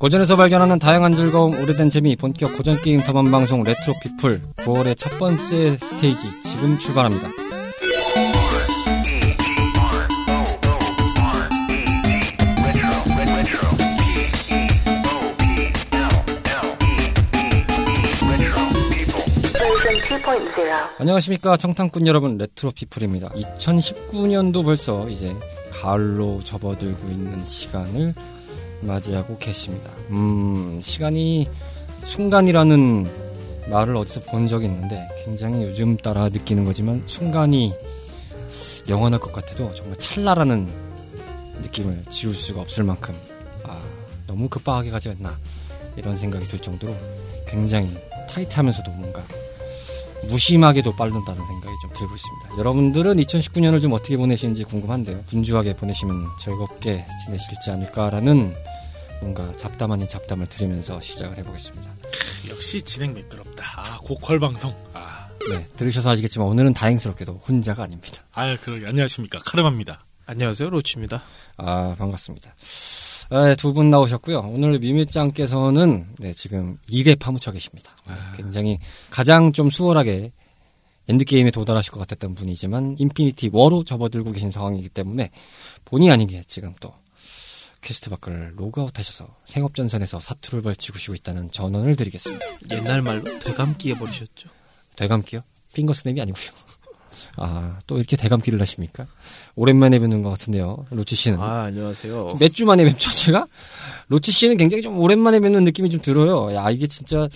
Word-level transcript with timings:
고전에서 0.00 0.34
발견하는 0.36 0.78
다양한 0.78 1.14
즐거움, 1.14 1.52
오래된 1.60 1.90
재미, 1.90 2.16
본격 2.16 2.56
고전 2.56 2.80
게임 2.80 3.00
탐험 3.00 3.30
방송 3.30 3.62
레트로 3.62 3.94
피플 4.02 4.40
9월의 4.56 4.96
첫 4.96 5.18
번째 5.18 5.76
스테이지 5.76 6.40
지금 6.40 6.78
출발합니다. 6.78 7.28
안녕하십니까 20.98 21.58
청탕꾼 21.58 22.06
여러분 22.06 22.38
레트로 22.38 22.70
피플입니다. 22.70 23.28
2019년도 23.28 24.64
벌써 24.64 25.06
이제 25.10 25.36
가을로 25.70 26.40
접어들고 26.42 27.06
있는 27.10 27.44
시간을 27.44 28.14
맞이하고 28.82 29.38
계십니다. 29.38 29.90
음, 30.10 30.80
시간이 30.80 31.48
순간이라는 32.04 33.06
말을 33.70 33.96
어디서 33.96 34.20
본 34.20 34.46
적이 34.46 34.66
있는데 34.66 35.06
굉장히 35.24 35.64
요즘 35.64 35.96
따라 35.96 36.28
느끼는 36.28 36.64
거지만 36.64 37.02
순간이 37.06 37.72
영원할 38.88 39.20
것 39.20 39.32
같아도 39.32 39.72
정말 39.74 39.96
찰나라는 39.96 40.68
느낌을 41.62 42.04
지울 42.08 42.34
수가 42.34 42.62
없을 42.62 42.84
만큼 42.84 43.14
아, 43.64 43.78
너무 44.26 44.48
급박하게 44.48 44.90
가지 44.90 45.08
않나 45.10 45.38
이런 45.96 46.16
생각이 46.16 46.44
들 46.46 46.58
정도로 46.58 46.94
굉장히 47.46 47.96
타이트하면서도 48.28 48.90
뭔가 48.92 49.22
무심하게도 50.28 50.92
빠른다는 50.96 51.44
생각이 51.46 51.74
좀 51.82 51.90
들고 51.92 52.14
있습니다. 52.14 52.58
여러분들은 52.58 53.16
2019년을 53.16 53.80
좀 53.80 53.92
어떻게 53.92 54.16
보내시는지 54.16 54.64
궁금한데요. 54.64 55.22
분주하게 55.26 55.74
보내시면 55.74 56.28
즐겁게 56.38 57.04
지내실지 57.24 57.70
않을까라는 57.70 58.54
뭔가 59.20 59.54
잡담 59.56 59.92
아닌 59.92 60.06
잡담을 60.08 60.46
들으면서 60.46 61.00
시작을 61.00 61.36
해보겠습니다. 61.38 61.92
역시 62.48 62.80
진행 62.82 63.12
매끄럽다. 63.14 63.64
아, 63.76 63.98
고퀄 63.98 64.38
방송. 64.38 64.74
아. 64.94 65.28
네, 65.48 65.64
들으셔서 65.76 66.10
아시겠지만 66.10 66.46
오늘은 66.48 66.74
다행스럽게도 66.74 67.42
혼자가 67.46 67.84
아닙니다. 67.84 68.22
아, 68.32 68.56
그러게. 68.56 68.86
안녕하십니까. 68.86 69.38
카르마입니다. 69.38 70.04
안녕하세요. 70.26 70.70
로치입니다. 70.70 71.22
아, 71.56 71.94
반갑습니다. 71.98 72.54
네, 73.30 73.54
두분 73.56 73.90
나오셨고요. 73.90 74.38
오늘 74.40 74.78
미밀장께서는 74.78 76.06
네, 76.18 76.32
지금 76.32 76.78
일에 76.88 77.14
파묻혀 77.14 77.52
계십니다. 77.52 77.92
네, 78.06 78.14
굉장히 78.36 78.78
가장 79.10 79.52
좀 79.52 79.70
수월하게 79.70 80.32
엔드게임에 81.08 81.50
도달하실 81.50 81.92
것 81.92 82.00
같았던 82.00 82.34
분이지만 82.34 82.96
인피니티 82.98 83.50
워로 83.52 83.82
접어들고 83.84 84.32
계신 84.32 84.50
상황이기 84.50 84.88
때문에 84.90 85.30
본의 85.84 86.10
아니게 86.10 86.42
지금 86.46 86.74
또 86.80 86.92
퀘스트 87.82 88.10
밖을 88.10 88.52
로그아웃 88.56 88.98
하셔서 88.98 89.36
생업전선에서 89.44 90.20
사투를 90.20 90.62
벌이고 90.62 91.14
있다는 91.14 91.50
전언을 91.50 91.96
드리겠습니다. 91.96 92.44
옛날 92.72 93.02
말로 93.02 93.22
되감기 93.40 93.90
해버리셨죠. 93.92 94.48
되감기요? 94.96 95.40
finger 95.72 95.98
snap이 95.98 96.20
아니고요. 96.20 96.46
아, 97.36 97.78
또 97.86 97.96
이렇게 97.96 98.16
되감기를 98.16 98.60
하십니까? 98.60 99.06
오랜만에 99.54 99.98
뵙는 99.98 100.22
것 100.22 100.30
같은데요. 100.30 100.86
로치 100.90 101.14
씨는. 101.16 101.40
아, 101.40 101.62
안녕하세요. 101.64 102.36
몇 102.38 102.52
주 102.52 102.66
만에 102.66 102.84
뵙죠, 102.84 103.10
제가? 103.12 103.46
로치 104.08 104.32
씨는 104.32 104.56
굉장히 104.56 104.82
좀 104.82 104.98
오랜만에 104.98 105.38
뵙는 105.40 105.64
느낌이 105.64 105.90
좀 105.90 106.00
들어요. 106.00 106.52
야, 106.54 106.70
이게 106.70 106.86
진짜, 106.86 107.28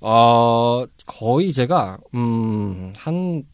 어, 0.00 0.84
거의 1.06 1.52
제가, 1.52 1.98
음, 2.14 2.92
한, 2.96 3.44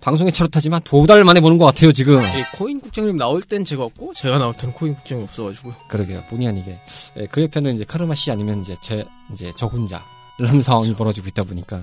방송에 0.00 0.30
차롯하지만 0.30 0.82
두 0.82 1.06
달 1.06 1.24
만에 1.24 1.40
보는 1.40 1.58
것 1.58 1.64
같아요 1.66 1.92
지금. 1.92 2.22
예, 2.22 2.44
코인 2.56 2.80
국장님 2.80 3.16
나올 3.16 3.42
땐 3.42 3.64
제가 3.64 3.84
없고 3.84 4.12
제가 4.14 4.38
나올 4.38 4.54
때는 4.54 4.74
코인 4.74 4.94
국장이 4.94 5.22
없어가지고요. 5.24 5.74
그러게요 5.88 6.22
본의 6.30 6.48
아니게 6.48 6.78
예, 7.18 7.26
그 7.26 7.42
옆에는 7.42 7.74
이제 7.74 7.84
카르마 7.84 8.14
씨 8.14 8.30
아니면 8.30 8.60
이제 8.60 8.76
제 8.80 9.04
이제 9.32 9.52
저 9.56 9.66
혼자라는 9.66 10.62
상황이 10.62 10.86
그렇죠. 10.88 10.96
벌어지고 10.98 11.28
있다 11.28 11.42
보니까 11.44 11.82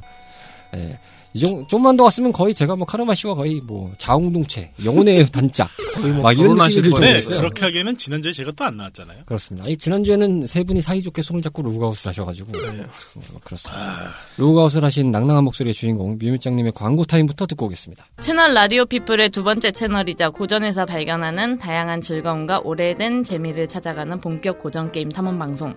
예, 0.75 1.00
이 1.33 1.39
정도, 1.39 1.66
좀만 1.67 1.97
더 1.97 2.03
왔으면 2.03 2.31
거의 2.31 2.53
제가 2.53 2.75
뭐 2.75 2.85
카르마 2.85 3.16
씨와 3.16 3.33
거의 3.33 3.59
뭐 3.61 3.91
자웅동체, 3.97 4.71
영혼의 4.85 5.25
단짝. 5.31 5.69
거의 5.95 6.13
뭐 6.13 6.31
이런 6.31 6.55
느낌이 6.55 6.94
들 6.94 7.01
네, 7.01 7.21
그렇게 7.23 7.66
하기에는 7.66 7.97
지난주에 7.97 8.31
제가 8.31 8.51
또 8.51 8.63
안 8.63 8.77
나왔잖아요. 8.77 9.23
그렇습니다. 9.25 9.67
이 9.67 9.75
지난주에는 9.75 10.47
세 10.47 10.63
분이 10.63 10.81
사이좋게 10.81 11.21
손을 11.21 11.41
잡고 11.41 11.61
로그아웃을 11.63 12.09
하셔가지고. 12.09 12.51
네. 12.51 12.81
어, 12.81 13.39
그렇습니다. 13.44 13.81
아... 13.81 14.13
로그아웃을 14.38 14.83
하신 14.83 15.11
낭낭한 15.11 15.44
목소리의 15.44 15.73
주인공 15.73 16.17
뮤밀장님의 16.17 16.71
광고 16.73 17.03
타임부터 17.03 17.45
듣고 17.47 17.65
오겠습니다. 17.65 18.05
채널 18.21 18.53
라디오 18.53 18.85
피플의 18.85 19.29
두 19.31 19.44
번째 19.44 19.71
채널이자 19.71 20.29
고전에서 20.29 20.85
발견하는 20.85 21.57
다양한 21.57 22.01
즐거움과 22.01 22.61
오래된 22.63 23.23
재미를 23.23 23.67
찾아가는 23.67 24.19
본격 24.21 24.59
고전 24.59 24.91
게임 24.91 25.09
탐험 25.09 25.38
방송. 25.39 25.75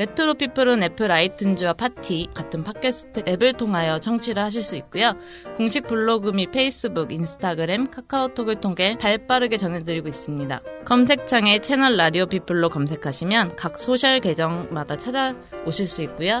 레트로 0.00 0.32
피플은 0.32 0.82
애플 0.82 1.08
아이튠즈와 1.08 1.76
팟티 1.76 2.28
같은 2.32 2.64
팟캐스트 2.64 3.24
앱을 3.28 3.52
통하여 3.52 3.98
청취를 3.98 4.42
하실 4.42 4.62
수 4.62 4.74
있고요. 4.76 5.12
공식 5.58 5.86
블로그 5.86 6.30
및 6.30 6.50
페이스북, 6.52 7.12
인스타그램, 7.12 7.90
카카오톡을 7.90 8.60
통해 8.60 8.96
발빠르게 8.98 9.58
전해드리고 9.58 10.08
있습니다. 10.08 10.62
검색창에 10.86 11.58
채널 11.58 11.98
라디오 11.98 12.24
피플로 12.24 12.70
검색하시면 12.70 13.56
각 13.56 13.78
소셜 13.78 14.20
계정마다 14.20 14.96
찾아오실 14.96 15.86
수 15.86 16.02
있고요. 16.04 16.40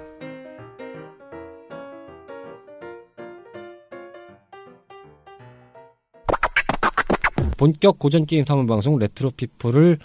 본격 7.61 7.99
고전 7.99 8.25
게임 8.25 8.43
탐험 8.43 8.65
방송 8.65 8.97
레트로 8.97 9.29
피플을 9.37 9.99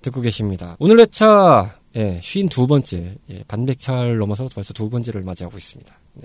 듣고 0.00 0.22
계십니다. 0.22 0.74
오늘 0.78 0.98
회차 1.00 1.76
예, 1.96 2.18
쉰두 2.22 2.66
번째 2.66 3.16
예, 3.28 3.44
반백차를 3.46 4.16
넘어서 4.16 4.48
벌써 4.54 4.72
두 4.72 4.88
번째를 4.88 5.20
맞이하고 5.20 5.54
있습니다. 5.54 5.94
네. 6.14 6.24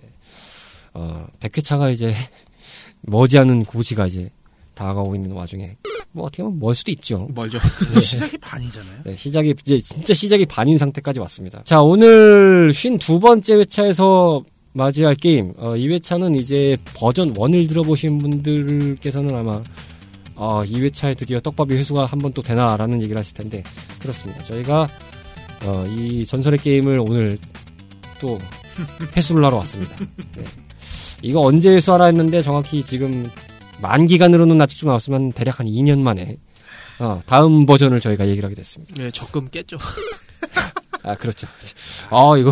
어, 0.94 1.28
백회차가 1.42 1.90
이제 1.90 2.14
머지않은 3.02 3.66
고지가 3.66 4.08
이제 4.08 4.30
다가오고 4.74 5.16
있는 5.16 5.34
와중에 5.34 5.76
뭐 6.14 6.24
어떻게 6.24 6.44
보면 6.44 6.60
멀 6.60 6.74
수도 6.74 6.92
있죠. 6.92 7.28
멀죠. 7.36 7.60
네. 7.94 8.00
시작이 8.00 8.38
반이잖아요. 8.38 9.00
네, 9.04 9.16
시작이 9.18 9.56
이제 9.62 9.80
진짜 9.80 10.14
시작이 10.14 10.46
반인 10.46 10.78
상태까지 10.78 11.20
왔습니다. 11.20 11.62
자, 11.66 11.82
오늘 11.82 12.72
쉰두 12.74 13.20
번째 13.20 13.56
회차에서 13.56 14.46
맞이할 14.72 15.16
게임. 15.16 15.52
어, 15.58 15.76
이 15.76 15.90
회차는 15.90 16.36
이제 16.36 16.78
버전 16.94 17.34
1을 17.34 17.68
들어보신 17.68 18.18
분들께서는 18.20 19.36
아마 19.36 19.62
어, 20.40 20.62
2회차에 20.64 21.18
드디어 21.18 21.40
떡밥이 21.42 21.76
회수가 21.76 22.06
한 22.06 22.20
번 22.20 22.34
또 22.34 22.42
되나라는 22.42 23.02
얘기를 23.02 23.18
하실 23.20 23.34
텐데 23.34 23.64
그렇습니다. 24.00 24.44
저희가 24.46 24.88
어, 25.66 25.84
이 25.88 26.26
전설의 26.26 26.60
게임을 26.60 27.00
오늘 27.00 27.38
또 28.22 28.38
회수를 29.18 29.44
하러 29.44 29.58
왔습니다. 29.58 29.96
네. 30.38 30.44
이거 31.22 31.42
언제 31.42 31.70
회수하라 31.70 32.06
했는데 32.06 32.42
정확히 32.42 32.84
지금 32.84 33.30
만 33.82 34.08
기간으로는 34.08 34.60
아직 34.62 34.78
좀 34.78 34.88
나왔으면 34.88 35.32
대략 35.34 35.60
한 35.60 35.68
2년 35.68 36.00
만에 36.00 36.38
어, 37.00 37.20
다음 37.26 37.66
버전을 37.66 38.00
저희가 38.00 38.28
얘기를 38.28 38.46
하게 38.46 38.56
됐습니다. 38.56 38.94
네, 38.96 39.12
적금 39.12 39.50
깼죠. 39.50 39.78
아, 41.04 41.16
그렇죠. 41.16 41.48
아, 42.10 42.38
이거, 42.38 42.52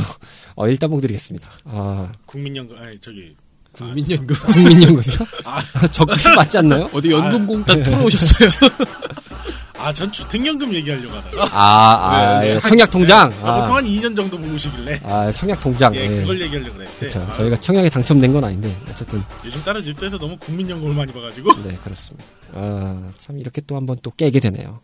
어, 0.55 0.67
일단 0.69 0.89
봉 0.89 1.01
드리겠습니다. 1.01 1.49
아. 1.65 2.11
국민연금, 2.25 2.77
아니, 2.77 2.97
저기, 2.99 3.35
국민연금. 3.77 4.35
국민연금이요? 4.47 5.17
아, 5.45 5.87
적금 5.91 6.35
맞지 6.35 6.57
않나요? 6.57 6.89
어디 6.93 7.11
연금공단 7.11 7.79
아, 7.79 7.83
털어오셨어요? 7.83 8.49
아, 9.79 9.93
전 9.93 10.11
주택연금 10.11 10.73
얘기하려고 10.73 11.15
하다가. 11.15 11.43
아, 11.51 12.15
아, 12.15 12.39
네, 12.41 12.47
네. 12.47 12.59
청약통장. 12.59 13.31
아, 13.43 13.47
아, 13.47 13.61
보통 13.61 13.75
한 13.75 13.85
2년 13.85 14.15
정도 14.15 14.35
모으시길래. 14.37 15.01
아, 15.03 15.31
청약통장. 15.31 15.95
예, 15.95 16.09
네. 16.09 16.21
그걸 16.21 16.41
얘기하려고 16.41 16.73
그랬는데. 16.73 16.99
그렇죠. 16.99 17.19
아, 17.21 17.33
저희가 17.35 17.59
청약에 17.59 17.87
당첨된 17.89 18.33
건 18.33 18.43
아닌데, 18.43 18.75
어쨌든. 18.89 19.21
요즘 19.45 19.61
따라 19.63 19.79
질서에서 19.79 20.17
너무 20.17 20.35
국민연금을 20.37 20.95
많이 20.95 21.13
봐가지고. 21.13 21.61
네, 21.61 21.77
그렇습니다. 21.83 22.25
아, 22.55 23.11
참, 23.17 23.37
이렇게 23.37 23.61
또 23.61 23.75
한번 23.75 23.97
또 24.01 24.09
깨게 24.09 24.39
되네요. 24.39 24.79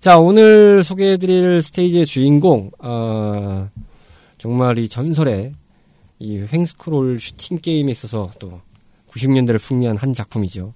자, 0.00 0.18
오늘 0.18 0.82
소개해드릴 0.82 1.60
스테이지의 1.60 2.06
주인공, 2.06 2.70
어, 2.78 3.68
정말 4.38 4.78
이 4.78 4.88
전설의 4.88 5.54
이 6.18 6.44
횡스크롤 6.52 7.20
슈팅 7.20 7.58
게임에 7.58 7.90
있어서 7.90 8.30
또 8.38 8.60
90년대를 9.10 9.60
풍미한 9.60 9.96
한 9.96 10.12
작품이죠. 10.12 10.74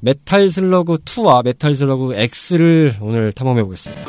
메탈 0.00 0.50
슬러그 0.50 0.98
2와 0.98 1.44
메탈 1.44 1.74
슬러그 1.74 2.14
X를 2.14 2.96
오늘 3.00 3.32
탐험해 3.32 3.62
보겠습니다. 3.64 4.02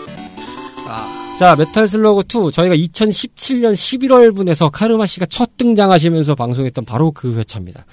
아. 0.87 1.35
자, 1.37 1.55
메탈 1.55 1.87
슬러그 1.87 2.21
2 2.21 2.51
저희가 2.51 2.75
2017년 2.75 3.73
11월 3.73 4.35
분에서 4.35 4.69
카르마 4.69 5.05
씨가 5.05 5.25
첫 5.25 5.57
등장하시면서 5.57 6.35
방송했던 6.35 6.85
바로 6.85 7.11
그 7.11 7.35
회차입니다. 7.35 7.85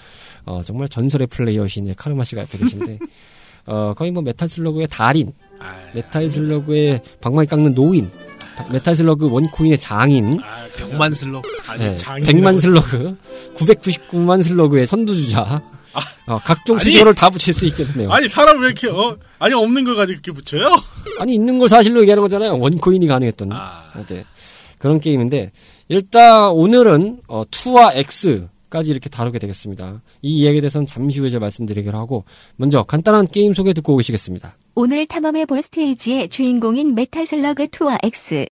어, 0.46 0.62
정말 0.64 0.88
전설의 0.88 1.26
플레이어신 1.26 1.94
카르마 1.94 2.25
씨가 2.25 2.43
옆에 2.43 2.58
계신데 2.58 2.99
어, 3.67 3.93
거의 3.94 4.11
뭐 4.11 4.23
메탈 4.23 4.49
슬러그의 4.49 4.88
달인, 4.88 5.32
아, 5.58 5.76
메탈 5.94 6.29
슬러그의 6.29 7.02
방망이 7.20 7.46
깎는 7.46 7.75
노인, 7.75 8.11
메탈 8.72 8.94
슬러그 8.96 9.31
one 9.30 9.46
coin의 9.46 9.78
장인, 9.78 10.28
아, 10.43 10.66
백만 10.76 11.12
슬럭. 11.12 11.44
아니 11.69 11.84
네, 11.84 11.96
장인 11.96 12.25
100만 12.25 12.60
슬러그, 12.60 13.16
999만 13.55 14.43
슬러그의 14.43 14.87
선두주자, 14.87 15.62
어, 16.26 16.38
각종. 16.44 16.78
수식어를 16.78 17.14
다 17.14 17.31
붙일 17.31 17.55
수 17.55 17.66
있겠네요. 17.66 18.10
아니 18.10 18.28
사람 18.28 18.60
왜 18.60 18.66
이렇게 18.66 18.88
어 18.88 19.16
아니 19.38 19.55
없는 19.55 19.84
걸 19.84 19.96
가지고 19.96 20.14
이렇게 20.14 20.32
붙여요? 20.32 20.69
아니 21.20 21.34
있는 21.34 21.58
걸 21.58 21.69
사실로 21.69 22.00
얘기하는 22.02 22.22
거잖아요. 22.22 22.58
one 22.58 22.76
coin이 22.76 23.06
가능했던. 23.06 23.50
아, 23.52 23.84
네. 24.08 24.25
그런 24.78 25.00
게임인데 25.00 25.50
일단 25.88 26.50
오늘은 26.50 27.22
어, 27.26 27.43
2와 27.44 27.96
X까지 27.96 28.90
이렇게 28.93 29.08
다루게 29.08 29.38
되겠습니다. 29.40 30.02
이 30.22 30.38
이야기에 30.38 30.61
대해서는 30.61 30.87
잠시 30.87 31.19
후에 31.19 31.31
제가 31.31 31.40
말씀드리기로 31.40 31.99
하고 31.99 32.25
먼저 32.56 32.82
간단한 32.84 33.26
게임 33.28 33.54
소개 33.54 33.72
듣고 33.72 33.94
오시겠습니다. 33.94 34.56
오늘 34.80 35.06
탐험해 35.06 35.44
볼 35.46 35.60
스테이지의 35.60 36.28
주인공인 36.28 36.94
메탈 36.94 37.26
슬러그 37.26 37.66
2와 37.66 37.98
X. 38.04 38.46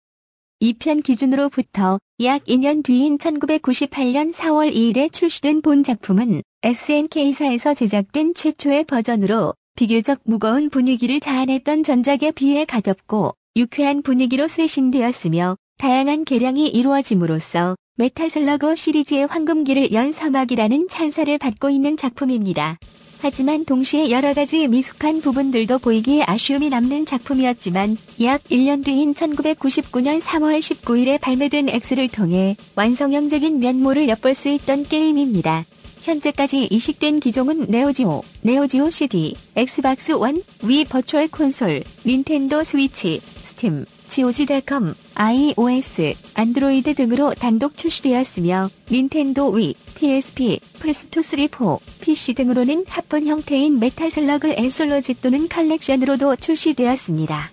2편 0.60 1.02
기준으로부터 1.02 1.98
약 2.22 2.44
2년 2.44 2.84
뒤인 2.84 3.18
1998년 3.18 4.32
4월 4.32 4.72
2일에 4.72 5.10
출시된 5.10 5.62
본 5.62 5.82
작품은 5.82 6.44
SNK사에서 6.62 7.74
제작된 7.74 8.34
최초의 8.34 8.84
버전으로 8.84 9.54
비교적 9.74 10.20
무거운 10.22 10.70
분위기를 10.70 11.18
자아냈던 11.18 11.82
전작에 11.82 12.30
비해 12.36 12.66
가볍고 12.66 13.32
유쾌한 13.56 14.02
분위기로 14.02 14.46
쇄신되었으며 14.46 15.56
다양한 15.78 16.24
개량이 16.24 16.68
이루어짐으로써 16.68 17.74
메탈 17.96 18.30
슬러그 18.30 18.76
시리즈의 18.76 19.26
황금기를 19.26 19.90
연 19.90 20.12
서막이라는 20.12 20.86
찬사를 20.86 21.36
받고 21.38 21.70
있는 21.70 21.96
작품입니다. 21.96 22.78
하지만 23.22 23.64
동시에 23.64 24.10
여러 24.10 24.34
가지 24.34 24.66
미숙한 24.66 25.20
부분들도 25.20 25.78
보이기에 25.78 26.24
아쉬움이 26.26 26.70
남는 26.70 27.06
작품이었지만 27.06 27.96
약 28.22 28.42
1년 28.50 28.84
뒤인 28.84 29.14
1999년 29.14 30.20
3월 30.20 30.58
19일에 30.58 31.20
발매된 31.20 31.68
X를 31.68 32.08
통해 32.08 32.56
완성형적인 32.74 33.60
면모를 33.60 34.08
엿볼 34.08 34.34
수 34.34 34.48
있던 34.48 34.82
게임입니다. 34.82 35.64
현재까지 36.00 36.66
이식된 36.68 37.20
기종은 37.20 37.66
네오지오, 37.68 38.22
네오지오 38.40 38.90
CD, 38.90 39.36
엑스박스 39.54 40.10
원, 40.10 40.42
위 40.64 40.84
버추얼 40.84 41.28
콘솔, 41.28 41.84
닌텐도 42.04 42.64
스위치, 42.64 43.20
스팀, 43.44 43.84
GOG.com, 44.12 44.92
iOS, 45.14 46.14
안드로이드 46.34 46.94
등으로 46.94 47.32
단독 47.32 47.78
출시되었으며 47.78 48.68
닌텐도 48.90 49.52
위, 49.52 49.74
PSP, 49.94 50.60
플스2 50.80 51.22
3, 51.22 51.48
4, 51.48 51.78
PC 52.02 52.34
등으로는 52.34 52.84
합본 52.88 53.26
형태인 53.26 53.78
메탈 53.78 54.10
슬러그 54.10 54.52
엔솔로지 54.58 55.22
또는 55.22 55.48
컬렉션으로도 55.48 56.36
출시되었습니다. 56.36 57.50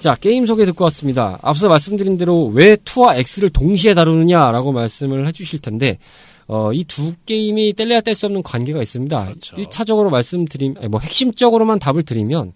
자, 0.00 0.14
게임 0.14 0.46
소개 0.46 0.64
듣고 0.64 0.84
왔습니다. 0.84 1.38
앞서 1.42 1.68
말씀드린 1.68 2.16
대로 2.16 2.46
왜 2.46 2.76
2와 2.76 3.18
X를 3.18 3.50
동시에 3.50 3.92
다루느냐라고 3.92 4.72
말씀을 4.72 5.26
해주실 5.28 5.58
텐데, 5.60 5.98
어, 6.46 6.72
이 6.72 6.84
두 6.84 7.12
게임이 7.26 7.74
뗄래야 7.74 8.00
뗄 8.00 8.14
수 8.14 8.24
없는 8.24 8.42
관계가 8.42 8.80
있습니다. 8.80 9.24
그렇죠. 9.26 9.56
1차적으로 9.56 10.08
말씀드림, 10.08 10.76
아니, 10.78 10.88
뭐 10.88 11.00
핵심적으로만 11.00 11.78
답을 11.78 12.04
드리면, 12.04 12.52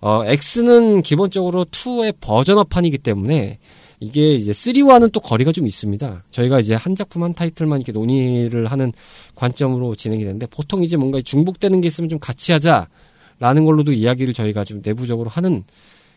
어, 0.00 0.22
X는 0.24 1.02
기본적으로 1.02 1.64
2의 1.64 2.14
버전업판이기 2.20 2.98
때문에, 2.98 3.58
이게 4.00 4.34
이제 4.34 4.52
3와는 4.52 5.12
또 5.12 5.20
거리가 5.20 5.52
좀 5.52 5.66
있습니다. 5.66 6.24
저희가 6.30 6.60
이제 6.60 6.74
한 6.74 6.94
작품 6.94 7.24
한 7.24 7.32
타이틀만 7.32 7.80
이렇게 7.80 7.92
논의를 7.92 8.66
하는 8.66 8.92
관점으로 9.34 9.94
진행이 9.94 10.22
되는데, 10.24 10.46
보통 10.46 10.82
이제 10.82 10.96
뭔가 10.96 11.20
중복되는 11.20 11.80
게 11.80 11.88
있으면 11.88 12.08
좀 12.08 12.18
같이 12.18 12.52
하자라는 12.52 13.64
걸로도 13.64 13.92
이야기를 13.92 14.34
저희가 14.34 14.64
좀 14.64 14.82
내부적으로 14.84 15.30
하는 15.30 15.64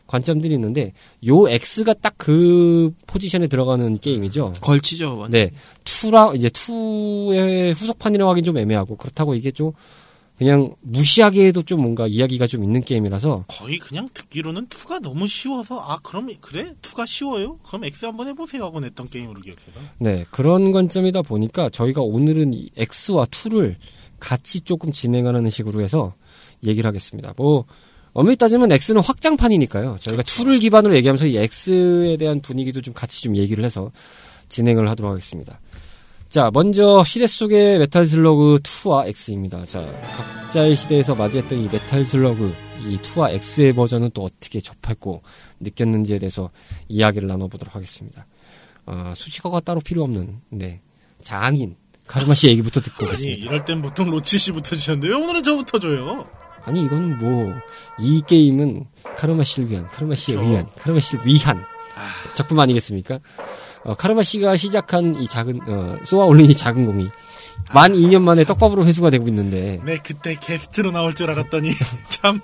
관점들이 0.08 0.56
있는데 0.56 0.94
요 1.28 1.48
X가 1.48 1.94
딱 1.94 2.16
그 2.20 2.92
포지션에 3.08 3.48
들어가는 3.48 3.98
게임이죠. 4.00 4.52
걸치죠. 4.60 5.18
완전. 5.18 5.32
네, 5.32 5.52
2라 5.86 6.36
이제 6.36 6.50
2의 6.50 7.74
후속판이라고 7.74 8.30
하긴 8.30 8.44
좀 8.44 8.58
애매하고 8.58 8.98
그렇다고 8.98 9.36
이게 9.36 9.52
좀 9.52 9.72
그냥 10.40 10.74
무시하게 10.80 11.48
해도 11.48 11.62
좀 11.62 11.82
뭔가 11.82 12.08
이야기가 12.08 12.48
좀 12.48 12.64
있는 12.64 12.82
게임이라서 12.82 13.44
거의 13.50 13.78
그냥 13.78 14.08
듣기로는 14.14 14.68
투가 14.68 15.00
너무 15.00 15.28
쉬워서 15.28 15.82
아 15.82 16.00
그럼 16.02 16.30
그래 16.40 16.74
투가 16.82 17.06
쉬워요? 17.06 17.60
그럼 17.68 17.84
X 17.84 18.06
한번 18.06 18.30
해보세요 18.30 18.64
하고 18.64 18.80
냈던 18.80 19.10
게임으로 19.10 19.42
기억해서 19.42 19.80
네 19.98 20.24
그런 20.32 20.72
관점이다 20.72 21.24
보니까 21.24 21.70
저희가 21.70 22.02
오늘은 22.02 22.54
이 22.54 22.70
X와 22.78 23.26
2를 23.26 23.76
같이 24.22 24.62
조금 24.62 24.94
진행하는 24.94 25.50
식으로 25.50 25.82
해서 25.82 26.14
얘기를 26.66 26.88
하겠습니다. 26.88 27.34
뭐 27.36 27.66
엄밀히 28.14 28.38
따지면 28.38 28.72
X는 28.72 29.02
확장판이니까요. 29.02 29.98
저희가 30.00 30.24
2를 30.24 30.62
기반으로 30.62 30.96
얘기하면서 30.96 31.28
이 31.28 31.36
X에 31.38 32.16
대한 32.16 32.40
분위기도 32.40 32.80
좀 32.80 32.94
같이 32.94 33.22
좀 33.22 33.36
얘기를 33.36 33.66
해서 33.66 33.92
진행을 34.48 34.90
하도록 34.90 35.12
하겠습니다. 35.12 35.60
자, 36.30 36.52
먼저 36.54 37.04
시대 37.04 37.26
속의 37.26 37.80
메탈 37.80 38.06
슬러그 38.06 38.60
2와 38.62 39.08
X입니다. 39.08 39.66
자, 39.66 39.84
각자의 40.44 40.76
시대에서 40.76 41.16
맞이했던 41.16 41.58
이 41.58 41.68
메탈 41.72 42.06
슬러그 42.06 42.54
이 42.88 42.98
2와 42.98 43.32
X의 43.32 43.74
버전은 43.74 44.12
또 44.14 44.24
어떻게 44.26 44.60
접했고 44.60 45.24
느꼈는지에 45.60 46.20
대해서 46.20 46.52
이야기를 46.88 47.28
나눠보도록 47.28 47.76
하겠습니다. 47.76 48.28
아, 48.86 49.14
수식어가 49.16 49.62
따로 49.62 49.80
필요 49.80 50.04
없는 50.04 50.42
네 50.50 50.82
장인 51.22 51.76
카르마 52.06 52.34
씨 52.36 52.48
얘기부터 52.50 52.80
듣고 52.82 53.06
아니 53.06 53.10
오겠습니다. 53.10 53.46
이럴 53.46 53.66
땐 53.66 53.82
보통 53.82 54.10
로치 54.12 54.38
씨부터 54.38 54.76
주셨는데 54.76 55.08
왜 55.10 55.14
오늘은 55.16 55.44
저부터 55.44 55.80
줘요? 55.80 56.28
아니 56.64 56.84
이건 56.84 57.18
뭐 57.20 57.54
이 58.00 58.22
게임은 58.28 58.86
카르마 59.16 59.44
씨를 59.44 59.70
위한 59.72 59.88
카르마 59.88 60.14
그렇죠. 60.16 60.42
위한 60.42 60.68
카르마 60.78 61.00
씨를 61.00 61.26
위한 61.26 61.58
아, 61.96 62.34
작품 62.34 62.60
아니겠습니까? 62.60 63.20
어, 63.84 63.96
카르마 63.96 64.24
씨가 64.24 64.58
시작한 64.58 65.16
이 65.22 65.28
작은 65.28 65.60
어, 65.68 65.98
쏘아 66.04 66.26
올린 66.26 66.50
이 66.50 66.56
작은 66.56 66.86
공이 66.86 67.10
만 67.74 67.94
2년 67.94 68.22
만에 68.22 68.44
떡밥으로 68.46 68.86
회수가 68.86 69.10
되고 69.10 69.28
있는데 69.28 69.82
네 69.86 69.98
그때 70.04 70.36
게스트로 70.40 70.92
나올 70.92 71.14
줄 71.14 71.30
알았더니 71.32 71.72
참 72.10 72.40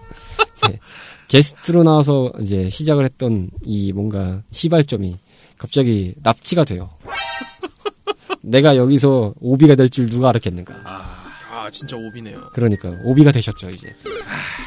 게스트로 1.28 1.84
나와서 1.84 2.32
이제 2.42 2.70
시작을 2.70 3.04
했던 3.06 3.50
이 3.64 3.92
뭔가 3.94 4.42
시발점이 4.52 5.18
갑자기 5.58 6.14
납치가 6.22 6.64
돼요. 6.64 6.92
내가 8.42 8.76
여기서 8.78 9.34
오비가 9.40 9.76
될 9.76 9.90
줄 9.90 10.10
누가 10.10 10.30
알았겠는가? 10.30 10.74
아 10.84 11.70
진짜 11.72 11.96
오비네요. 11.98 12.50
그러니까 12.54 12.94
오비가 13.04 13.32
되셨죠 13.32 13.70
이제 13.72 13.96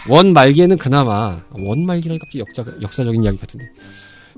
원 0.08 0.32
말기에는 0.32 0.78
그나마 0.78 1.40
원 1.52 1.86
말기라니 1.86 2.18
갑자기 2.18 2.40
역사, 2.40 2.64
역사적인 2.82 3.22
이야기 3.22 3.38
같은데 3.38 3.70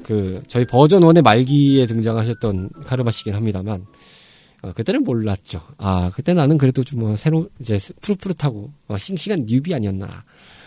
그 0.05 0.43
저희 0.49 0.65
버전 0.65 1.03
원의 1.03 1.23
말기에 1.23 1.87
등장하셨던 1.87 2.71
카르마 2.87 3.11
씨긴 3.11 3.35
합니다만 3.35 3.87
어, 4.63 4.73
그때는 4.73 5.03
몰랐죠 5.05 5.63
아 5.79 6.11
그때 6.15 6.35
나는 6.35 6.59
그래도 6.59 6.83
좀 6.85 7.01
뭐 7.01 7.17
새로 7.17 7.49
이제 7.61 7.79
푸릇푸릇하고 8.01 8.71
어, 8.89 8.99
싱싱한 8.99 9.47
뉴비 9.47 9.75
아니었나 9.75 10.25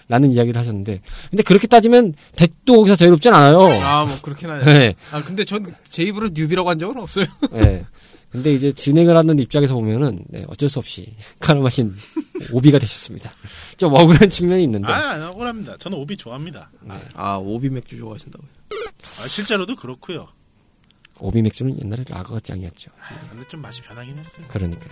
라는 0.10 0.32
이야기를 0.32 0.60
하셨는데 0.60 1.02
근데 1.30 1.44
그렇게 1.44 1.66
따지면 1.68 2.14
덱도 2.36 2.76
거기서 2.78 2.96
제일 2.96 3.12
높진 3.12 3.34
않아요 3.34 3.60
아 3.82 4.06
뭐 4.06 4.18
그렇긴 4.22 4.50
하네. 4.50 4.66
네. 4.66 4.96
아 5.12 5.24
근데 5.24 5.46
전 5.46 5.64
제 5.84 6.04
입으로 6.04 6.30
newbie라고 6.34 6.70
한 6.70 6.78
적은 6.80 6.98
없어요. 7.00 7.26
네. 7.54 7.86
근데 8.32 8.52
이제 8.52 8.72
진행을 8.72 9.16
하는 9.16 9.38
입장에서 9.38 9.76
보면은 9.76 10.24
네, 10.28 10.44
어쩔 10.48 10.68
수 10.68 10.80
없이 10.80 11.14
카르마 11.40 11.70
씨는 11.70 11.94
OB가 12.52 12.80
되셨습니다 12.80 13.32
좀 13.78 13.94
억울한 13.94 14.28
측면이 14.28 14.64
있는데 14.64 14.92
아, 14.92 15.12
안 15.12 15.22
억울합니다. 15.22 15.78
저는 15.78 16.00
OB 16.00 16.18
좋아합니다. 16.18 16.72
아, 16.90 17.00
아 17.14 17.36
OB 17.38 17.70
맥주 17.70 17.96
좋아하신다고요? 18.00 18.50
아, 19.20 19.28
실제로도 19.28 19.76
그렇고요. 19.76 20.30
OB 21.20 21.42
맥주는 21.42 21.80
옛날에 21.84 22.04
라거 22.10 22.40
짱이었죠. 22.40 22.92
근데 23.32 23.48
좀 23.48 23.62
맛이 23.62 23.82
변하긴 23.82 24.18
했어요. 24.18 24.46
그러니까. 24.48 24.86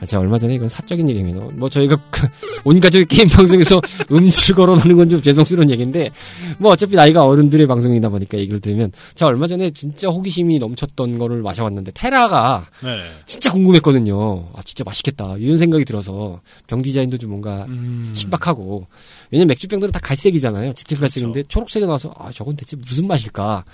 아, 0.00 0.06
제가 0.06 0.20
얼마 0.20 0.38
전에 0.38 0.54
이건 0.54 0.68
사적인 0.68 1.08
얘기입니다. 1.08 1.40
뭐 1.54 1.68
저희가 1.68 1.96
그 2.10 2.26
온 2.64 2.78
가족의 2.78 3.06
게임 3.06 3.28
방송에서 3.28 3.80
음주 4.12 4.54
걸어놓는 4.54 4.96
건 4.96 5.08
좀 5.08 5.20
죄송스러운 5.20 5.68
얘기인데 5.70 6.10
뭐 6.58 6.70
어차피 6.72 6.94
나이가 6.94 7.24
어른들의 7.26 7.66
방송이다 7.66 8.08
보니까 8.08 8.38
얘기를 8.38 8.60
들으면 8.60 8.92
제가 9.16 9.28
얼마 9.28 9.48
전에 9.48 9.70
진짜 9.70 10.08
호기심이 10.08 10.58
넘쳤던 10.60 11.18
거를 11.18 11.42
마셔봤는데 11.42 11.90
테라가 11.92 12.66
네. 12.82 13.00
진짜 13.26 13.50
궁금했거든요. 13.50 14.48
아 14.54 14.62
진짜 14.62 14.84
맛있겠다 14.84 15.36
이런 15.38 15.58
생각이 15.58 15.84
들어서 15.84 16.40
병 16.68 16.82
디자인도 16.82 17.18
좀 17.18 17.30
뭔가 17.30 17.64
음. 17.68 18.12
신박하고 18.14 18.86
왜냐면 19.32 19.48
맥주병들은 19.48 19.90
다 19.92 19.98
갈색이잖아요. 20.00 20.72
짙은 20.72 20.96
그렇죠. 20.96 21.00
갈색인데 21.00 21.42
초록색이 21.48 21.84
나와서 21.86 22.14
아 22.16 22.30
저건 22.32 22.54
대체 22.56 22.76
무슨 22.76 23.06
맛일까 23.08 23.64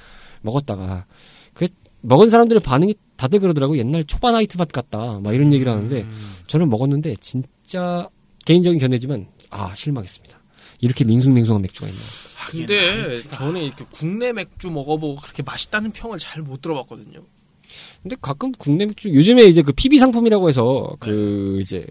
먹었다가 0.41 1.05
그 1.55 1.69
먹은 2.01 2.31
사람들의 2.31 2.63
반응이 2.63 2.95
다들 3.17 3.41
그러더라고 3.41 3.77
옛날 3.79 4.05
초반 4.05 4.35
하이트 4.35 4.57
맛 4.57 4.69
같다 4.69 5.21
막 5.21 5.35
이런 5.35 5.53
얘기를 5.53 5.71
하는데 5.73 6.03
음. 6.03 6.33
저는 6.47 6.69
먹었는데 6.71 7.17
진짜 7.21 8.09
개인적인 8.45 8.79
견해지만 8.79 9.27
아 9.51 9.75
실망했습니다. 9.75 10.39
이렇게 10.81 11.05
밍숭맹숭한 11.05 11.63
맥주가 11.63 11.89
있나? 11.89 11.99
하긴 12.37 12.67
근데 12.67 13.17
하이트가- 13.23 13.35
저는 13.37 13.63
이렇게 13.63 13.85
국내 13.91 14.33
맥주 14.33 14.71
먹어보고 14.71 15.17
그렇게 15.21 15.43
맛있다는 15.43 15.91
평을 15.91 16.19
잘 16.19 16.43
못 16.43 16.61
들어봤거든요. 16.63 17.21
근데 18.03 18.17
가끔 18.23 18.53
국내 18.53 18.87
맥주 18.87 19.13
요즘에 19.13 19.43
이제 19.45 19.61
그 19.63 19.73
PB 19.73 19.99
상품이라고 19.99 20.49
해서 20.49 20.97
그 21.01 21.59
이제 21.61 21.85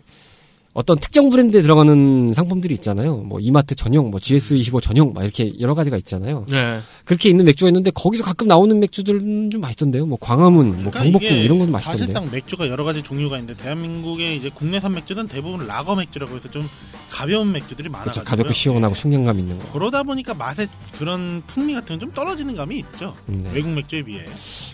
어떤 0.77 1.00
특정 1.00 1.31
브랜드에 1.31 1.63
들어가는 1.63 2.34
상품들이 2.36 2.75
있잖아요. 2.75 3.17
뭐 3.17 3.39
이마트 3.39 3.74
전용, 3.74 4.12
뭐 4.12 4.19
GS25 4.19 4.79
전용, 4.79 5.12
막 5.12 5.24
이렇게 5.24 5.51
여러 5.60 5.74
가지가 5.74 5.98
있잖아요. 5.98 6.46
네. 6.51 6.79
그렇게 7.03 7.29
있는 7.29 7.46
맥주가 7.46 7.69
있는데 7.69 7.89
거기서 7.89 8.24
가끔 8.24 8.48
나오는 8.48 8.79
맥주들은 8.79 9.50
좀 9.50 9.60
맛있던데요. 9.62 10.05
뭐 10.05 10.19
광화문, 10.22 10.67
뭐 10.67 10.91
그러니까 10.91 11.00
경복궁 11.01 11.27
이게 11.29 11.41
이런 11.41 11.57
것도 11.57 11.72
맛있던데. 11.72 11.98
사실상 11.98 12.29
맥주가 12.31 12.67
여러 12.67 12.84
가지 12.84 13.01
종류가 13.01 13.39
있는데 13.39 13.60
대한민국의 13.60 14.38
이제 14.38 14.51
국내산 14.53 14.93
맥주는 14.93 15.27
대부분 15.27 15.65
라거 15.65 15.96
맥주라고 15.96 16.36
해서 16.36 16.48
좀 16.51 16.69
가벼운 17.10 17.51
맥주들이 17.53 17.89
그렇죠. 17.89 17.91
많아가지고 17.98 18.25
가볍고 18.25 18.53
시원하고 18.53 18.93
청량감 18.93 19.39
있는 19.39 19.57
거. 19.57 19.72
그러다 19.74 20.03
보니까 20.03 20.36
맛의 20.36 20.67
그런 21.00 21.41
풍미 21.48 21.74
같은 21.74 21.88
건 21.96 21.98
좀 22.00 22.13
떨어지는 22.13 22.55
감이 22.55 22.77
있죠. 22.77 23.15
음, 23.29 23.41
네. 23.43 23.50
외국 23.51 23.72
맥주에 23.72 24.03
비해. 24.03 24.24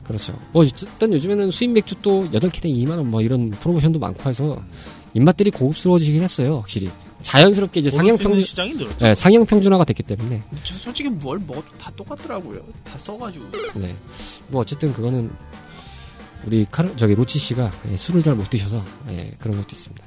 그렇죠. 0.03 0.37
뭐 0.51 0.65
일단 0.65 1.13
요즘에는 1.13 1.49
수입 1.51 1.71
맥주 1.71 1.95
또 2.01 2.27
8캔에 2.33 2.65
2만 2.65 2.97
원 2.97 3.05
뭐 3.05 3.21
이런 3.21 3.51
프로모션도 3.51 3.99
많고 3.99 4.29
해서 4.29 4.61
입맛들이 5.13 5.51
고급스러워지긴 5.51 6.21
했어요. 6.23 6.57
확실히. 6.59 6.89
자연스럽게 7.21 7.79
이제 7.79 7.89
상향 7.89 8.17
평준 8.17 8.43
시장이 8.43 8.73
늘었죠. 8.73 8.97
네, 8.99 9.15
상향 9.15 9.45
평준화가 9.45 9.85
됐기 9.85 10.03
때문에 10.03 10.41
저 10.63 10.75
솔직히 10.75 11.07
뭘 11.09 11.39
먹어도 11.39 11.65
다 11.77 11.89
똑같더라고요. 11.95 12.59
다 12.83 12.97
써가지고. 12.97 13.45
네. 13.75 13.95
뭐 14.49 14.61
어쨌든 14.61 14.91
그거는 14.93 15.31
우리 16.45 16.65
카르 16.69 16.93
저기 16.97 17.15
로치 17.15 17.39
씨가 17.39 17.71
예, 17.91 17.95
술을 17.95 18.21
잘 18.23 18.35
못 18.35 18.49
드셔서 18.49 18.83
예, 19.07 19.31
그런 19.39 19.55
것도 19.55 19.67
있습니다. 19.71 20.05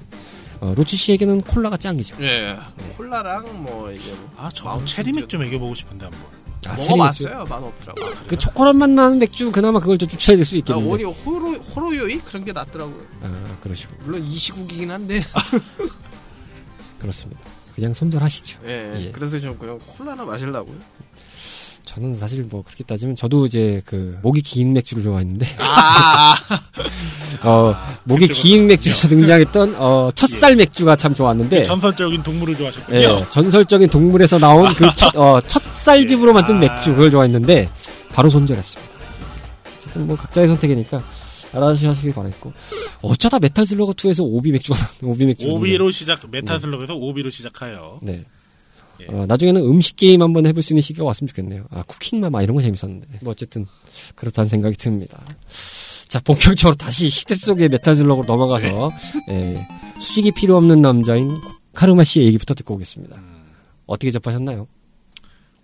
어, 0.60 0.75
로치 0.76 0.96
씨에게는 0.98 1.40
콜라가 1.42 1.78
짱이죠. 1.78 2.16
예. 2.22 2.56
콜라랑 2.98 3.62
뭐 3.62 3.90
이게 3.90 4.10
뭐 4.10 4.30
아, 4.36 4.50
저 4.52 4.82
체리 4.84 5.12
듀. 5.12 5.20
맥주 5.20 5.38
먹여보고 5.38 5.75
싶은데 5.75 6.04
한번. 6.06 6.20
아. 6.66 6.76
먹어봤어요. 6.76 7.44
맛 7.49 7.52
없더라고. 7.62 8.02
그 8.26 8.37
초콜릿 8.37 8.76
맛 8.76 8.90
나는 8.90 9.18
맥주 9.18 9.50
그나마 9.52 9.80
그걸 9.80 9.99
좀 9.99 10.08
추천해줄 10.08 10.44
수 10.44 10.54
아, 10.56 10.58
있겠는데. 10.58 10.90
오히려 10.90 11.11
호로 11.11 11.54
호로요이 11.54 12.18
그런 12.18 12.44
게 12.44 12.52
낫더라고요. 12.52 13.00
아 13.23 13.56
그러시고 13.62 13.94
물론 14.02 14.25
이 14.25 14.37
시국이긴 14.37 14.90
한데. 14.90 15.23
그렇습니다. 16.99 17.40
그냥 17.75 17.92
손절하시죠. 17.94 18.61
예. 18.64 19.06
예. 19.06 19.11
그래서 19.12 19.38
좀 19.38 19.58
그냥 19.58 19.78
콜라나 19.87 20.25
마시려고요. 20.25 20.76
저는 21.85 22.16
사실 22.18 22.42
뭐 22.42 22.62
그렇게 22.62 22.85
따지면 22.85 23.16
저도 23.16 23.46
이제 23.46 23.80
그 23.87 24.18
목이 24.23 24.42
긴 24.42 24.73
맥주를 24.75 25.02
좋아했는데 25.02 25.46
아, 25.61 26.35
어 27.42 27.74
목이 28.04 28.26
긴 28.28 28.66
맥주에서 28.68 29.08
등장했던 29.08 29.74
어 29.78 30.10
첫쌀 30.14 30.56
맥주가 30.56 30.96
참 30.96 31.14
좋았는데 31.14 31.62
전설적인 31.62 32.22
동물을 32.22 32.56
좋아하셨군요. 32.56 32.98
예, 32.98 33.26
전설적인 33.30 33.88
동물에서 33.88 34.38
나온 34.38 34.72
그 34.74 34.86
첫, 34.96 35.14
어, 35.16 35.40
첫쌀집으로 35.40 36.32
만든 36.34 36.56
아. 36.56 36.58
맥주 36.60 36.90
그걸 36.94 37.10
좋아했는데 37.10 37.68
바로 38.10 38.30
손절했습니다. 38.30 38.92
어쨌든 39.76 40.06
뭐 40.06 40.16
각자의 40.16 40.48
선택이니까 40.48 41.02
알아주시길 41.52 42.12
바랬고 42.14 42.52
어쩌다 43.02 43.38
메탈 43.38 43.64
슬러그 43.66 43.92
2에서 43.92 44.20
OB 44.25 44.52
맥주가 44.52 44.78
나- 44.78 44.88
OB 45.02 45.25
맥주 45.26 45.48
OB로 45.48 45.90
시작 45.90 46.20
메탈 46.30 46.47
슬러그에서 46.47 46.94
OB로 46.94 47.30
시작하여 47.30 47.98
네. 48.02 48.24
예. 49.02 49.06
어, 49.14 49.26
나중에는 49.26 49.60
음식 49.62 49.96
게임 49.96 50.22
한번 50.22 50.46
해볼 50.46 50.62
수 50.62 50.72
있는 50.72 50.80
시기가 50.80 51.04
왔으면 51.04 51.28
좋겠네요. 51.28 51.64
아 51.70 51.82
쿠킹맘 51.86 52.32
막 52.32 52.42
이런 52.42 52.56
거 52.56 52.62
재밌었는데 52.62 53.18
뭐 53.22 53.32
어쨌든 53.32 53.66
그렇다는 54.14 54.48
생각이 54.48 54.76
듭니다. 54.78 55.18
자 56.08 56.20
본격적으로 56.20 56.76
다시 56.76 57.08
시대 57.10 57.34
속의 57.34 57.68
메탈 57.68 57.96
슬러그로 57.96 58.26
넘어가서 58.26 58.92
예, 59.30 59.66
수식이 59.98 60.32
필요 60.32 60.56
없는 60.56 60.80
남자인 60.80 61.30
카르마 61.75 62.04
씨의 62.04 62.26
얘기부터 62.26 62.54
듣고 62.54 62.75
오겠습니다. 62.75 63.20
어떻게 63.86 64.10
접하셨나요? 64.10 64.66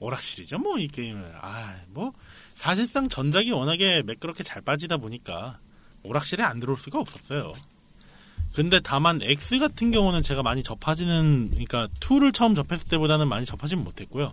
오락실이죠 0.01 0.59
뭐 0.59 0.79
이 0.79 0.89
게임을 0.89 1.33
아 1.41 1.75
뭐 1.95 2.13
사실상 2.57 3.09
전작이 3.09 3.51
워낙에 3.51 4.03
매끄럽게 4.07 4.43
잘 4.45 4.63
빠지다 4.63 4.97
보니까 4.99 5.59
오락실에 6.05 6.43
안 6.43 6.59
들어올 6.61 6.79
수가 6.79 6.99
없었어요. 7.01 7.53
근데 8.55 8.81
다만 8.83 9.21
X 9.23 9.59
같은 9.59 9.91
경우는 9.91 10.23
제가 10.23 10.43
많이 10.43 10.63
접하지는 10.63 11.49
그러니까 11.51 11.89
2를 12.01 12.33
처음 12.35 12.55
접했을 12.55 12.87
때보다는 12.89 13.27
많이 13.29 13.47
접하지는 13.47 13.83
못했고요. 13.85 14.33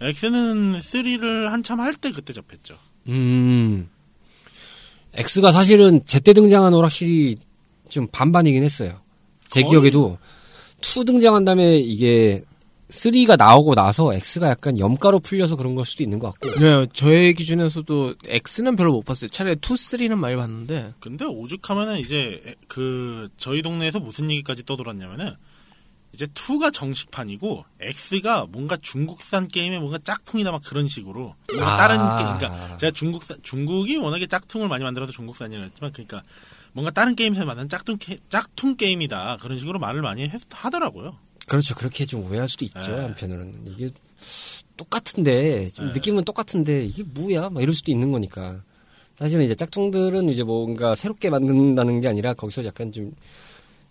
X는 0.00 0.80
3를 0.80 1.48
한참 1.48 1.80
할 1.80 1.94
때 1.94 2.10
그때 2.10 2.32
접했죠. 2.32 2.74
음. 3.08 3.88
X가 5.14 5.52
사실은 5.52 6.00
제때 6.06 6.32
등장한 6.32 6.72
오락실이 6.74 7.36
좀 7.88 8.06
반반이긴 8.10 8.62
했어요. 8.62 9.00
제 9.48 9.60
거의- 9.62 9.70
기억에도 9.70 10.18
2 10.80 11.04
등장한 11.04 11.44
다음에 11.44 11.76
이게 11.78 12.42
3가 12.88 13.36
나오고 13.38 13.74
나서 13.74 14.12
X가 14.12 14.48
약간 14.50 14.78
염가로 14.78 15.20
풀려서 15.20 15.56
그런 15.56 15.74
걸 15.74 15.84
수도 15.84 16.02
있는 16.02 16.18
것 16.18 16.34
같고. 16.34 16.60
네, 16.62 16.86
저의 16.92 17.34
기준에서도 17.34 18.14
X는 18.26 18.76
별로 18.76 18.92
못 18.92 19.04
봤어요. 19.04 19.28
차라리 19.30 19.56
2, 19.56 19.58
3는 19.60 20.16
많이 20.16 20.36
봤는데. 20.36 20.92
근데 21.00 21.24
오죽하면은 21.24 22.00
이제 22.00 22.42
에- 22.46 22.54
그 22.68 23.28
저희 23.38 23.62
동네에서 23.62 23.98
무슨 24.00 24.30
얘기까지 24.30 24.64
떠돌았냐면은 24.66 25.32
이제 26.14 26.26
2가 26.26 26.72
정식판이고 26.72 27.64
X가 27.80 28.46
뭔가 28.50 28.76
중국산 28.76 29.48
게임에 29.48 29.78
뭔가 29.78 29.98
짝퉁이다 30.02 30.50
막 30.52 30.62
그런 30.64 30.86
식으로 30.86 31.34
뭔가 31.48 31.76
다른 31.78 31.96
게 31.96 32.38
그러니까 32.38 32.76
제가 32.76 32.90
중국산 32.92 33.38
중국이 33.42 33.96
워낙에 33.96 34.26
짝퉁을 34.26 34.68
많이 34.68 34.84
만들어서 34.84 35.10
중국산이었지만 35.12 35.92
그러니까 35.92 36.22
뭔가 36.72 36.90
다른 36.90 37.14
게임에서 37.16 37.44
만든 37.46 37.68
짝퉁 37.68 37.96
게- 37.98 38.18
짝퉁 38.28 38.76
게임이다 38.76 39.38
그런 39.40 39.58
식으로 39.58 39.78
말을 39.78 40.02
많이 40.02 40.28
했, 40.28 40.40
하더라고요. 40.50 41.16
그렇죠. 41.48 41.74
그렇게 41.74 42.06
좀 42.06 42.24
오해할 42.30 42.48
수도 42.48 42.64
있죠. 42.64 42.80
네. 42.94 43.02
한편으로는. 43.02 43.62
이게 43.66 43.90
똑같은데, 44.76 45.68
좀 45.70 45.86
네. 45.86 45.92
느낌은 45.92 46.24
똑같은데, 46.24 46.84
이게 46.86 47.02
뭐야? 47.02 47.50
막 47.50 47.62
이럴 47.62 47.74
수도 47.74 47.90
있는 47.90 48.12
거니까. 48.12 48.62
사실은 49.16 49.44
이제 49.44 49.54
짝퉁들은 49.54 50.28
이제 50.30 50.42
뭔가 50.44 50.94
새롭게 50.94 51.30
만든다는 51.30 52.00
게 52.00 52.08
아니라 52.08 52.32
거기서 52.34 52.64
약간 52.64 52.90
좀 52.92 53.12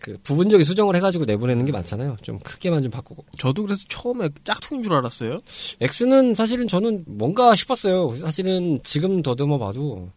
그 0.01 0.17
부분적인 0.23 0.65
수정을 0.65 0.95
해가지고 0.95 1.25
내보내는 1.25 1.63
게 1.63 1.71
많잖아요. 1.71 2.17
좀 2.23 2.39
크게만 2.39 2.81
좀 2.81 2.91
바꾸고. 2.91 3.23
저도 3.37 3.61
그래서 3.61 3.83
처음에 3.87 4.29
짝퉁인 4.43 4.81
줄 4.83 4.93
알았어요. 4.93 5.41
X는 5.79 6.33
사실은 6.33 6.67
저는 6.67 7.05
뭔가 7.07 7.53
싶었어요. 7.55 8.15
사실은 8.15 8.79
지금 8.83 9.21
더듬어 9.21 9.59
봐도 9.59 10.09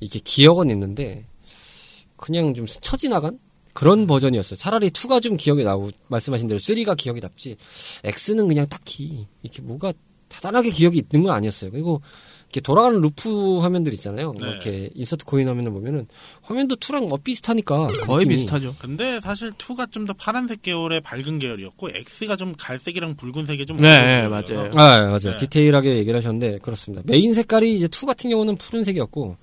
이게 0.00 0.18
기억은 0.18 0.70
있는데 0.70 1.24
그냥 2.16 2.52
좀 2.52 2.66
스쳐 2.66 2.96
지나간 2.96 3.38
그런 3.74 4.08
버전이었어요. 4.08 4.56
차라리 4.56 4.90
2가 4.90 5.22
좀 5.22 5.36
기억이 5.36 5.62
나고 5.62 5.92
말씀하신 6.08 6.48
대로 6.48 6.58
3가 6.58 6.96
기억이 6.96 7.20
남지 7.20 7.56
X는 8.02 8.48
그냥 8.48 8.68
딱히 8.68 9.28
이렇게 9.44 9.62
뭐가 9.62 9.92
대단하게 10.28 10.70
기억이 10.70 10.98
있는 10.98 11.24
건 11.24 11.32
아니었어요. 11.34 11.70
그리고 11.70 12.02
이렇게 12.50 12.60
돌아가는 12.60 12.98
루프 13.00 13.58
화면들 13.58 13.92
있잖아요. 13.94 14.32
뭐 14.32 14.42
네. 14.42 14.50
이렇게 14.50 14.90
insert 14.94 15.26
coin 15.26 15.48
화면을 15.48 15.70
보면은 15.70 16.06
화면도 16.42 16.76
2랑 16.76 17.08
뭐 17.08 17.18
비슷하니까 17.22 17.88
거의 18.06 18.20
느낌이. 18.20 18.34
비슷하죠. 18.36 18.74
근데 18.78 19.20
사실 19.22 19.52
2가 19.52 19.92
좀 19.92 20.08
더 20.08 20.14
파란색 20.14 20.62
계열의 20.62 21.02
밝은 21.02 21.38
계열이었고 21.38 21.90
X가 21.90 22.36
좀 22.36 22.54
갈색이랑 22.58 23.16
붉은색이 23.16 23.66
좀 23.66 23.76
네, 23.76 24.00
네, 24.00 24.28
맞아요. 24.28 24.70
아, 24.74 24.96
예, 24.96 25.02
맞아요. 25.04 25.18
네. 25.18 25.36
디테일하게 25.36 25.96
얘기를 25.96 26.16
하셨는데, 26.16 26.60
그렇습니다. 26.60 27.02
메인 27.04 27.34
색깔이 27.34 27.76
이제 27.76 27.86
2 27.86 28.06
같은 28.06 28.30
경우는 28.30 28.56
푸른색이었고, 28.56 29.36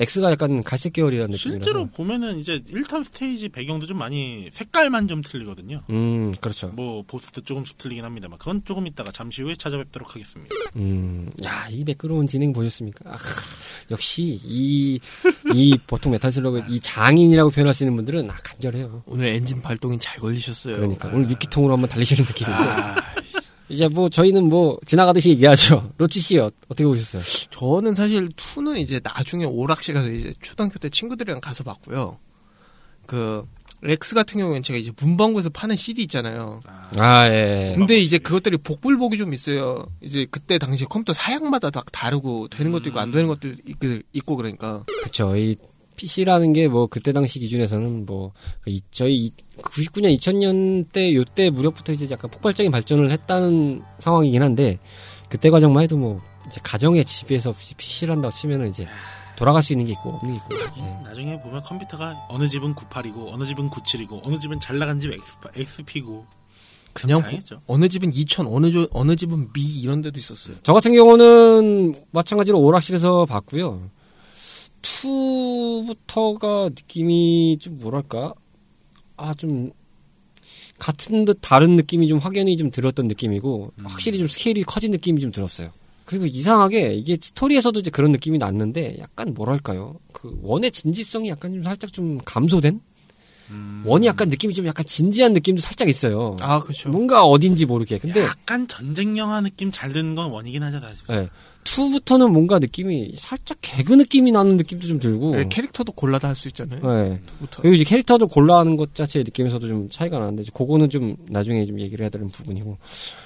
X가 0.00 0.30
약간 0.30 0.62
갈색 0.62 0.94
계열이라는 0.94 1.30
느낌이라서. 1.30 1.64
실제로 1.64 1.86
보면은 1.86 2.38
이제 2.38 2.60
1탄 2.60 3.04
스테이지 3.04 3.50
배경도 3.50 3.86
좀 3.86 3.98
많이 3.98 4.48
색깔만 4.52 5.08
좀 5.08 5.20
틀리거든요. 5.20 5.82
음, 5.90 6.34
그렇죠. 6.40 6.68
뭐 6.68 7.02
보스도 7.06 7.42
조금씩 7.42 7.76
틀리긴 7.76 8.04
합니다만 8.04 8.38
그건 8.38 8.62
조금 8.64 8.86
이따가 8.86 9.12
잠시 9.12 9.42
후에 9.42 9.54
찾아뵙도록 9.56 10.14
하겠습니다. 10.14 10.54
음, 10.76 11.30
야, 11.44 11.68
이 11.70 11.84
매끄러운 11.84 12.26
진행 12.26 12.52
보셨습니까? 12.54 13.10
아, 13.10 13.18
역시, 13.90 14.40
이, 14.42 14.98
이 15.52 15.78
보통 15.86 16.12
메탈 16.12 16.32
슬러그, 16.32 16.64
이 16.70 16.80
장인이라고 16.80 17.50
있는 17.82 17.96
분들은, 17.96 18.30
아, 18.30 18.36
간절해요. 18.42 19.02
오늘 19.04 19.26
엔진 19.26 19.60
발동이 19.60 19.98
잘 20.00 20.18
걸리셨어요. 20.18 20.76
그러니까, 20.76 21.08
오늘 21.08 21.28
6기통으로 21.28 21.70
한번 21.70 21.90
달리시는 21.90 22.24
느낌이고. 22.24 22.56
이제 23.70 23.88
뭐, 23.88 24.08
저희는 24.08 24.48
뭐, 24.48 24.78
지나가듯이 24.84 25.30
얘기하죠. 25.30 25.92
로치 25.98 26.20
씨, 26.20 26.38
어, 26.38 26.50
어떻게 26.68 26.84
보셨어요? 26.84 27.22
저는 27.50 27.94
사실 27.94 28.28
2는 28.30 28.78
이제 28.78 29.00
나중에 29.02 29.44
오락실 29.44 29.94
가서 29.94 30.10
이제 30.10 30.34
초등학교 30.40 30.78
때 30.78 30.88
친구들이랑 30.88 31.40
가서 31.40 31.62
봤고요. 31.64 32.18
그 33.06 33.44
렉스 33.82 34.14
같은 34.14 34.38
경우에는 34.38 34.62
제가 34.62 34.78
이제 34.78 34.92
문방구에서 35.00 35.48
파는 35.50 35.74
CD 35.76 36.02
있잖아요. 36.02 36.60
아, 36.96 37.26
예. 37.28 37.74
근데 37.78 37.96
이제 37.98 38.18
그것들이 38.18 38.58
복불복이 38.58 39.16
좀 39.16 39.32
있어요. 39.32 39.86
이제 40.02 40.26
그때 40.30 40.58
당시 40.58 40.84
컴퓨터 40.84 41.12
사양마다 41.14 41.70
다 41.70 41.82
다르고 41.90 42.48
되는 42.48 42.72
것도 42.72 42.90
있고 42.90 43.00
안 43.00 43.10
되는 43.10 43.26
것도 43.28 43.48
있- 43.66 44.04
있고 44.12 44.36
그러니까 44.36 44.84
그쵸. 45.04 45.34
이 45.36 45.56
PC라는 46.04 46.52
게 46.54 46.66
뭐 46.68 46.86
그때 46.86 47.12
당시 47.12 47.38
기준에서는 47.40 48.06
뭐그 48.06 48.34
이- 48.70 48.80
저희 48.90 49.16
이 49.26 49.32
99년 49.58 50.16
2000년 50.16 50.90
때 50.92 51.14
요때 51.14 51.50
무렵부터 51.50 51.92
이제 51.92 52.06
약간 52.10 52.30
폭발적인 52.30 52.70
발전을 52.72 53.10
했다는 53.10 53.82
상황이긴 53.98 54.42
한데 54.42 54.78
그때 55.28 55.50
과정만 55.50 55.82
해도 55.82 55.96
뭐 55.98 56.20
이제 56.46 56.60
가정의 56.64 57.04
집에서 57.04 57.54
PC를 57.76 58.14
한다고 58.14 58.32
치면은 58.34 58.70
이제 58.70 58.86
돌아갈 59.36 59.62
수 59.62 59.72
있는 59.72 59.86
게 59.86 59.92
있고 59.92 60.10
없는 60.10 60.32
게 60.34 60.36
있고. 60.38 60.80
예. 60.82 61.02
나중에 61.04 61.40
보면 61.40 61.60
컴퓨터가 61.62 62.26
어느 62.28 62.48
집은 62.48 62.74
98이고 62.74 63.32
어느 63.32 63.44
집은 63.44 63.68
97이고 63.70 64.20
어느 64.26 64.38
집은 64.38 64.58
잘 64.60 64.78
나간 64.78 64.98
집 65.00 65.12
XP고 65.56 66.24
그냥 66.92 67.20
다행이죠. 67.22 67.60
어느 67.66 67.88
집은 67.88 68.12
2000 68.12 68.46
어느 68.48 68.70
조, 68.72 68.86
어느 68.92 69.14
집은 69.16 69.52
미 69.52 69.62
이런 69.80 70.00
데도 70.02 70.18
있었어요. 70.18 70.56
저 70.62 70.72
같은 70.72 70.92
경우는 70.92 71.94
마찬가지로 72.10 72.58
오락실에서 72.58 73.26
봤고요. 73.26 73.88
2부터가 74.82 76.70
느낌이 76.70 77.58
좀 77.60 77.78
뭐랄까 77.78 78.34
아 79.16 79.34
좀 79.34 79.70
같은 80.80 81.26
듯 81.26 81.38
다른 81.42 81.76
느낌이 81.76 82.08
좀 82.08 82.18
확연히 82.18 82.56
좀 82.56 82.70
들었던 82.70 83.06
느낌이고 83.06 83.72
음. 83.76 83.84
확실히 83.86 84.18
좀 84.18 84.26
스케일이 84.26 84.62
커진 84.64 84.90
느낌이 84.90 85.20
좀 85.20 85.30
들었어요. 85.30 85.68
그리고 86.06 86.26
이상하게 86.26 86.94
이게 86.94 87.16
스토리에서도 87.20 87.78
이제 87.78 87.90
그런 87.90 88.10
느낌이 88.10 88.38
났는데 88.38 88.96
약간 88.98 89.32
뭐랄까요 89.34 90.00
그 90.12 90.36
원의 90.42 90.72
진지성이 90.72 91.28
약간 91.28 91.52
좀 91.52 91.62
살짝 91.62 91.92
좀 91.92 92.18
감소된 92.24 92.80
음. 93.50 93.82
원이 93.84 94.06
약간 94.06 94.28
느낌이 94.28 94.54
좀 94.54 94.66
약간 94.66 94.84
진지한 94.86 95.34
느낌도 95.34 95.60
살짝 95.60 95.88
있어요. 95.88 96.36
아 96.40 96.60
그렇죠. 96.60 96.88
뭔가 96.88 97.24
어딘지 97.24 97.66
모르게 97.66 97.98
근데 97.98 98.22
약간 98.22 98.66
전쟁 98.66 99.18
영화 99.18 99.40
느낌 99.40 99.70
잘 99.70 99.92
드는 99.92 100.14
건 100.14 100.30
원이긴 100.30 100.62
하죠 100.64 100.80
사실. 100.80 101.04
예. 101.10 101.28
2부터는 101.64 102.30
뭔가 102.30 102.58
느낌이 102.58 103.14
살짝 103.16 103.58
개그 103.60 103.92
느낌이 103.94 104.32
나는 104.32 104.56
느낌도 104.56 104.86
좀 104.86 104.98
들고 104.98 105.36
네, 105.36 105.48
캐릭터도 105.48 105.92
골라다 105.92 106.28
할 106.28 106.34
수 106.36 106.48
있잖아요. 106.48 106.80
예. 106.84 107.20
부터. 107.38 107.62
그리고 107.62 107.74
이제 107.74 107.84
캐릭터도 107.84 108.26
골라하는 108.28 108.76
것 108.76 108.94
자체의 108.94 109.24
느낌에서도 109.24 109.66
좀 109.68 109.88
차이가 109.90 110.18
나는데 110.18 110.42
이제 110.42 110.50
그거는 110.54 110.88
좀 110.90 111.16
나중에 111.28 111.64
좀 111.66 111.78
얘기를 111.80 112.02
해야 112.02 112.10
되는 112.10 112.28
부분이고 112.28 112.78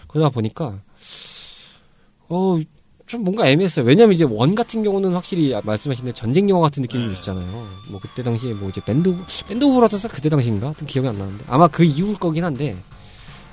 그러다 0.08 0.28
보니까 0.30 0.80
어 2.28 2.58
좀 3.06 3.22
뭔가 3.22 3.46
애매했어요. 3.46 3.84
왜냐면 3.84 4.14
이제 4.14 4.24
one 4.24 4.54
같은 4.54 4.82
경우는 4.82 5.12
확실히 5.12 5.54
말씀하신 5.62 6.06
대로 6.06 6.14
전쟁 6.14 6.48
영화 6.48 6.62
같은 6.62 6.80
느낌이 6.80 7.06
네. 7.06 7.12
있잖아요. 7.12 7.66
뭐 7.90 8.00
그때 8.00 8.22
당시에 8.22 8.54
뭐 8.54 8.70
이제 8.70 8.80
밴드 8.82 9.10
오브- 9.10 9.46
밴드 9.46 9.62
오브 9.62 9.74
브라더스 9.74 10.08
그때 10.08 10.30
당시인가? 10.30 10.68
하여튼 10.68 10.86
기억이 10.86 11.06
안 11.08 11.18
나는데 11.18 11.44
아마 11.46 11.68
그 11.68 11.84
이후일 11.84 12.16
거긴 12.16 12.44
한데 12.44 12.74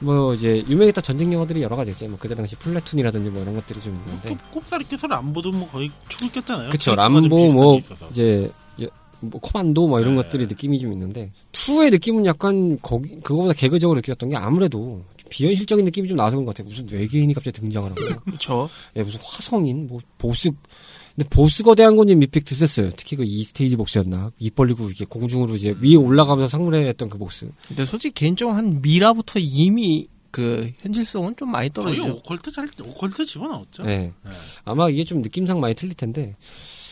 뭐 0.02 0.34
이제 0.34 0.64
유명했던 0.68 1.04
전쟁 1.04 1.32
영화들이 1.32 1.62
여러 1.62 1.76
가지 1.76 1.92
있잖아요. 1.92 2.12
뭐 2.12 2.20
그때 2.20 2.34
당시 2.36 2.56
플래툰이라든지 2.56 3.30
뭐 3.30 3.42
이런 3.42 3.56
것들이 3.56 3.80
좀 3.80 3.96
있는데 3.96 4.30
꼽- 4.30 4.52
꼽사리 4.52 4.84
껴서를 4.86 5.16
람보도 5.16 5.52
뭐 5.52 5.70
거의 5.70 5.90
축을 6.10 6.32
꼈잖아요. 6.32 6.70
그쵸 6.70 6.92
좀 6.92 6.96
람보 6.96 7.54
뭐. 7.54 7.80
이제 8.10 8.50
예, 8.80 8.88
뭐 9.20 9.40
코만도 9.40 9.88
뭐 9.88 10.00
이런 10.00 10.16
네. 10.16 10.24
것들이 10.24 10.48
느낌이 10.48 10.80
좀 10.80 10.92
있는데 10.94 11.32
2의 11.52 11.92
느낌은 11.92 12.26
약간 12.26 12.80
거기 12.82 13.10
그거보다 13.20 13.54
개그적으로 13.54 13.98
느꼈던 14.00 14.30
게 14.30 14.36
아무래도 14.36 15.04
좀 15.18 15.30
비현실적인 15.30 15.86
느낌이 15.86 16.08
좀 16.08 16.18
나서 16.18 16.36
그런 16.36 16.46
것 16.46 16.56
같아요. 16.56 16.68
무슨 16.70 16.88
외계인이 16.92 17.32
갑자기 17.36 17.60
등장을 17.60 17.90
하고 17.92 18.02
그렇죠. 18.26 18.70
예, 18.96 19.04
무슨 19.04 19.20
화성인 19.24 19.88
뭐 19.88 20.00
보스 20.18 20.50
근데 21.22 21.30
보스 21.30 21.62
거대한 21.62 21.96
건좀 21.96 22.20
미픽 22.20 22.46
드셌어요. 22.46 22.90
특히 22.96 23.16
그이 23.16 23.44
스테이지 23.44 23.76
복스였나 23.76 24.32
입 24.40 24.56
벌리고 24.56 24.90
이게 24.90 25.06
공중으로 25.06 25.56
이제 25.56 25.76
위에 25.80 25.96
올라가면서 25.96 26.48
상물했던 26.48 27.10
그 27.10 27.18
복스. 27.18 27.50
근데 27.68 27.86
솔직히 27.86 28.14
개인적으로 28.14 28.58
한 28.58 28.82
미라부터 28.82 29.40
이미 29.40 30.08
그 30.32 30.72
현실성은 30.80 31.36
좀 31.36 31.52
많이 31.52 31.72
거의 31.72 31.96
떨어지죠. 31.98 32.18
오컬트 32.18 32.52
잘 32.52 32.68
오컬트 32.84 33.26
집어넣었죠. 33.26 33.84
예. 33.86 33.88
네. 33.88 34.14
아마 34.64 34.90
이게 34.90 35.04
좀 35.04 35.22
느낌상 35.22 35.60
많이 35.60 35.76
틀릴 35.76 35.94
텐데 35.94 36.36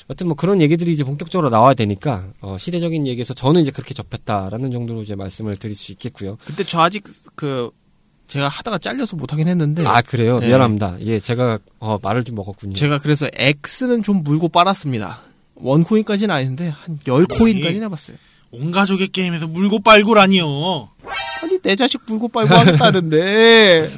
여튼 0.10 0.28
뭐 0.28 0.36
그런 0.36 0.62
얘기들이 0.62 0.92
이제 0.92 1.04
본격적으로 1.04 1.50
나와야 1.50 1.74
되니까 1.74 2.32
어, 2.42 2.58
시대적인 2.58 3.08
얘기에서 3.08 3.34
저는 3.34 3.62
이제 3.62 3.72
그렇게 3.72 3.94
접했다라는 3.94 4.72
정도로 4.72 5.02
이제 5.02 5.16
말씀을 5.16 5.56
드릴 5.58 5.76
수 5.76 5.92
있겠고요. 5.94 6.38
근데 6.46 6.64
저 6.64 6.82
아직 6.82 7.04
그 7.36 7.72
제가 8.30 8.48
하다가 8.48 8.78
잘려서 8.78 9.16
못하긴 9.18 9.48
했는데 9.48 9.86
아 9.86 10.02
그래요? 10.02 10.40
네. 10.40 10.48
미안합니다. 10.48 10.98
예, 11.02 11.20
제가 11.20 11.60
어, 11.80 11.98
말을 12.02 12.24
좀 12.24 12.36
먹었군요. 12.36 12.74
제가 12.74 13.00
그래서 13.00 13.28
X는 13.34 14.04
좀 14.04 14.24
물고 14.24 14.48
빨았습니다. 14.50 15.22
원 15.56 15.84
코인까지는 15.84 16.34
아닌데 16.34 16.70
한 16.70 17.00
열 17.08 17.26
코인까지는 17.26 17.84
해봤어요. 17.88 18.16
온 18.52 18.72
가족의 18.72 19.10
게임에서 19.10 19.48
물고 19.48 19.80
빨고라니요. 19.80 20.90
아니 21.42 21.60
내 21.60 21.76
자식 21.76 22.02
물고 22.08 22.28
빨고 22.28 22.54
하겠다는데 22.56 23.90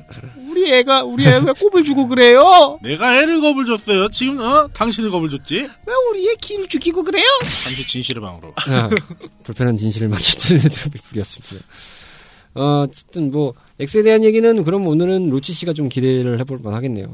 우리 0.49 0.71
애가 0.73 1.03
우리 1.03 1.25
애 1.27 1.37
왜 1.39 1.53
꼽을 1.53 1.83
주고 1.83 2.07
그래요? 2.07 2.79
내가 2.83 3.17
애를 3.17 3.41
겁을 3.41 3.65
줬어요. 3.65 4.09
지금 4.09 4.39
어 4.39 4.67
당신을 4.73 5.09
겁을 5.11 5.29
줬지. 5.29 5.55
왜 5.55 5.93
우리 6.09 6.29
애 6.29 6.35
기를 6.39 6.67
죽이고 6.67 7.03
그래요? 7.03 7.25
잠시 7.63 7.85
진실의 7.85 8.21
방으로. 8.21 8.53
아, 8.67 8.89
불편한 9.43 9.75
진실을 9.75 10.07
맞추는 10.09 10.61
드롭이풀이었습니다. 10.69 11.65
어, 12.53 12.83
어쨌든 12.87 13.31
뭐 13.31 13.53
X에 13.79 14.03
대한 14.03 14.23
얘기는 14.23 14.63
그럼 14.63 14.85
오늘은 14.85 15.29
로치 15.29 15.53
씨가 15.53 15.73
좀 15.73 15.89
기대를 15.89 16.39
해볼 16.39 16.59
만하겠네요. 16.61 17.07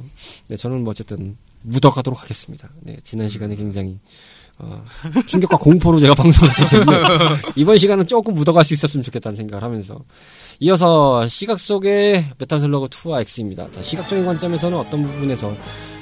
네, 0.48 0.56
저는 0.56 0.84
뭐 0.84 0.92
어쨌든 0.92 1.38
묻어가도록 1.62 2.22
하겠습니다. 2.22 2.70
네, 2.82 2.98
지난 3.04 3.30
시간에 3.30 3.56
굉장히 3.56 4.00
어, 4.60 4.84
충격과 5.28 5.58
공포로 5.58 6.00
제가 6.00 6.16
방송했기 6.16 6.68
때문에 6.70 6.98
이번 7.56 7.78
시간은 7.78 8.08
조금 8.08 8.34
묻어갈 8.34 8.66
수 8.66 8.74
있었으면 8.74 9.04
좋겠다는 9.04 9.36
생각을 9.36 9.64
하면서 9.64 10.00
이어서 10.60 11.28
시각 11.28 11.60
속의 11.60 12.34
메탈 12.40 12.60
슬러그 12.60 12.88
2와 12.88 13.20
X입니다. 13.20 13.70
자, 13.70 13.82
시각적인 13.82 14.26
관점에서는 14.26 14.78
어떤 14.78 15.04
부분에서 15.04 15.56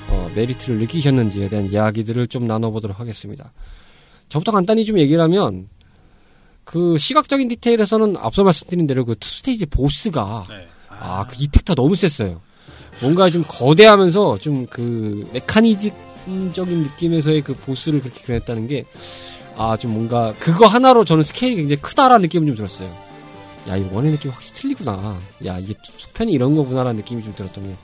어, 0.07 0.31
메리트를 0.35 0.79
느끼셨는지에 0.79 1.49
대한 1.49 1.69
이야기들을 1.69 2.27
좀 2.27 2.47
나눠보도록 2.47 2.99
하겠습니다. 2.99 3.51
저부터 4.29 4.51
간단히 4.51 4.85
좀 4.85 4.97
얘기를 4.97 5.21
하면 5.23 5.67
그 6.65 6.97
시각적인 6.97 7.47
디테일에서는 7.47 8.17
앞서 8.17 8.43
말씀드린 8.43 8.85
대로 8.87 9.05
그 9.05 9.15
투스테이지 9.17 9.67
보스가 9.67 10.45
네. 10.49 10.67
아그 10.89 11.35
이펙트가 11.39 11.75
너무 11.75 11.95
셌어요. 11.95 12.41
뭔가 13.01 13.29
좀 13.29 13.45
거대하면서 13.47 14.39
좀 14.39 14.65
그 14.69 15.29
메카니즘적인 15.33 16.83
느낌에서의 16.83 17.41
그 17.41 17.53
보스를 17.53 18.01
그렇게 18.01 18.21
그렸다는 18.23 18.67
게 18.67 18.83
아 19.57 19.77
좀 19.77 19.91
뭔가 19.93 20.33
그거 20.39 20.67
하나로 20.67 21.05
저는 21.05 21.23
스케일이 21.23 21.55
굉장히 21.55 21.81
크다라는 21.81 22.23
느낌이 22.23 22.45
좀 22.47 22.55
들었어요. 22.57 22.89
야, 23.69 23.77
이 23.77 23.87
원의 23.89 24.11
느낌이 24.11 24.33
확실히 24.33 24.53
틀리구나. 24.75 25.17
야, 25.45 25.57
이게 25.59 25.73
속편이 25.81 26.31
이런 26.33 26.55
거구나라는 26.55 26.97
느낌이 26.97 27.23
좀 27.23 27.33
들었던 27.35 27.63
게. 27.63 27.75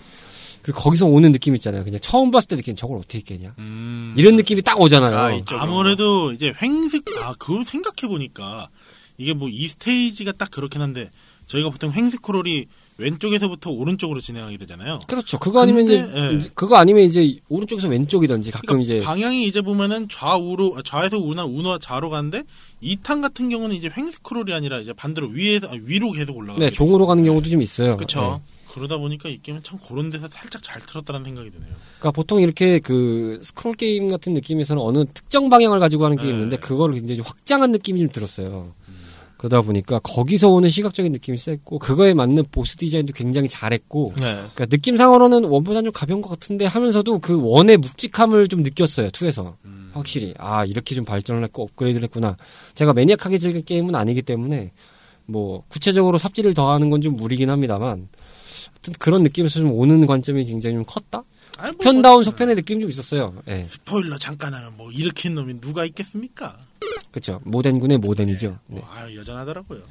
그리고 0.63 0.79
거기서 0.79 1.05
오는 1.07 1.31
느낌 1.31 1.55
있잖아요. 1.55 1.83
그냥 1.83 1.99
처음 2.01 2.31
봤을 2.31 2.49
때 2.49 2.55
느낌 2.55 2.75
저걸 2.75 2.97
어떻게 2.97 3.17
했겠냐. 3.19 3.55
음. 3.59 4.13
이런 4.17 4.35
느낌이 4.35 4.61
딱 4.61 4.79
오잖아요. 4.79 5.17
아, 5.17 5.31
있죠. 5.33 5.57
아무래도 5.57 6.31
이제 6.31 6.53
횡색 6.61 7.03
아 7.23 7.33
그걸 7.37 7.63
생각해 7.63 8.07
보니까 8.11 8.69
이게 9.17 9.33
뭐 9.33 9.49
이 9.49 9.67
스테이지가 9.67 10.33
딱 10.33 10.49
그렇긴 10.51 10.81
한데 10.81 11.09
저희가 11.47 11.69
보통 11.69 11.91
횡색 11.91 12.21
코롤이 12.21 12.65
왼쪽에서부터 12.97 13.71
오른쪽으로 13.71 14.19
진행하게 14.19 14.57
되잖아요. 14.57 14.99
그렇죠. 15.07 15.39
그거 15.39 15.61
아니면 15.61 15.87
근데, 15.87 15.97
이제 16.37 16.45
예. 16.45 16.51
그거 16.53 16.75
아니면 16.77 17.03
이제 17.03 17.37
오른쪽에서 17.49 17.87
왼쪽이든지 17.89 18.51
가끔 18.51 18.67
그러니까 18.67 18.83
이제 18.83 19.01
방향이 19.03 19.47
이제 19.47 19.61
보면은 19.61 20.07
좌우로 20.07 20.75
아, 20.77 20.81
좌에서 20.85 21.17
우나 21.17 21.43
우나 21.45 21.79
좌로 21.79 22.09
가는데 22.11 22.43
2탄 22.83 23.21
같은 23.21 23.49
경우는 23.49 23.75
이제 23.75 23.89
횡색 23.95 24.21
크롤이 24.23 24.53
아니라 24.53 24.79
이제 24.79 24.93
반대로 24.93 25.27
위에서 25.29 25.67
아, 25.67 25.71
위로 25.83 26.11
계속 26.11 26.37
올라가게 26.37 26.65
네. 26.65 26.71
종으로 26.71 27.07
가는 27.07 27.23
경우도 27.23 27.49
좀 27.49 27.61
있어요. 27.61 27.97
네. 27.97 28.05
그러다 28.71 28.97
보니까 28.97 29.29
이 29.29 29.39
게임은 29.41 29.63
참 29.63 29.77
그런 29.85 30.09
데서 30.09 30.27
살짝 30.29 30.63
잘 30.63 30.81
틀었다는 30.81 31.23
생각이 31.23 31.51
드네요. 31.51 31.69
그러니까 31.99 32.11
보통 32.11 32.41
이렇게 32.41 32.79
그 32.79 33.39
스크롤 33.41 33.75
게임 33.75 34.09
같은 34.09 34.33
느낌에서는 34.33 34.81
어느 34.81 35.03
특정 35.13 35.49
방향을 35.49 35.79
가지고 35.79 36.05
하는 36.05 36.17
게임이 36.17 36.31
네. 36.31 36.37
있는데 36.37 36.57
그거를 36.57 36.95
굉장히 36.95 37.17
좀 37.17 37.25
확장한 37.25 37.71
느낌이 37.71 37.99
좀 37.99 38.09
들었어요. 38.09 38.73
그러다 39.37 39.61
보니까 39.61 39.97
거기서 40.03 40.49
오는 40.49 40.69
시각적인 40.69 41.11
느낌이 41.11 41.35
셌고 41.37 41.79
그거에 41.79 42.13
맞는 42.13 42.45
보스 42.51 42.75
디자인도 42.75 43.11
굉장히 43.13 43.47
잘했고 43.49 44.13
네. 44.19 44.35
그러니까 44.35 44.67
느낌상으로는 44.69 45.45
원보다는 45.45 45.85
좀 45.85 45.91
가벼운 45.91 46.21
것 46.21 46.29
같은데 46.29 46.67
하면서도 46.67 47.17
그 47.19 47.41
원의 47.43 47.77
묵직함을 47.77 48.47
좀 48.49 48.61
느꼈어요 48.61 49.09
투에서 49.09 49.57
음. 49.65 49.89
확실히 49.93 50.35
아 50.37 50.63
이렇게 50.63 50.93
좀 50.93 51.05
발전을 51.05 51.43
했고 51.43 51.63
업그레이드를 51.63 52.03
했구나 52.03 52.37
제가 52.75 52.93
매니악하게 52.93 53.39
즐긴 53.39 53.65
게임은 53.65 53.95
아니기 53.95 54.21
때문에 54.21 54.73
뭐 55.25 55.63
구체적으로 55.69 56.19
삽질을 56.19 56.53
더하는 56.53 56.91
건 56.91 57.01
좀 57.01 57.15
무리긴 57.15 57.49
합니다만 57.49 58.09
그런 58.99 59.23
느낌에서 59.23 59.59
좀 59.59 59.71
오는 59.71 60.05
관점이 60.05 60.45
굉장히 60.45 60.75
좀 60.75 60.85
컸다? 60.85 61.23
아니, 61.57 61.71
뭐, 61.75 61.83
편다운 61.83 62.15
뭐, 62.17 62.23
속편의 62.23 62.55
느낌이 62.55 62.81
좀 62.81 62.89
있었어요. 62.89 63.41
예. 63.47 63.65
스포일러 63.69 64.17
잠깐 64.17 64.53
하면 64.53 64.75
뭐 64.77 64.91
일으킨 64.91 65.35
놈이 65.35 65.61
누가 65.61 65.85
있겠습니까? 65.85 66.57
그렇죠 67.11 67.39
모덴군의 67.43 67.99
모덴이죠. 67.99 68.57
네 68.67 68.79
뭐, 68.79 68.89
아유 68.91 69.17
여전하더라고요. 69.17 69.83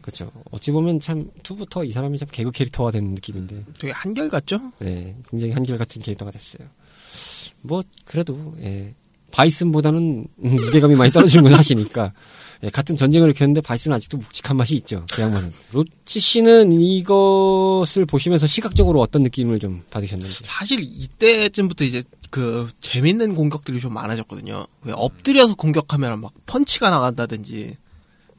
그렇죠 0.00 0.30
어찌 0.50 0.70
보면 0.70 1.00
참 1.00 1.30
two부터 1.42 1.84
이 1.84 1.92
사람이 1.92 2.18
참 2.18 2.28
개그 2.30 2.50
캐릭터가 2.52 2.90
된 2.90 3.14
느낌인데. 3.14 3.64
되게 3.78 3.92
한결 3.92 4.28
같죠? 4.28 4.72
네, 4.78 5.16
굉장히 5.30 5.52
한결 5.52 5.76
같은 5.76 6.00
캐릭터가 6.02 6.30
됐어요. 6.30 6.66
뭐 7.60 7.82
그래도 8.06 8.54
예, 8.60 8.94
바이슨보다는 9.32 10.26
음, 10.44 10.56
무게감이 10.56 10.94
많이 10.94 11.10
떨어지는 11.12 11.44
건 11.44 11.56
사실이니까 11.56 12.12
예, 12.64 12.70
같은 12.70 12.96
전쟁을 12.96 13.32
겪는데 13.32 13.60
바이슨은 13.60 13.96
아직도 13.96 14.18
묵직한 14.18 14.56
맛이 14.56 14.76
있죠. 14.76 15.04
그 15.12 15.20
양반은. 15.20 15.52
로치 15.72 16.20
씨는 16.20 16.72
이것을 16.72 18.06
보시면서 18.06 18.46
시각적으로 18.46 19.00
어떤 19.00 19.22
느낌을 19.24 19.58
좀 19.58 19.82
받으셨는지. 19.90 20.44
사실 20.44 20.80
이때쯤부터 20.80 21.84
이제 21.84 22.04
그 22.30 22.68
재밌는 22.80 23.34
공격들이 23.34 23.80
좀 23.80 23.92
많아졌거든요. 23.94 24.66
왜 24.82 24.92
엎드려서 24.94 25.56
공격하면 25.56 26.20
막 26.20 26.32
펀치가 26.46 26.90
나간다든지 26.90 27.76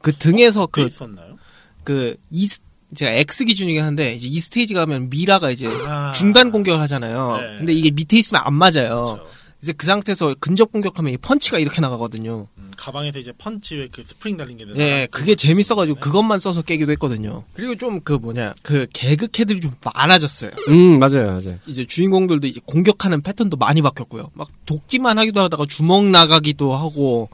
그 0.00 0.12
등에서 0.12 0.66
그그 0.66 0.88
있었나요? 0.88 1.38
그이 1.84 2.48
제가 2.94 3.10
X 3.12 3.44
기준이긴 3.44 3.82
한데 3.82 4.14
이제 4.14 4.26
이 4.26 4.40
스테이지 4.40 4.72
가면 4.72 5.10
미라가 5.10 5.50
이제 5.50 5.68
아. 5.86 6.12
중단 6.12 6.50
공격을 6.50 6.80
하잖아요. 6.80 7.36
네. 7.36 7.56
근데 7.58 7.72
이게 7.72 7.90
밑에 7.90 8.18
있으면 8.18 8.42
안 8.44 8.54
맞아요. 8.54 8.72
그렇죠. 8.72 9.26
이제 9.64 9.72
그 9.72 9.86
상태에서 9.86 10.34
근접 10.40 10.70
공격하면 10.72 11.14
이 11.14 11.16
펀치가 11.16 11.58
이렇게 11.58 11.80
나가거든요. 11.80 12.48
음, 12.58 12.70
가방에서 12.76 13.18
이제 13.18 13.32
펀치 13.38 13.76
왜그 13.76 14.02
스프링 14.04 14.36
달린 14.36 14.58
게 14.58 14.66
예, 14.76 15.08
그게 15.10 15.34
재밌어가지고 15.34 16.00
그것만 16.00 16.38
써서 16.38 16.60
깨기도 16.60 16.92
했거든요. 16.92 17.44
그리고 17.54 17.74
좀 17.74 18.00
그 18.04 18.12
뭐냐 18.12 18.52
그 18.62 18.86
개그 18.92 19.28
캐들이 19.28 19.60
좀 19.60 19.72
많아졌어요. 19.82 20.50
음 20.68 20.98
맞아요, 20.98 21.28
맞아요. 21.28 21.58
이제 21.66 21.86
주인공들도 21.86 22.46
이제 22.46 22.60
공격하는 22.66 23.22
패턴도 23.22 23.56
많이 23.56 23.80
바뀌었고요. 23.80 24.30
막 24.34 24.50
돕기만 24.66 25.18
하기도 25.18 25.40
하다가 25.40 25.64
주먹 25.66 26.04
나가기도 26.04 26.74
하고 26.74 27.30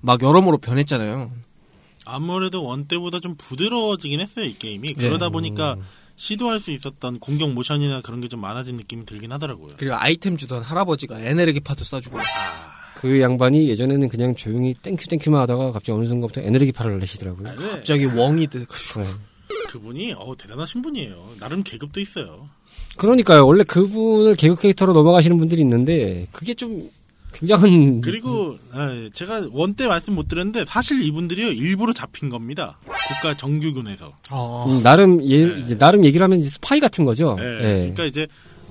막 0.00 0.22
여러모로 0.22 0.58
변했잖아요. 0.58 1.32
아무래도 2.04 2.64
one 2.64 2.86
때보다 2.86 3.18
좀 3.18 3.34
부드러워지긴 3.36 4.20
했어요 4.20 4.44
이 4.44 4.54
게임이 4.56 4.90
예. 4.90 5.02
그러다 5.02 5.30
보니까 5.30 5.76
시도할 6.22 6.60
수 6.60 6.70
있었던 6.70 7.18
공격 7.18 7.50
모션이나 7.52 8.00
그런 8.00 8.20
게 8.20 8.28
좀 8.28 8.40
많아진 8.40 8.76
느낌이 8.76 9.04
들긴 9.04 9.32
하더라고요. 9.32 9.74
그리고 9.76 9.94
아이템 9.96 10.36
주던 10.36 10.62
할아버지가 10.62 11.20
에네르기 11.20 11.60
파도 11.60 11.84
쏴주고 11.84 12.18
그 12.94 13.20
양반이 13.20 13.68
예전에는 13.68 14.08
그냥 14.08 14.34
조용히 14.36 14.72
thank 14.74 15.08
you 15.08 15.15
thank 15.15 15.26
you만 15.26 15.40
하다가 15.42 15.72
갑자기 15.72 15.98
어느 15.98 16.06
순간부터 16.06 16.40
에너지 16.42 16.70
파를 16.70 16.98
내시더라고요. 17.00 17.48
아, 17.48 17.56
네. 17.56 17.68
갑자기 17.70 18.04
웡이 18.06 18.46
되고 18.46 18.64
네. 19.00 19.04
그분이 19.68 20.12
어 20.16 20.34
대단하신 20.38 20.80
분이에요. 20.82 21.34
나름 21.40 21.64
계급도 21.64 21.98
있어요. 22.00 22.46
그러니까요. 22.96 23.44
원래 23.46 23.64
그분을 23.64 24.36
개그 24.36 24.54
캐릭터로 24.54 24.92
넘어가시는 24.92 25.36
분들이 25.38 25.60
있는데 25.62 26.28
그게 26.30 26.54
좀 26.54 26.88
굉장한 27.32 28.00
그리고 28.00 28.58
아, 28.72 29.08
제가 29.12 29.48
원때 29.52 29.86
말씀 29.86 30.14
못 30.14 30.28
드렸는데 30.28 30.64
사실 30.66 31.02
이분들이요 31.02 31.48
일부러 31.48 31.92
잡힌 31.92 32.28
겁니다. 32.28 32.78
국가 33.08 33.36
정규군에서. 33.36 34.12
어. 34.30 34.66
음, 34.68 34.82
나름 34.82 35.22
예, 35.24 35.46
네. 35.46 35.60
이제 35.60 35.78
나름 35.78 36.04
얘기를 36.04 36.22
하면 36.24 36.40
이제 36.40 36.48
스파이 36.48 36.80
같은 36.80 37.04
거죠. 37.04 37.36
예, 37.40 37.44
예. 37.44 37.72
그러니까 37.78 38.04
이제 38.04 38.26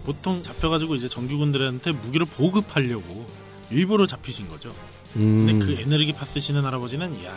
보통 0.06 0.42
잡혀가지고 0.42 0.96
이제 0.96 1.08
정규군들한테 1.08 1.92
무기를 1.92 2.26
보급하려고 2.26 3.26
일부러 3.72 4.08
잡히신 4.08 4.48
거죠. 4.48 4.74
근데 5.14 5.54
음, 5.54 5.60
그 5.60 5.74
에너지 5.80 6.12
파 6.14 6.26
쓰시는 6.26 6.64
할아버지는 6.64 7.24
야 7.26 7.34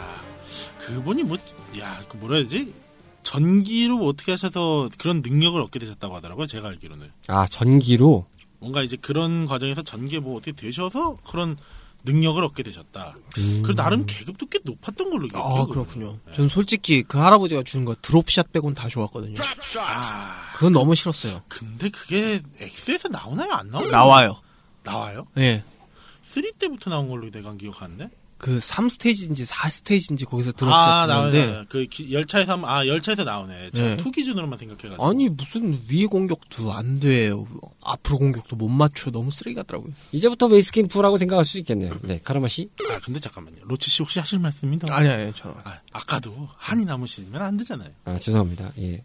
그분이 0.81 1.25
뭐야그 1.25 2.17
뭐라 2.19 2.37
해야 2.37 2.45
되지 2.45 2.73
전기로 3.25 3.99
뭐 3.99 4.09
어떻게 4.09 4.33
하셔서 4.33 4.89
그런 4.99 5.23
능력을 5.23 5.61
얻게 5.61 5.79
되셨다고 5.79 6.15
하더라고요. 6.17 6.47
제가 6.47 6.69
알기로는 6.69 7.11
아 7.27 7.47
전기로 7.47 8.27
뭔가 8.65 8.83
이제 8.83 8.97
그런 8.97 9.45
과정에서 9.45 9.83
전기에 9.83 10.21
뭐 10.21 10.37
어떻게 10.39 10.53
되셔서 10.53 11.19
그런 11.29 11.59
능력을 12.05 12.43
얻게 12.43 12.63
되셨다. 12.63 13.15
음. 13.37 13.63
그 13.63 13.75
나름 13.75 14.07
계급도 14.07 14.47
꽤 14.47 14.59
높았던 14.65 15.11
걸로 15.11 15.27
기억해요. 15.29 15.63
아 15.63 15.67
그렇군요. 15.67 16.19
전 16.33 16.49
솔직히 16.49 17.03
그 17.03 17.19
할아버지가 17.19 17.63
주는 17.63 17.85
거 17.85 17.95
드롭샷 18.01 18.53
빼곤 18.53 18.73
다 18.73 18.89
좋았거든요. 18.89 19.35
아 19.81 20.53
그건 20.55 20.73
너무 20.73 20.95
싫었어요. 20.95 21.43
근데 21.49 21.91
그게 21.91 22.41
X에서 22.59 23.09
나오나요? 23.09 23.53
안 23.53 23.69
나오나요? 23.69 23.91
나와요. 23.91 24.41
나와요? 24.83 25.27
예. 25.37 25.63
3 26.23 26.43
때부터 26.59 26.89
나온 26.89 27.09
걸로 27.11 27.31
내가 27.31 27.55
기억하는데. 27.55 28.09
그 28.45 28.59
3스테이지인지 28.59 29.47
4스테이지인지 29.47 30.29
거기서 30.29 30.53
drop 30.53 30.81
shot 30.81 31.09
아. 31.11 31.65
그 31.67 31.87
기- 31.87 32.13
열차에서 32.13 32.53
하면- 32.53 32.69
아 32.69 32.87
열차에서 32.87 33.25
나오네. 33.25 33.71
제가 33.71 33.89
네. 33.89 33.97
two 33.97 34.11
기준으로만 34.11 34.59
생각해가지고. 34.59 35.09
아니 35.09 35.31
무슨 35.31 35.81
위에 35.91 36.05
공격도 36.05 36.71
안 36.71 37.01
돼요. 37.01 37.47
앞으로 37.83 38.19
공격도 38.19 38.55
못 38.57 38.69
맞춰. 38.69 39.11
너무 39.11 39.31
쓰레기 39.31 39.55
같더라고요. 39.55 39.95
이제부터 40.13 40.49
베이스 40.49 40.73
캠프라고 40.73 41.17
생각할 41.17 41.47
수 41.47 41.59
있겠네요. 41.61 41.97
네, 42.03 42.21
카르마 42.23 42.49
씨. 42.49 42.69
아 42.91 42.99
근데 43.03 43.19
잠깐만요. 43.19 43.61
로치 43.65 43.89
씨 43.89 44.03
혹시 44.03 44.19
하실 44.19 44.39
말씀입니다. 44.41 44.95
아니 44.95 45.09
아니 45.09 45.33
저 45.35 45.49
아, 45.65 45.79
아까도 45.93 46.47
한이 46.59 46.85
남으시면 46.85 47.41
안 47.41 47.57
되잖아요. 47.57 47.89
아 48.05 48.19
죄송합니다. 48.19 48.73
예. 48.79 49.03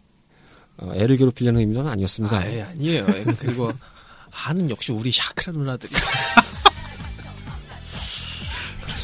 어, 0.76 0.92
애를 0.94 1.16
괴롭히려는 1.16 1.60
의미는 1.60 1.86
아니었습니다. 1.88 2.36
아, 2.36 2.52
예, 2.52 2.60
아니에요. 2.60 3.06
예, 3.08 3.24
그리고 3.38 3.72
하는 4.28 4.68
역시 4.68 4.92
우리 4.92 5.10
샤크라 5.12 5.52
누나들이 5.56 5.90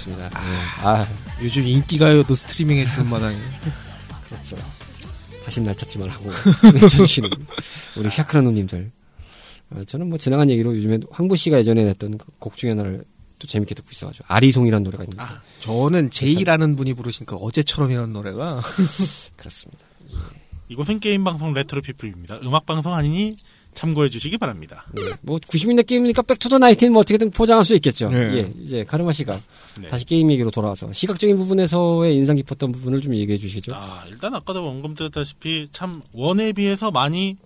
그렇습니다. 0.04 0.26
예. 0.26 0.86
아 0.86 1.06
요즘 1.42 1.66
인기가요도 1.66 2.34
스트리밍 2.34 2.78
해주는 2.78 3.08
마당에 3.08 3.36
그렇죠. 4.28 4.56
다시 5.44 5.60
날 5.60 5.74
찾지만 5.74 6.08
하고 6.10 6.30
외쳐주시는 6.74 7.30
우리 7.96 8.10
샤크라 8.10 8.42
누님들. 8.42 8.90
어, 9.70 9.84
저는 9.84 10.08
뭐 10.08 10.18
지나간 10.18 10.50
얘기로 10.50 10.76
요즘에 10.76 10.98
황보 11.10 11.34
씨가 11.36 11.58
예전에 11.58 11.84
냈던 11.84 12.18
그 12.18 12.26
곡 12.38 12.56
중에 12.56 12.70
하나를 12.70 13.04
또 13.38 13.46
재밌게 13.48 13.74
듣고 13.74 13.88
있어가지고 13.90 14.24
아리송이라는 14.28 14.84
노래가 14.84 15.04
있는데 15.04 15.22
아. 15.22 15.40
저는 15.60 16.10
제이라는 16.10 16.76
분이 16.76 16.94
부르시니까 16.94 17.36
어제처럼이라는 17.36 18.12
노래가 18.12 18.62
그렇습니다. 19.36 19.84
이곳은 20.68 21.00
게임 21.00 21.24
방송 21.24 21.52
레트로 21.52 21.80
피플입니다. 21.82 22.38
음악 22.42 22.66
방송 22.66 22.94
아니니 22.94 23.30
참고해 23.76 24.08
주시기 24.08 24.38
바랍니다. 24.38 24.86
네. 24.94 25.02
뭐 25.20 25.38
90년대 25.38 25.86
게임이니까 25.86 26.22
back 26.22 26.38
to 26.38 26.46
the 26.46 26.58
ninety 26.58 26.92
뭐 26.92 27.00
어떻게든 27.02 27.30
포장할 27.30 27.64
수 27.64 27.74
있겠죠. 27.76 28.08
네. 28.08 28.18
예, 28.38 28.52
이제 28.62 28.84
카르마 28.84 29.12
씨가 29.12 29.38
네. 29.80 29.88
다시 29.88 30.04
게임 30.06 30.30
얘기로 30.32 30.50
돌아와서 30.50 30.90
시각적인 30.92 31.36
부분에서의 31.36 32.16
인상 32.16 32.36
깊었던 32.36 32.72
부분을 32.72 33.00
좀 33.02 33.14
얘기해 33.14 33.36
주시죠. 33.36 33.74
아, 33.74 34.04
일단 34.08 34.34
아까도 34.34 34.66
언급드렸다시피 34.66 35.68
참 35.72 36.00
one에 36.12 36.52
비해서 36.52 36.90
많이 36.90 37.36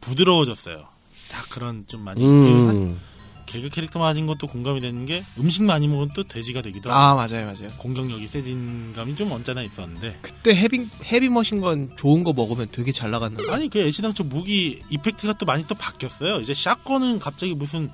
부드러워졌어요. 0.00 0.84
딱 1.30 1.48
그런 1.50 1.84
좀 1.86 2.00
많이 2.02 2.20
그 2.22 2.26
한- 2.26 2.76
음, 2.76 3.00
개그 3.48 3.70
캐릭터 3.70 3.98
맞은 3.98 4.26
것도 4.26 4.46
공감이 4.46 4.80
되는 4.80 5.06
게 5.06 5.24
음식 5.38 5.62
많이 5.62 5.88
먹으면 5.88 6.10
또 6.14 6.22
돼지가 6.22 6.60
되기도 6.62 6.90
하고 6.92 7.00
아 7.00 7.14
맞아요 7.14 7.46
맞아요. 7.46 7.70
공격력이 7.78 8.26
세진 8.26 8.92
감이 8.94 9.16
좀 9.16 9.32
언짢아 9.32 9.62
있었는데 9.62 10.18
그때 10.20 10.54
heavy 10.54 10.86
heavy 11.04 11.27
machine 11.27 11.60
gun 11.60 11.90
좋은 11.96 12.24
거 12.24 12.32
먹으면 12.34 12.68
되게 12.70 12.92
잘 12.92 13.10
나갔는데 13.10 13.50
아니 13.52 13.68
그 13.70 13.80
애시당초 13.80 14.24
무기 14.24 14.80
effect가 14.90 15.34
또 15.38 15.46
많이 15.46 15.66
또 15.66 15.74
바뀌었어요. 15.74 16.40
이제 16.40 16.52
shotgun은 16.52 17.18
갑자기 17.18 17.54
무슨 17.54 17.90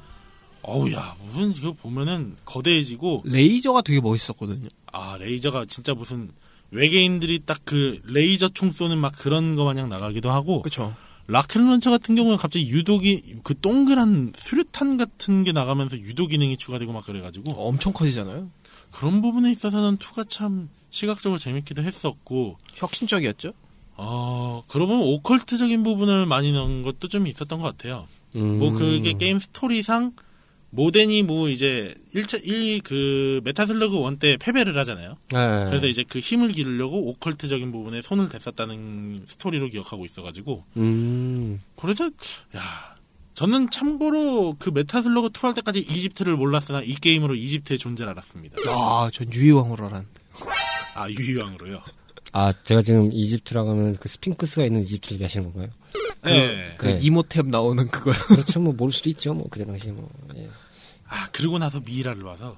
어우야 0.62 1.14
무슨 1.26 1.52
이거 1.56 1.72
보면은 1.72 2.36
거대해지고 2.44 3.22
레이저가 3.26 3.82
되게 3.82 4.00
멋있었거든요. 4.00 4.68
아 4.92 5.16
레이저가 5.18 5.66
진짜 5.66 5.94
무슨 5.94 6.30
외계인들이 6.70 7.40
딱 7.46 7.60
그 7.64 8.00
레이저 8.04 8.48
총 8.48 8.70
쏘는 8.70 8.98
막 8.98 9.12
그런 9.16 9.56
거 9.56 9.64
마냥 9.64 9.88
나가기도 9.88 10.30
하고 10.30 10.60
그렇죠. 10.62 10.94
rocket 11.26 11.62
launcher 11.62 11.90
같은 11.90 12.14
경우는 12.14 12.36
갑자기 12.36 12.68
유도기 12.68 13.36
그 13.42 13.58
동그란 13.58 14.32
수류탄 14.36 14.98
같은 14.98 15.44
게 15.44 15.52
나가면서 15.52 15.98
유도 15.98 16.26
기능이 16.26 16.56
추가되고 16.56 16.92
막 16.92 17.04
그래가지고 17.04 17.52
엄청 17.52 17.92
커지잖아요. 17.92 18.50
그런 18.90 19.22
부분에 19.22 19.50
있어서는 19.50 19.96
two가 19.96 20.24
참 20.24 20.68
시각적으로 20.90 21.38
재밌기도 21.38 21.82
했었고 21.82 22.58
혁신적이었죠. 22.74 23.52
어 23.96 24.64
그러고 24.68 24.92
보면 24.92 25.06
occult적인 25.14 25.82
부분을 25.82 26.26
많이 26.26 26.52
넣은 26.52 26.82
것도 26.82 27.08
좀 27.08 27.26
있었던 27.26 27.60
것 27.60 27.64
같아요. 27.64 28.06
음. 28.36 28.58
뭐 28.58 28.72
그게 28.72 29.14
게임 29.14 29.38
스토리상 29.38 30.12
모덴이 30.74 31.22
뭐 31.22 31.48
이제 31.48 31.94
1차 32.14 32.44
1 32.44 32.80
그 32.82 33.40
메타슬러그 33.44 33.98
one 34.00 34.18
때 34.18 34.36
패배를 34.36 34.76
하잖아요. 34.78 35.16
네. 35.32 35.66
그래서 35.68 35.86
이제 35.86 36.04
그 36.08 36.18
힘을 36.20 36.52
기르려고 36.52 37.08
occult적인 37.10 37.72
부분에 37.72 38.02
손을 38.02 38.28
댔었다는 38.28 39.24
스토리로 39.26 39.68
기억하고 39.68 40.04
있어 40.04 40.22
가지고 40.22 40.60
음, 40.76 41.58
그래서 41.76 42.06
야 42.56 42.94
저는 43.34 43.70
참고로 43.70 44.56
그 44.58 44.70
메타슬러그 44.70 45.30
2 45.34 45.40
할 45.42 45.54
때까지 45.54 45.80
이집트를 45.80 46.36
몰랐으나 46.36 46.82
이 46.82 46.92
게임으로 46.92 47.34
이집트의 47.34 47.78
존재를 47.78 48.10
알았습니다. 48.12 48.56
아, 48.68 49.08
전 49.12 49.32
유희왕으로 49.32 49.86
알았는데. 49.86 50.20
아 50.94 51.10
유희왕으로요. 51.10 51.82
아 52.32 52.52
제가 52.62 52.82
지금 52.82 53.10
이집트라고 53.12 53.70
하면 53.70 53.96
그 53.96 54.08
스핑크스가 54.08 54.64
있는 54.64 54.82
이집트 54.82 55.14
얘기하시는 55.14 55.52
건가요? 55.52 55.70
네. 56.22 56.74
그 56.78 56.86
네. 56.86 56.98
이모텝 57.02 57.50
나오는 57.50 57.86
그거. 57.88 58.12
그렇죠, 58.28 58.60
뭐 58.60 58.72
모를 58.72 58.92
수도 58.92 59.10
있죠, 59.10 59.34
뭐 59.34 59.46
그때 59.50 59.64
당시에 59.66 59.92
뭐. 59.92 60.08
예. 60.36 60.48
아 61.14 61.28
그리고 61.30 61.58
나서 61.58 61.80
미이라를 61.84 62.24
봐서 62.24 62.56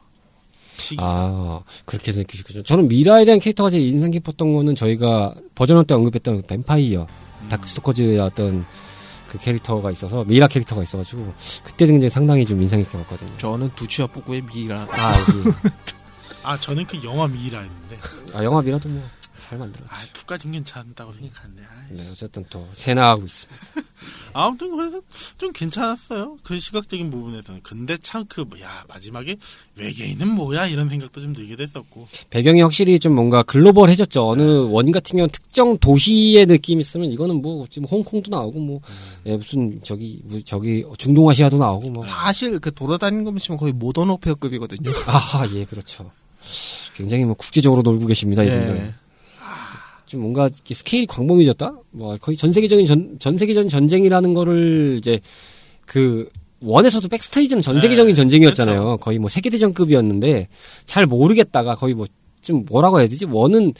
시... 0.78 0.96
아 0.98 1.60
그렇게 1.84 2.10
느끼시군요. 2.10 2.62
저는 2.62 2.88
미라에 2.88 3.26
대한 3.26 3.38
캐릭터가 3.38 3.68
제일 3.68 3.86
인상 3.88 4.10
깊었던 4.10 4.54
거는 4.54 4.74
저희가 4.74 5.34
버전 5.54 5.76
1때 5.82 5.92
언급했던 5.92 6.40
그 6.40 6.46
뱀파이어 6.46 7.06
음. 7.42 7.48
다크스토커즈의 7.48 8.18
어떤 8.18 8.64
그 9.28 9.38
캐릭터가 9.38 9.90
있어서 9.90 10.24
미라 10.24 10.48
캐릭터가 10.48 10.82
있어가지고 10.82 11.34
그때 11.64 11.86
굉장히 11.86 12.08
상당히 12.08 12.46
좀 12.46 12.62
인상 12.62 12.80
깊게 12.80 12.96
봤거든요. 12.98 13.36
저는 13.36 13.70
두치와 13.74 14.08
뿌구의 14.08 14.42
미라. 14.42 14.86
아, 14.90 15.12
그, 15.26 15.52
아 16.42 16.58
저는 16.58 16.86
그 16.86 16.98
영화 17.04 17.26
미이라였는데 17.26 17.98
아 18.34 18.42
영화 18.42 18.62
미라도 18.62 18.88
뭐 18.88 19.02
잘 19.38 19.58
만들었죠. 19.58 19.88
아 19.92 19.96
2까진 20.12 20.52
괜찮다고 20.52 21.12
생각하는데 21.12 21.62
아, 21.62 21.82
네, 21.90 22.08
어쨌든 22.10 22.44
또 22.50 22.66
세나하고 22.74 23.24
있습니다. 23.24 23.60
아무튼 24.32 24.76
그래서 24.76 25.00
좀 25.38 25.52
괜찮았어요. 25.52 26.38
그 26.42 26.58
시각적인 26.58 27.10
부분에서는. 27.10 27.60
근데 27.62 27.96
참 27.98 28.24
그 28.28 28.44
야 28.60 28.84
마지막에 28.88 29.36
외계인은 29.76 30.28
뭐야 30.28 30.66
이런 30.66 30.88
생각도 30.88 31.20
좀 31.20 31.32
들기도 31.32 31.62
했었고. 31.62 32.06
배경이 32.30 32.60
확실히 32.62 32.98
좀 32.98 33.14
뭔가 33.14 33.42
글로벌해졌죠. 33.42 34.28
어느 34.28 34.42
원 34.42 34.90
같은 34.92 35.16
경우는 35.16 35.30
특정 35.30 35.78
도시의 35.78 36.46
느낌이 36.46 36.80
있으면 36.80 37.10
이거는 37.10 37.40
뭐 37.42 37.66
지금 37.70 37.88
홍콩도 37.88 38.30
나오고 38.36 38.58
뭐 38.58 38.80
예, 39.26 39.36
무슨 39.36 39.80
저기 39.82 40.20
뭐 40.24 40.40
저기 40.44 40.84
중동아시아도 40.98 41.56
나오고 41.58 41.90
뭐 41.90 42.06
사실 42.06 42.58
그 42.58 42.72
돌아다니는 42.72 43.24
거 43.24 43.30
보시면 43.30 43.58
거의 43.58 43.72
모던 43.72 44.10
오페어급이거든요. 44.10 44.90
아하 45.06 45.48
예 45.54 45.64
그렇죠. 45.64 46.10
굉장히 46.94 47.24
뭐 47.24 47.34
국제적으로 47.34 47.82
놀고 47.82 48.06
계십니다 48.06 48.42
이분들. 48.44 48.76
예. 48.76 48.94
좀 50.06 50.22
뭔가 50.22 50.46
이렇게 50.46 50.74
스케일이 50.74 51.06
광범위해졌다. 51.06 51.72
뭐 51.90 52.16
거의 52.18 52.36
전 52.36 52.52
세계적인 52.52 52.86
전, 52.86 53.16
전 53.18 53.36
세계적인 53.36 53.68
전쟁이라는 53.68 54.34
거를 54.34 54.96
이제 54.98 55.20
그 55.84 56.28
원에서도 56.60 57.06
백스테이지는 57.08 57.60
전 57.62 57.80
세계적인 57.80 58.12
네, 58.12 58.16
전쟁이었잖아요. 58.16 58.96
거의 58.98 59.18
뭐 59.18 59.28
세계대전급이었는데 59.28 60.48
잘 60.86 61.06
모르겠다가 61.06 61.74
거의 61.74 61.94
뭐 61.94 62.06
좀 62.46 62.64
뭐라고 62.64 63.00
해야 63.00 63.08
되지? 63.08 63.26
원은 63.26 63.74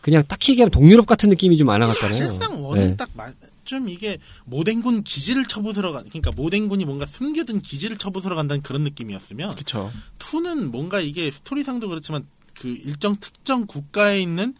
그냥 0.00 0.22
딱히 0.28 0.52
얘기하면 0.52 0.70
동유럽 0.70 1.06
같은 1.06 1.28
느낌이 1.30 1.56
좀 1.56 1.66
많아갔잖아요. 1.66 2.16
사실상 2.16 2.64
원은 2.64 2.96
네. 2.96 2.96
딱좀 2.96 3.88
이게 3.88 4.18
모den군 4.44 5.02
기지를 5.02 5.44
쳐부수러 5.44 5.92
간 5.92 6.04
그러니까 6.08 6.30
모덴군이 6.32 6.84
뭔가 6.84 7.06
숨겨둔 7.06 7.60
기지를 7.60 7.96
쳐부수러 7.96 8.36
간다는 8.36 8.62
그런 8.62 8.82
느낌이었으면 8.82 9.54
그쵸. 9.56 9.90
투는 10.18 10.70
뭔가 10.70 11.00
이게 11.00 11.30
스토리상도 11.30 11.88
그렇지만 11.88 12.26
그 12.54 12.68
일정 12.68 13.16
특정 13.16 13.66
국가에 13.66 14.20
있는 14.20 14.54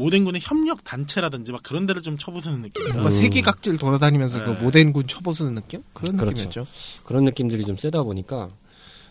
모덴군의 0.00 0.40
협력 0.42 0.82
단체라든지 0.84 1.52
막 1.52 1.62
그런 1.62 1.86
데를 1.86 2.02
좀 2.02 2.16
쳐부수는 2.16 2.62
느낌이라 2.62 2.94
뭔가 2.94 3.10
음. 3.10 3.14
세계각질 3.14 3.76
돌아다니면서 3.76 4.38
네. 4.38 4.44
그 4.44 4.50
모덴군 4.64 5.06
쳐보수는 5.06 5.54
느낌? 5.54 5.82
그런 5.92 6.16
그렇죠. 6.16 6.44
느낌이었죠. 6.44 6.66
그런 7.04 7.24
느낌들이 7.24 7.64
좀 7.64 7.76
세다 7.76 8.02
보니까 8.02 8.48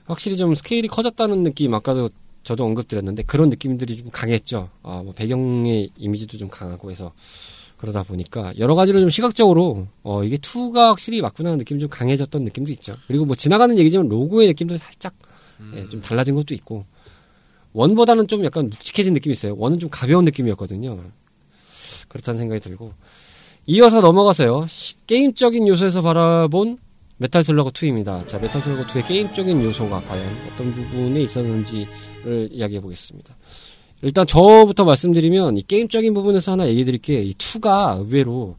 확실히 0.06 0.36
좀 0.36 0.56
스케일이 0.56 0.88
커졌다는 0.88 1.44
느낌 1.44 1.74
아까도 1.74 2.10
저도 2.44 2.66
언급드렸는데 2.66 3.24
그런 3.24 3.50
느낌들이 3.50 3.98
좀 3.98 4.10
강했죠. 4.12 4.70
아, 4.82 5.02
뭐 5.04 5.14
배경의 5.14 5.92
이미지도 5.98 6.38
좀 6.38 6.50
강하고 6.50 6.90
해서 6.90 7.12
그러다 7.78 8.04
보니까 8.04 8.52
여러 8.58 8.76
가지로 8.76 9.00
좀 9.00 9.10
시각적으로 9.10 9.88
어 10.04 10.24
이게 10.24 10.38
2가 10.38 10.90
확실히 10.90 11.22
맞구나 11.22 11.50
하는 11.50 11.58
느낌이 11.60 11.80
좀 11.80 11.90
강해졌던 11.90 12.44
느낌도 12.44 12.72
있죠. 12.74 12.96
그리고 13.08 13.26
뭐 13.26 13.36
지나가는 13.36 13.78
얘기지만 13.78 14.10
로고의 14.10 14.48
느낌도 14.50 14.78
살짝 14.78 15.14
음. 15.60 15.74
예, 15.76 15.88
좀 15.88 16.02
달라진 16.02 16.36
것도 16.36 16.54
있고 16.56 16.86
one보다는 17.74 18.28
좀 18.28 18.44
약간 18.46 18.66
묵직해진 18.70 19.14
느낌이 19.14 19.32
있어요. 19.34 19.56
one은 19.58 19.80
좀 19.80 19.90
가벼운 19.90 20.26
느낌이었거든요. 20.26 21.00
그렇다는 22.08 22.38
생각이 22.40 22.62
들고 22.62 22.94
이어서 23.68 24.02
넘어가서요. 24.02 24.66
시- 24.68 24.96
게임적인 25.06 25.68
요소에서 25.68 26.02
바라본 26.02 26.78
메탈 27.18 27.44
슬러그 27.44 27.70
2입니다. 27.70 28.26
자, 28.28 28.40
메탈 28.40 28.62
슬러그 28.62 28.84
2의 28.84 29.08
게임적인 29.08 29.62
요소가 29.64 30.00
과연 30.02 30.26
어떤 30.54 30.74
부분에 30.74 31.22
있었는지를 31.22 32.50
이야기해 32.52 32.82
보겠습니다. 32.82 33.36
일단 34.02 34.26
저부터 34.26 34.86
말씀드리면 34.86 35.58
이 35.58 35.62
게임적인 35.62 36.14
부분에서 36.14 36.54
하나 36.54 36.68
얘기 36.68 36.86
드릴 36.86 37.00
게. 37.02 37.22
이 37.22 37.34
2가 37.34 38.00
의외로 38.00 38.56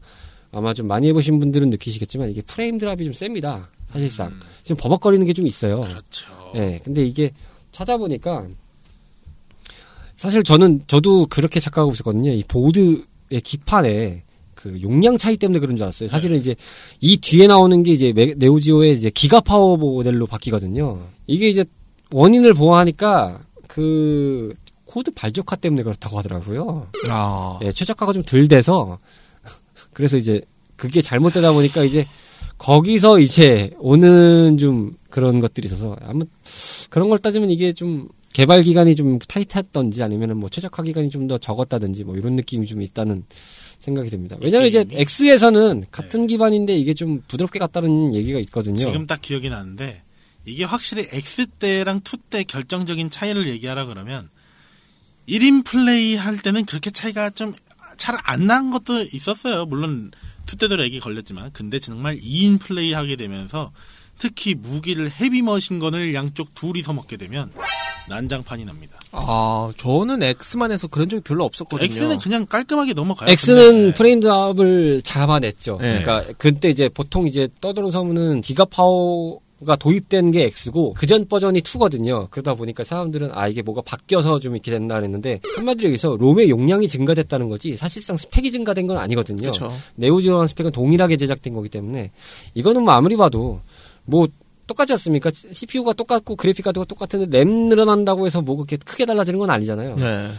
아마 0.51 0.73
좀 0.73 0.87
많이 0.87 1.07
해보신 1.07 1.39
분들은 1.39 1.71
느끼시겠지만 1.71 2.29
이게 2.29 2.41
frame 2.43 2.77
drop이 2.77 3.03
좀 3.05 3.13
셉니다. 3.13 3.69
사실상. 3.87 4.27
음, 4.27 4.39
지금 4.61 4.77
버벅거리는 4.77 5.25
게 5.25 5.33
좀 5.33 5.47
있어요. 5.47 5.81
그렇죠. 5.81 6.29
예, 6.55 6.79
근데 6.83 7.03
이게 7.03 7.31
찾아보니까 7.71 8.47
사실 10.21 10.43
저는 10.43 10.81
저도 10.85 11.25
그렇게 11.25 11.59
착각하고 11.59 11.93
있었거든요. 11.93 12.31
이 12.31 12.43
보드의 12.47 13.01
기판에 13.43 14.23
그 14.53 14.79
용량 14.83 15.17
차이 15.17 15.35
때문에 15.35 15.59
그런 15.59 15.75
줄 15.75 15.83
알았어요. 15.83 16.07
사실은 16.09 16.37
이제 16.37 16.55
이 16.99 17.17
뒤에 17.17 17.47
나오는 17.47 17.81
게 17.81 17.91
이제 17.93 18.13
메- 18.13 18.35
네오지오의 18.37 18.93
이제 18.93 19.09
Giga 19.09 19.41
Power 19.41 19.77
모델로 19.77 20.27
바뀌거든요. 20.27 20.99
이게 21.25 21.49
이제 21.49 21.65
원인을 22.11 22.53
보고 22.53 22.85
하니까 22.85 23.41
그 23.67 24.53
코드 24.85 25.09
발적화 25.11 25.55
때문에 25.55 25.81
그렇다고 25.81 26.19
하더라고요. 26.19 26.87
아, 27.09 27.57
예, 27.63 27.71
최적화가 27.71 28.13
좀 28.13 28.21
덜 28.23 28.47
돼서 28.47 28.99
그래서 29.93 30.17
이제 30.17 30.41
그게 30.75 31.01
잘못되다 31.01 31.51
보니까 31.51 31.83
이제 31.83 32.05
거기서 32.59 33.17
이제 33.19 33.71
오는 33.79 34.57
좀 34.59 34.91
그런 35.09 35.39
것들이 35.39 35.65
있어서 35.65 35.95
아마 36.03 36.25
그런 36.91 37.09
걸 37.09 37.17
따지면 37.17 37.49
이게 37.49 37.73
좀 37.73 38.07
개발 38.33 38.63
기간이 38.63 38.95
좀 38.95 39.19
타이트했던지 39.19 40.01
아니면은 40.03 40.37
뭐 40.37 40.49
최적화 40.49 40.83
기간이 40.83 41.09
좀 41.09 41.27
더 41.27 41.37
적었다든지 41.37 42.03
뭐 42.03 42.15
이런 42.17 42.35
느낌이 42.35 42.65
좀 42.67 42.81
있다는 42.81 43.23
생각이 43.79 44.09
듭니다. 44.09 44.37
왜냐면 44.41 44.67
이제? 44.67 44.85
X에서는 44.91 45.85
같은 45.91 46.27
기반인데 46.27 46.75
이게 46.77 46.93
좀 46.93 47.21
부드럽게 47.27 47.59
갔다는 47.59 48.13
얘기가 48.13 48.39
있거든요. 48.39 48.75
지금 48.77 49.05
딱 49.07 49.21
기억이 49.21 49.49
나는데 49.49 50.01
이게 50.45 50.63
확실히 50.63 51.07
X 51.11 51.47
때랑 51.59 52.01
2 52.03 52.17
때 52.29 52.43
결정적인 52.43 53.09
차이를 53.11 53.47
얘기하라 53.49 53.85
그러면 53.85 54.29
1인 55.29 55.63
플레이 55.65 56.15
할 56.15 56.37
때는 56.37 56.65
그렇게 56.65 56.89
차이가 56.91 57.29
좀 57.29 57.53
잘 57.97 58.17
안 58.23 58.47
난 58.47 58.71
것도 58.71 59.03
있었어요. 59.13 59.65
물론 59.65 60.11
2 60.51 60.55
때도 60.57 60.75
렉이 60.77 60.99
걸렸지만 61.01 61.51
근데 61.53 61.77
정말 61.77 62.17
2인 62.17 62.59
플레이 62.59 62.93
하게 62.93 63.15
되면서 63.15 63.71
특히 64.21 64.53
무기를 64.53 65.11
heavy 65.19 65.41
machine 65.41 65.80
gun을 65.80 66.13
양쪽 66.13 66.53
둘이서 66.53 66.93
먹게 66.93 67.17
되면 67.17 67.51
난장판이 68.07 68.65
납니다. 68.65 68.99
아, 69.11 69.71
저는 69.77 70.21
X만 70.21 70.71
해서 70.71 70.87
그런 70.87 71.09
적이 71.09 71.23
별로 71.23 71.43
없었거든요. 71.43 71.91
X는 71.91 72.19
그냥 72.19 72.45
깔끔하게 72.45 72.93
넘어가요. 72.93 73.31
X는 73.31 73.71
근데 73.71 73.93
frame 73.95 74.19
drop을 74.19 75.01
잡아냈죠. 75.01 75.79
네. 75.81 76.03
그러니까 76.03 76.31
그때 76.37 76.69
이제 76.69 76.87
보통 76.87 77.25
이제 77.25 77.49
떠도는 77.61 77.89
소문은 77.89 78.41
Giga 78.41 78.65
Power 78.65 79.39
가 79.65 79.75
도입된 79.75 80.31
게 80.31 80.45
X고 80.45 80.95
그전 80.95 81.27
버전이 81.27 81.61
2거든요. 81.61 82.31
그러다 82.31 82.55
보니까 82.55 82.83
사람들은 82.83 83.29
아 83.31 83.47
이게 83.47 83.61
뭐가 83.61 83.83
바뀌어서 83.83 84.39
좀 84.39 84.55
이렇게 84.55 84.71
된다 84.71 84.95
그랬는데 84.95 85.39
한마디로 85.55 85.89
여기서 85.89 86.17
롬의 86.19 86.49
용량이 86.49 86.87
증가됐다는 86.87 87.47
거지 87.47 87.77
사실상 87.77 88.17
스펙이 88.17 88.49
증가된 88.49 88.87
건 88.87 88.97
아니거든요. 88.97 89.51
그렇죠. 89.51 89.71
네오지오랑 89.97 90.47
스펙은 90.47 90.71
동일하게 90.71 91.15
제작된 91.17 91.53
거기 91.53 91.69
때문에 91.69 92.09
이거는 92.55 92.81
뭐 92.81 92.95
아무리 92.95 93.15
봐도 93.15 93.61
뭐 94.05 94.27
똑같지 94.67 94.93
않습니까? 94.93 95.31
CPU가 95.33 95.93
똑같고 95.93 96.35
그래픽 96.35 96.63
카드가 96.63 96.85
똑같은데 96.85 97.37
램 97.37 97.69
늘어난다고 97.69 98.25
해서 98.25 98.41
뭐 98.41 98.55
그렇게 98.55 98.77
크게 98.77 99.05
달라지는 99.05 99.39
건 99.39 99.49
아니잖아요. 99.49 99.95
네. 99.95 100.29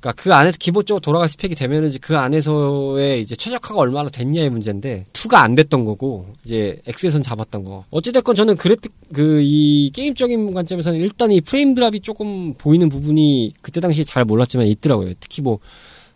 그러니까 0.00 0.22
그 0.22 0.32
안에서 0.32 0.56
기본적으로 0.58 1.00
돌아갈 1.00 1.28
스펙이 1.28 1.54
되면은 1.54 1.88
이제 1.90 1.98
그 2.00 2.16
안에서의 2.16 3.20
이제 3.20 3.36
최적화가 3.36 3.78
얼마나 3.78 4.08
됐냐의 4.08 4.48
문제인데 4.48 5.04
2가 5.12 5.34
안 5.34 5.54
됐던 5.54 5.84
거고 5.84 6.26
이제 6.42 6.80
X에선 6.86 7.22
잡았던 7.22 7.64
거. 7.64 7.84
어찌 7.90 8.10
됐건 8.10 8.34
저는 8.34 8.56
그래픽 8.56 8.92
그 9.12 9.40
이 9.42 9.90
게임적인 9.94 10.54
관점에서는 10.54 10.98
일단 11.00 11.32
이 11.32 11.40
frame 11.40 11.74
drop이 11.74 12.00
조금 12.00 12.54
보이는 12.54 12.88
부분이 12.88 13.52
그때 13.60 13.80
당시에 13.80 14.04
잘 14.04 14.24
몰랐지만 14.24 14.66
있더라고요. 14.68 15.12
특히 15.20 15.42
뭐 15.42 15.58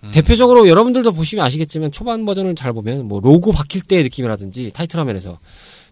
음. 0.02 0.10
대표적으로 0.12 0.68
여러분들도 0.68 1.12
보시면 1.12 1.44
아시겠지만 1.44 1.90
초반 1.90 2.24
버전을 2.24 2.54
잘 2.54 2.72
보면 2.72 3.06
뭐 3.06 3.20
로고 3.20 3.52
바뀔 3.52 3.82
때의 3.82 4.02
느낌이라든지 4.04 4.70
타이틀 4.72 4.98
화면에서 5.00 5.38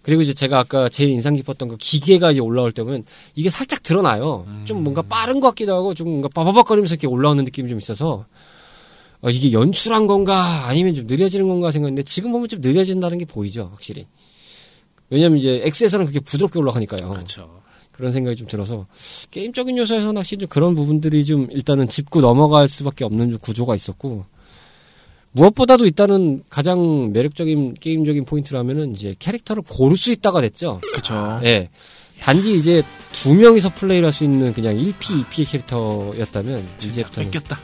그리고 0.02 0.22
이제 0.22 0.34
제가 0.34 0.58
아까 0.58 0.88
제일 0.88 1.10
인상 1.10 1.34
깊었던 1.34 1.68
그 1.68 1.76
기계가 1.76 2.32
이제 2.32 2.40
올라올 2.40 2.72
때 2.72 2.82
보면 2.82 3.04
이게 3.34 3.50
살짝 3.50 3.82
드러나요. 3.82 4.44
음. 4.48 4.64
좀 4.64 4.82
뭔가 4.82 5.02
빠른 5.02 5.40
것 5.40 5.48
같기도 5.48 5.74
하고 5.74 5.94
좀 5.94 6.08
뭔가 6.08 6.28
빠바박거리면서 6.28 6.94
이렇게 6.94 7.06
올라오는 7.06 7.44
느낌이 7.44 7.68
좀 7.68 7.78
있어서 7.78 8.26
어, 9.20 9.30
이게 9.30 9.52
연출한 9.52 10.06
건가 10.06 10.66
아니면 10.66 10.94
좀 10.94 11.06
느려지는 11.06 11.48
건가 11.48 11.70
생각했는데 11.70 12.02
지금 12.02 12.32
보면 12.32 12.48
좀 12.48 12.60
느려진다는 12.60 13.18
게 13.18 13.24
보이죠, 13.24 13.68
확실히. 13.70 14.06
왜냐면 15.10 15.38
이제 15.38 15.62
X에서는 15.64 16.06
그렇게 16.06 16.20
부드럽게 16.20 16.58
올라가니까요. 16.58 17.10
그렇죠. 17.10 17.62
그런 17.92 18.10
생각이 18.10 18.36
좀 18.36 18.48
들어서 18.48 18.86
게임적인 19.30 19.76
요소에서는 19.76 20.16
확실히 20.16 20.40
좀 20.40 20.48
그런 20.48 20.74
부분들이 20.74 21.24
좀 21.24 21.46
일단은 21.50 21.86
짚고 21.86 22.20
넘어갈 22.20 22.66
수밖에 22.66 23.04
없는 23.04 23.30
좀 23.30 23.38
구조가 23.38 23.74
있었고 23.74 24.24
무엇보다도 25.32 25.86
일단은 25.86 26.44
가장 26.48 27.12
매력적인 27.12 27.74
게임적인 27.80 28.24
포인트라면은 28.26 28.94
이제 28.94 29.14
캐릭터를 29.18 29.62
고를 29.68 29.96
수 29.96 30.12
있다가 30.12 30.40
됐죠. 30.42 30.80
그렇죠. 30.92 31.40
예. 31.44 31.70
단지 32.20 32.54
이제 32.54 32.82
두 33.12 33.34
명이서 33.34 33.70
플레이를 33.74 34.06
할 34.06 34.12
수 34.12 34.24
있는 34.24 34.52
그냥 34.52 34.76
1P, 34.76 35.24
2P의 35.24 35.48
캐릭터였다면 35.50 36.58
진짜 36.78 36.94
이제부터는 37.00 37.30
뺏겼다. 37.30 37.60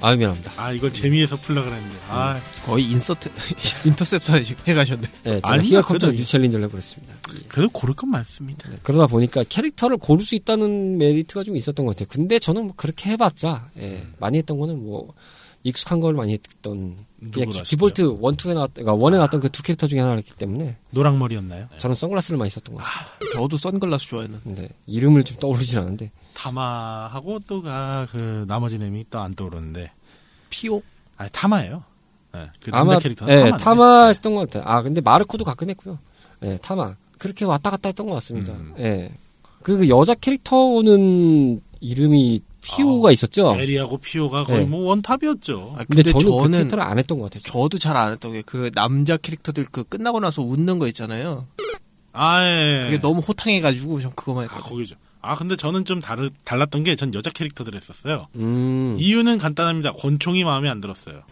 아 0.00 0.14
미안합니다. 0.14 0.52
아 0.56 0.70
이걸 0.70 0.92
재미에서 0.92 1.34
풀라 1.36 1.64
그랬는데. 1.64 1.96
아 2.08 2.40
거의 2.64 2.84
insert 2.88 3.28
intercept 3.84 4.34
해가셨네. 4.68 5.08
네, 5.24 5.34
제가 5.40 5.60
here 5.60 5.82
comes 5.82 5.97
the 5.97 6.06
그래도 6.06 6.12
new 6.12 6.24
challenger를 6.24 6.66
해버렸습니다. 6.66 7.14
예. 7.34 7.38
그래도 7.48 7.68
고를 7.70 7.96
건 7.96 8.10
많습니다. 8.10 8.68
네, 8.70 8.76
그러다 8.84 9.08
보니까 9.08 9.42
캐릭터를 9.48 9.96
고를 9.96 10.24
수 10.24 10.36
있다는 10.36 10.98
메리트가 10.98 11.42
좀 11.42 11.56
있었던 11.56 11.84
것 11.84 11.96
같아요. 11.96 12.06
근데 12.10 12.38
저는 12.38 12.66
뭐 12.66 12.74
그렇게 12.76 13.10
해봤자 13.10 13.70
예, 13.78 14.06
많이 14.20 14.38
했던 14.38 14.58
거는 14.60 14.78
뭐 14.84 15.14
익숙한 15.64 16.00
걸 16.00 16.14
많이 16.14 16.32
했던 16.32 16.96
그냥 17.32 17.50
기-? 17.50 17.62
디폴트 17.62 18.16
one 18.20 18.35
two에 18.35 18.54
나왔 18.54 18.70
그러니까 18.74 18.94
one에 18.94 19.16
나왔던 19.16 19.40
그 19.40 19.48
두 19.48 19.62
캐릭터 19.62 19.86
중에 19.86 19.98
하나였기 20.00 20.32
때문에 20.34 20.76
노랑머리였나요? 20.90 21.68
저는 21.78 21.94
선글라스를 21.96 22.38
많이 22.38 22.48
썼던 22.50 22.76
것 22.76 22.82
같습니다. 22.82 23.12
저도 23.34 23.56
선글라스 23.56 24.06
좋아했는. 24.06 24.40
근데 24.44 24.68
이름을 24.86 25.24
좀 25.24 25.36
떠오르진 25.38 25.78
않은데 25.80 26.10
타마하고 26.34 27.40
또그 27.40 28.44
나머지 28.46 28.78
놈이 28.78 29.06
또 29.10 29.18
안 29.18 29.34
떠오르는데. 29.34 29.90
피오. 30.50 30.80
아 31.16 31.28
타마예요. 31.28 31.82
네, 32.32 32.50
그 32.62 32.70
아마 32.72 32.94
예, 32.94 33.14
타마네. 33.14 33.50
타마 33.58 34.06
했던 34.08 34.34
것 34.34 34.48
같아요. 34.50 34.62
아 34.70 34.82
근데 34.82 35.00
마르코도 35.00 35.44
가끔 35.44 35.68
했고요. 35.70 35.98
예, 36.44 36.56
타마 36.62 36.94
그렇게 37.18 37.44
왔다 37.44 37.70
갔다 37.70 37.88
했던 37.88 38.06
것 38.06 38.14
같습니다. 38.14 38.52
음. 38.52 38.74
예, 38.78 39.12
그 39.62 39.88
여자 39.88 40.14
캐릭터는 40.14 41.60
이름이 41.80 42.40
피오가 42.60 43.10
있었죠. 43.12 43.54
에리하고 43.56 43.98
피오가 43.98 44.42
거의 44.44 44.60
네. 44.60 44.66
뭐 44.66 44.86
원탑이었죠. 44.88 45.74
아, 45.76 45.84
근데, 45.84 46.02
근데, 46.02 46.10
저는 46.12 46.24
그 46.26 46.30
저는 46.42 46.50
캐릭터를 46.58 46.84
안 46.84 46.98
했던 46.98 47.18
것 47.18 47.24
같아요. 47.30 47.42
저도 47.42 47.78
잘 47.78 47.96
안 47.96 48.12
했던 48.12 48.32
게 48.32 48.42
그 48.44 48.70
남자 48.74 49.16
캐릭터들 49.16 49.66
그 49.70 49.84
끝나고 49.84 50.20
나서 50.20 50.42
웃는 50.42 50.78
거 50.78 50.86
있잖아요. 50.88 51.46
아 52.12 52.42
예. 52.44 52.82
그게 52.86 53.00
너무 53.00 53.20
호탕해가지고 53.20 54.00
전 54.00 54.12
그거만 54.14 54.44
아 54.44 54.46
했거든요. 54.48 54.70
거기죠. 54.70 54.96
아 55.20 55.36
근데 55.36 55.56
저는 55.56 55.84
좀 55.84 56.00
다르 56.00 56.30
달랐던 56.44 56.84
게 56.84 56.96
전 56.96 57.12
여자 57.14 57.30
캐릭터들 57.30 57.74
했었어요. 57.74 58.26
음, 58.36 58.96
이유는 58.98 59.38
간단합니다. 59.38 59.92
권총이 59.92 60.44
마음에 60.44 60.68
안 60.68 60.80
들었어요. 60.80 61.22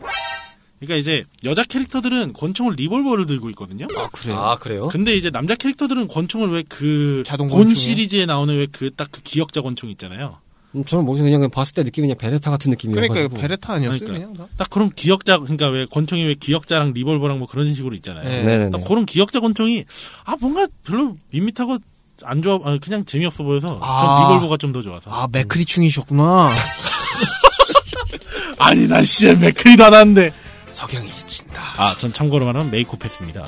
그러니까 0.79 0.97
이제 0.97 1.25
여자 1.45 1.65
캐릭터들은 1.65 2.35
권총을 2.35 2.75
리볼버를 2.77 3.27
들고 3.27 3.49
있거든요. 3.51 3.87
아 3.97 4.09
그래요? 4.13 4.37
아 4.39 4.57
그래요? 4.57 4.89
근데 4.89 5.17
이제 5.17 5.31
남자 5.31 5.55
캐릭터들은 5.55 6.09
권총을 6.09 6.51
왜 6.51 6.63
그 6.69 7.23
자동 7.27 7.49
본? 7.49 7.73
시리즈에 7.75 8.27
나오는 8.27 8.55
왜 8.57 8.67
그 8.71 8.91
딱그 8.95 9.23
기억자 9.23 9.63
권총 9.63 9.89
있잖아요. 9.91 10.37
음, 10.77 10.85
저는 10.85 11.05
모르겠어요. 11.05 11.31
그냥 11.33 11.51
봤을 11.51 11.75
때 11.75 11.83
느낌이 11.83 12.07
그냥 12.07 12.19
베레타 12.19 12.51
같은 12.51 12.71
느낌이어가지고. 12.71 13.15
그러니까 13.15 13.41
베레타 13.41 13.73
아니었어요 13.75 13.99
그러니까요. 14.01 14.33
그냥 14.33 14.49
다? 14.49 14.55
딱 14.57 14.71
그런 14.71 14.91
기억자 14.91 15.39
그러니까 15.39 15.69
왜 15.69 15.87
권총이 15.87 16.25
왜 16.25 16.35
기억자랑 16.35 16.93
리볼버랑 16.93 17.39
뭐 17.39 17.49
그런 17.49 17.73
식으로 17.73 17.95
있잖아요. 17.97 18.29
네. 18.29 18.43
네네네. 18.43 18.71
딱 18.71 18.85
그런 18.87 19.07
기억자 19.07 19.41
권총이 19.41 19.85
아 20.25 20.37
뭔가 20.41 20.67
별로 20.85 21.17
밋밋하고 21.31 21.79
안 22.23 22.43
좋아 22.43 22.59
아, 22.65 22.79
그냥 22.81 23.05
재미없어 23.05 23.43
보여서 23.45 23.79
아. 23.83 23.99
전 23.99 24.29
리볼버가 24.35 24.57
좀 24.59 24.73
더 24.73 24.83
좋아서 24.83 25.11
아 25.11 25.27
맥크리충이셨구나. 25.33 26.55
아니 28.59 28.87
난 28.87 29.05
CM 29.05 29.41
맥크리도 29.41 29.85
안 29.85 29.95
하는데. 29.95 30.33
석양이 30.69 31.11
진다. 31.11 31.63
아, 31.79 31.97
전 31.97 32.13
참고로 32.13 32.45
말하면 32.45 32.71
메이코패스입니다. 32.71 33.47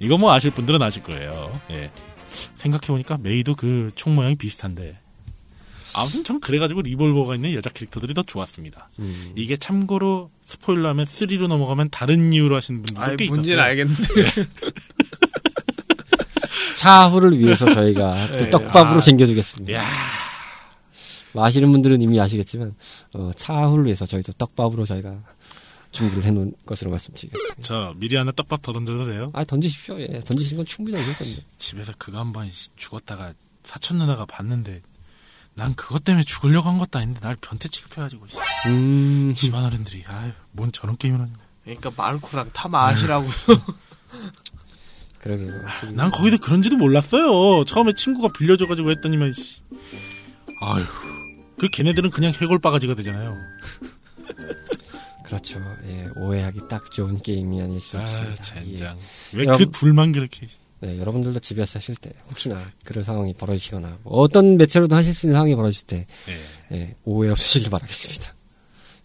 이거 0.00 0.18
뭐 0.18 0.32
아실 0.32 0.50
분들은 0.50 0.80
아실 0.82 1.02
거예요. 1.02 1.60
예. 1.70 1.90
생각해보니까 2.56 3.18
메이도 3.22 3.54
그 3.54 3.90
총 3.94 4.14
모양이 4.14 4.34
비슷한데. 4.34 4.98
아무튼 5.94 6.24
전 6.24 6.40
그래가지고 6.40 6.82
리볼버가 6.82 7.34
있는 7.36 7.54
여자 7.54 7.70
캐릭터들이 7.70 8.12
더 8.14 8.22
좋았습니다. 8.22 8.88
음. 8.98 9.32
이게 9.36 9.56
참고로 9.56 10.30
스포일러 10.42 10.88
하면 10.90 11.04
3로 11.06 11.46
넘어가면 11.48 11.90
다른 11.90 12.32
이유로 12.32 12.56
하시는 12.56 12.82
분들도 12.82 13.00
아이 13.10 13.16
꽤 13.16 13.26
뭔지는 13.28 13.56
있었어요. 13.58 13.70
알겠는데. 13.70 14.44
차후를 16.76 17.38
위해서 17.38 17.72
저희가 17.72 18.32
또 18.38 18.44
예. 18.44 18.50
떡밥으로 18.50 18.96
아. 18.96 19.00
챙겨주겠습니다. 19.00 19.72
야 19.80 19.84
뭐 21.32 21.44
아시는 21.44 21.72
분들은 21.72 22.00
이미 22.00 22.20
아시겠지만 22.20 22.76
어, 23.14 23.32
차후를 23.34 23.86
위해서 23.86 24.06
저희도 24.06 24.34
떡밥으로 24.34 24.84
저희가 24.84 25.20
준비를 25.90 26.22
해놓은 26.26 26.52
것으로 26.64 26.92
말씀드리겠습니다. 26.92 27.56
저 27.60 27.92
미리 27.96 28.14
하나 28.14 28.30
떡밥 28.30 28.62
더 28.62 28.72
던져도 28.72 29.06
돼요? 29.06 29.32
아 29.34 29.42
던지십시오. 29.42 30.00
예, 30.00 30.20
던지시는 30.24 30.58
건 30.58 30.64
충분히 30.66 30.96
알릴 30.96 31.12
건데. 31.16 31.42
집에서 31.58 31.92
그거 31.98 32.20
한 32.20 32.32
번 32.32 32.48
죽었다가 32.76 33.32
사촌 33.64 33.98
누나가 33.98 34.24
봤는데 34.26 34.80
난 35.56 35.74
그것 35.74 36.02
때문에 36.04 36.24
죽으려고 36.24 36.68
한 36.68 36.78
것도 36.78 36.98
아닌데 36.98 37.20
날 37.20 37.36
변태 37.40 37.68
취급해가지고 37.68 38.26
씨. 38.28 38.36
음, 38.66 39.32
집안 39.34 39.64
어른들이 39.64 40.02
아유 40.06 40.32
뭔 40.52 40.72
저런 40.72 40.96
게임을 40.96 41.20
하냐 41.20 41.32
그러니까 41.62 41.90
마르코랑 41.96 42.50
타마 42.52 42.88
아시라고. 42.88 43.28
그러게요. 45.20 45.52
난 45.94 46.10
거기서 46.10 46.36
그런지도 46.38 46.76
몰랐어요 46.76 47.64
처음에 47.64 47.92
친구가 47.94 48.28
빌려줘가지고 48.36 48.90
했더니만 48.90 49.32
씨. 49.32 49.62
아유 50.60 50.84
그 51.58 51.68
걔네들은 51.68 52.10
그냥 52.10 52.32
해골 52.38 52.58
바가지가 52.58 52.94
되잖아요 52.96 53.36
그렇죠. 55.24 55.58
예, 55.86 56.08
오해하기 56.16 56.60
딱 56.68 56.90
좋은 56.90 57.20
게임이 57.22 57.62
아닐 57.62 57.80
수 57.80 57.96
아 57.96 58.02
없습니다. 58.02 58.42
젠장 58.42 58.96
예. 58.98 59.36
왜그 59.38 59.48
여러분- 59.48 59.70
둘만 59.70 60.12
그렇게 60.12 60.46
네, 60.84 60.98
여러분들도 60.98 61.40
집에서 61.40 61.78
하실 61.78 61.96
때 61.96 62.10
혹시나 62.28 62.70
그런 62.84 63.04
상황이 63.04 63.32
벌어지거나 63.32 63.98
뭐 64.02 64.18
어떤 64.20 64.56
매체로도 64.58 64.94
하실 64.94 65.14
수 65.14 65.26
있는 65.26 65.34
상황이 65.34 65.54
벌어질 65.56 65.86
때 65.86 66.06
예. 66.70 66.76
예, 66.76 66.94
오해 67.04 67.30
없으시길 67.30 67.70
바라겠습니다. 67.70 68.34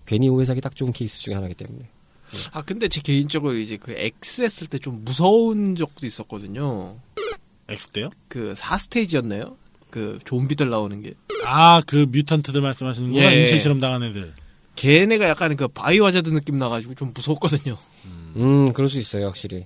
괜히 0.06 0.28
오해 0.28 0.46
사기 0.46 0.60
딱 0.60 0.76
좋은 0.76 0.92
케이스 0.92 1.20
중에 1.22 1.36
하나이기 1.36 1.56
때문에. 1.56 1.86
아 2.52 2.62
근데 2.64 2.88
제 2.90 3.02
개인적으로 3.02 3.58
이제 3.58 3.78
그 3.78 3.92
X 3.94 4.42
했을 4.42 4.68
때 4.68 4.78
좀 4.78 5.04
무서운 5.06 5.76
적도 5.76 6.06
있었거든요. 6.06 6.98
X 7.70 7.88
때요? 7.90 8.10
그 8.28 8.54
4스테이지였나요? 8.58 9.56
그 9.90 10.20
좀비들 10.26 10.70
나오는 10.70 11.02
게. 11.02 11.14
아 11.46 11.82
그 11.88 12.06
뮤턴트들 12.10 12.60
말씀하시는 12.62 13.12
거가 13.14 13.34
예. 13.34 13.40
인체 13.40 13.58
실험 13.58 13.80
당한 13.80 14.04
애들 14.04 14.34
걔네가 14.76 15.28
약간 15.30 15.56
그 15.56 15.68
바이오하자드 15.70 16.30
느낌 16.30 16.60
나가지고 16.60 16.96
좀 16.96 17.12
무서웠거든요. 17.14 17.78
음, 18.36 18.72
그럴 18.74 18.88
수 18.90 18.98
있어요, 19.00 19.28
확실히. 19.28 19.66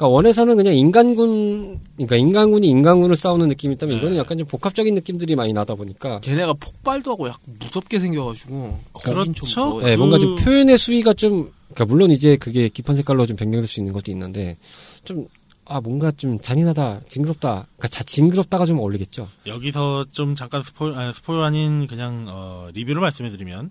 그러니까 0.00 0.08
원에서는 0.14 0.56
그냥 0.56 0.74
인간군, 0.74 1.78
그러니까 1.96 2.16
인간군이 2.16 2.66
인간군을 2.66 3.16
싸우는 3.16 3.48
느낌이 3.48 3.74
있다면 3.74 3.98
이거는 3.98 4.16
약간 4.16 4.38
좀 4.38 4.46
복합적인 4.46 4.94
느낌들이 4.94 5.36
많이 5.36 5.52
나다 5.52 5.74
보니까 5.74 6.20
걔네가 6.20 6.54
폭발도 6.54 7.10
하고 7.12 7.28
약간 7.28 7.40
무섭게 7.60 8.00
생겨가지고 8.00 8.78
그렇죠. 9.04 9.80
예, 9.86 9.94
그- 9.94 9.98
뭔가 9.98 10.18
좀 10.18 10.36
표현의 10.36 10.78
수위가 10.78 11.12
좀, 11.12 11.52
그러니까 11.74 11.84
물론 11.84 12.10
이제 12.10 12.36
그게 12.38 12.70
깊은 12.70 12.94
색깔로 12.94 13.26
좀 13.26 13.36
변경될 13.36 13.68
수 13.68 13.78
있는 13.80 13.92
것도 13.92 14.10
있는데 14.10 14.56
좀 15.04 15.28
아 15.72 15.80
뭔가 15.80 16.10
좀 16.10 16.36
잔인하다, 16.40 17.02
징그럽다, 17.06 17.66
그러니까 17.76 17.86
자, 17.88 18.02
징그럽다가 18.02 18.66
좀 18.66 18.80
어울리겠죠. 18.80 19.28
여기서 19.46 20.04
좀 20.10 20.34
잠깐 20.34 20.64
스포 20.64 20.86
아, 20.86 21.12
스포일 21.12 21.42
아닌 21.42 21.86
그냥 21.86 22.24
어, 22.28 22.68
리뷰를 22.74 23.00
말씀해드리면 23.00 23.70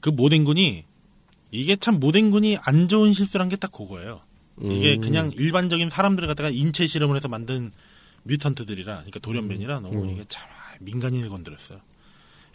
그 0.00 0.08
모den군이 0.08 0.84
이게 1.50 1.76
참 1.76 2.00
모den군이 2.00 2.56
안 2.62 2.88
좋은 2.88 3.12
실수란 3.12 3.50
게 3.50 3.56
딱 3.56 3.72
그거예요. 3.72 4.20
이게 4.62 4.94
음. 4.94 5.00
그냥 5.00 5.32
일반적인 5.34 5.90
사람들을 5.90 6.26
갖다가 6.28 6.50
인체 6.50 6.86
실험을 6.86 7.16
해서 7.16 7.28
만든 7.28 7.72
뮤턴트들이라, 8.24 8.94
그러니까 8.94 9.20
돌연변이라 9.20 9.80
너무 9.80 10.04
음. 10.04 10.10
이게 10.10 10.24
참 10.28 10.44
아, 10.48 10.76
민간인을 10.80 11.28
건드렸어요. 11.28 11.78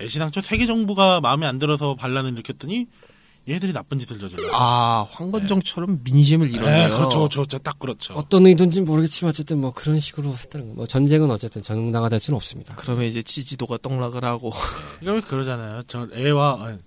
애시당초 0.01 0.41
세계 0.41 0.65
정부가 0.65 1.21
마음에 1.21 1.45
안 1.45 1.59
들어서 1.59 1.95
반란을 1.95 2.33
일으켰더니 2.33 2.87
얘들이 3.47 3.73
나쁜 3.73 3.97
짓을 3.97 4.19
저질러. 4.19 4.49
아 4.53 5.07
황건정처럼 5.11 6.01
민심을 6.03 6.49
이뤘네요. 6.51 6.87
네, 6.87 6.93
그렇죠, 6.93 7.19
그렇죠, 7.19 7.39
그렇죠, 7.39 7.57
딱 7.59 7.79
그렇죠. 7.79 8.13
어떤 8.13 8.45
의도인지 8.45 8.81
모르겠지만 8.81 9.29
어쨌든 9.29 9.59
뭐 9.59 9.71
그런 9.73 9.99
식으로 9.99 10.29
했다는 10.29 10.69
거. 10.69 10.73
뭐 10.75 10.87
전쟁은 10.87 11.29
어쨌든 11.31 11.61
정당화 11.63 12.09
될 12.09 12.19
수는 12.19 12.35
없습니다. 12.35 12.75
그러면 12.75 13.05
이제 13.05 13.21
지지도가 13.23 13.77
떡락을 13.81 14.23
하고 14.25 14.51
그러니까 14.99 15.13
왜 15.13 15.21
그러잖아요. 15.21 15.81
저 15.87 16.07
애와 16.13 16.65
아니, 16.65 16.77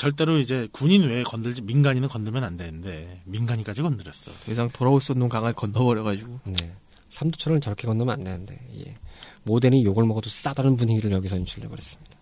절대로 0.00 0.38
이제 0.38 0.66
군인 0.72 1.02
외에 1.02 1.22
건들지 1.22 1.60
민간인은 1.60 2.08
건들면 2.08 2.42
안 2.42 2.56
되는데 2.56 3.20
민간인까지 3.26 3.82
건드렸어. 3.82 4.32
더 4.46 4.50
이상 4.50 4.70
돌아올 4.70 4.98
수 4.98 5.12
없는 5.12 5.28
강을 5.28 5.52
건너버려가지고 5.52 6.40
네. 6.44 6.74
삼두철은 7.10 7.60
저렇게 7.60 7.86
건너면 7.86 8.14
안 8.14 8.24
되는데, 8.24 8.58
예. 8.78 8.96
모델이 9.42 9.84
욕을 9.84 10.04
먹어도 10.06 10.30
싸다른 10.30 10.78
분위기를 10.78 11.10
여기서 11.12 11.36
연출해버렸습니다. 11.36 12.16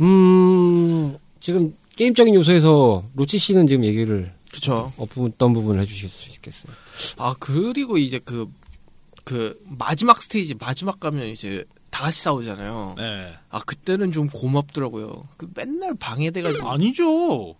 음, 0.00 1.16
지금 1.38 1.76
게임적인 1.94 2.34
요소에서 2.34 3.04
로치 3.14 3.38
씨는 3.38 3.68
지금 3.68 3.84
얘기를 3.84 4.34
그쵸. 4.50 4.92
어떤 4.96 5.52
부분을 5.52 5.82
해주실 5.82 6.08
수 6.08 6.30
있겠어요? 6.30 6.72
아 7.16 7.36
그리고 7.38 7.96
이제 7.96 8.18
그그 8.18 9.62
마지막 9.66 10.20
스테이지 10.20 10.54
마지막 10.54 10.98
가면 10.98 11.28
이제 11.28 11.64
다 11.94 12.02
같이 12.02 12.22
싸우잖아요. 12.22 12.96
네. 12.98 13.38
아 13.50 13.60
그때는 13.60 14.10
좀 14.10 14.26
고맙더라고요. 14.26 15.28
그 15.36 15.48
맨날 15.54 15.94
방해돼가지고 15.94 16.68
아니죠. 16.68 17.54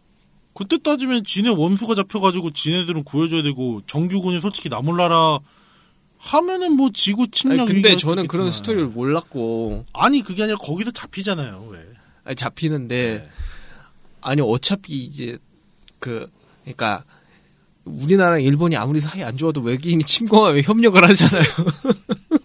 그때 0.54 0.76
따지면 0.76 1.22
지네 1.22 1.50
원수가 1.50 1.94
잡혀가지고 1.94 2.50
지네들은 2.50 3.04
구해줘야 3.04 3.42
되고 3.44 3.80
정규군이 3.86 4.40
솔직히 4.40 4.68
나 4.68 4.80
몰라라 4.80 5.38
하면은 6.18 6.72
뭐 6.72 6.90
지구 6.92 7.28
침략. 7.30 7.60
아니, 7.60 7.72
근데 7.74 7.96
저는 7.96 8.26
그런 8.26 8.46
있겠지만. 8.46 8.52
스토리를 8.52 8.86
몰랐고 8.88 9.86
아니 9.92 10.20
그게 10.20 10.42
아니라 10.42 10.58
거기서 10.58 10.90
잡히잖아요. 10.90 11.68
왜? 11.70 11.84
아니, 12.24 12.34
잡히는데 12.34 13.18
네. 13.18 13.28
아니 14.20 14.40
어차피 14.40 15.04
이제 15.04 15.38
그 16.00 16.28
그러니까 16.62 17.04
우리나라랑 17.84 18.42
일본이 18.42 18.76
아무리 18.76 18.98
사이 19.00 19.22
안 19.22 19.36
좋아도 19.36 19.60
외계인이 19.60 20.02
침공하면 20.02 20.64
협력을 20.64 21.00
하잖아요. 21.08 21.44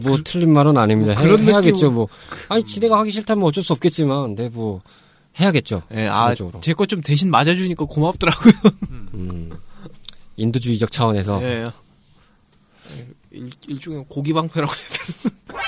뭐 0.00 0.18
틀린 0.24 0.52
말은 0.52 0.76
아닙니다. 0.76 1.12
뭐 1.14 1.22
해, 1.22 1.28
그런 1.28 1.48
해 1.48 1.52
야겠죠, 1.52 1.88
느낌으로- 1.90 1.92
뭐. 1.92 2.08
아니, 2.48 2.64
지네가 2.64 2.98
하기 3.00 3.10
싫다면 3.10 3.44
어쩔 3.44 3.62
수 3.64 3.72
없겠지만, 3.72 4.34
네, 4.34 4.48
뭐, 4.48 4.80
해야겠죠. 5.40 5.82
예, 5.94 6.06
아, 6.06 6.30
기본적으로. 6.30 6.60
제거 6.60 6.86
좀 6.86 7.00
대신 7.00 7.30
맞아주니까 7.30 7.84
고맙더라고요. 7.86 8.52
음. 9.14 9.50
인도주의적 10.36 10.90
차원에서. 10.92 11.42
예. 11.42 11.70
일, 13.32 13.50
일종의 13.66 14.04
고기 14.08 14.32
방패라고 14.32 14.72
해야 14.72 14.88
되나? 14.88 15.64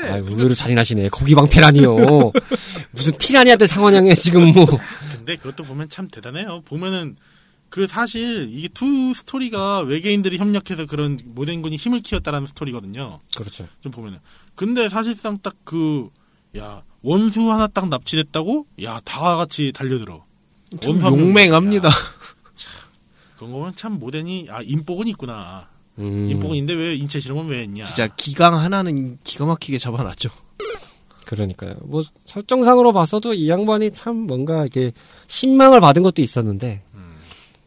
근데 0.00 0.08
아이, 0.12 0.20
의외로 0.20 0.54
잔인하시네. 0.54 1.08
거기 1.08 1.34
방패라니요. 1.34 1.96
무슨 2.92 3.18
피라니아들 3.18 3.66
상원형에 3.66 4.14
지금 4.14 4.52
뭐. 4.52 4.64
근데 5.10 5.34
그것도 5.36 5.64
보면 5.64 5.88
참 5.88 6.06
대단해요. 6.08 6.62
보면은 6.64 7.16
그 7.68 7.86
사실 7.86 8.48
이게 8.52 8.68
two 8.68 9.12
스토리가 9.14 9.80
외계인들이 9.80 10.38
협력해서 10.38 10.86
그런 10.86 11.18
모덴군이 11.24 11.76
힘을 11.76 12.00
키웠다라는 12.00 12.46
스토리거든요. 12.46 13.18
그렇죠. 13.36 13.66
좀 13.80 13.90
보면은. 13.90 14.20
근데 14.54 14.88
사실상 14.88 15.38
딱 15.42 15.56
그, 15.64 16.08
야, 16.56 16.82
원수 17.02 17.50
하나 17.50 17.66
딱 17.66 17.88
납치됐다고? 17.88 18.66
야, 18.84 19.00
다 19.04 19.36
같이 19.36 19.72
달려들어. 19.74 20.24
용맹합니다. 20.84 21.88
야, 21.88 21.92
참, 22.54 22.72
그런 23.36 23.52
거 23.52 23.58
보면 23.58 23.76
참 23.76 23.98
모덴이, 23.98 24.46
아, 24.50 24.62
인복은 24.62 25.08
있구나. 25.08 25.68
음. 25.98 26.28
인복은 26.30 26.56
있는데 26.56 26.74
왜 26.74 26.94
인체 26.94 27.20
실험은 27.20 27.48
왜 27.48 27.62
했냐. 27.62 27.84
진짜 27.84 28.08
기강 28.08 28.58
하나는 28.58 29.18
기가 29.24 29.46
막히게 29.46 29.78
잡아놨죠. 29.78 30.30
그러니까요. 31.26 31.74
뭐, 31.82 32.02
설정상으로 32.26 32.92
봤어도 32.92 33.34
이 33.34 33.48
양반이 33.48 33.92
참 33.92 34.16
뭔가 34.16 34.62
이렇게 34.62 34.92
신망을 35.26 35.80
받은 35.80 36.02
것도 36.02 36.22
있었는데, 36.22 36.82
음. 36.93 36.93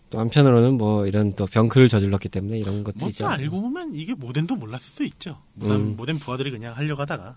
또 0.10 0.20
한편으로는 0.20 0.78
뭐 0.78 1.06
이런 1.06 1.34
또 1.34 1.46
병크를 1.46 1.90
저질렀기 1.90 2.30
때문에 2.30 2.58
이런 2.58 2.84
뭐 2.84 3.10
있죠. 3.10 3.26
또 3.26 3.30
알고 3.30 3.62
보면 3.62 3.94
이게 3.94 4.14
모덴도 4.14 4.56
몰랐을 4.56 4.84
수 4.84 5.04
있죠. 5.04 5.38
모덴, 5.54 5.76
음. 5.78 5.96
모덴 5.98 6.20
부하들이 6.20 6.52
그냥 6.52 6.76
하려고 6.76 7.02
하다가. 7.02 7.36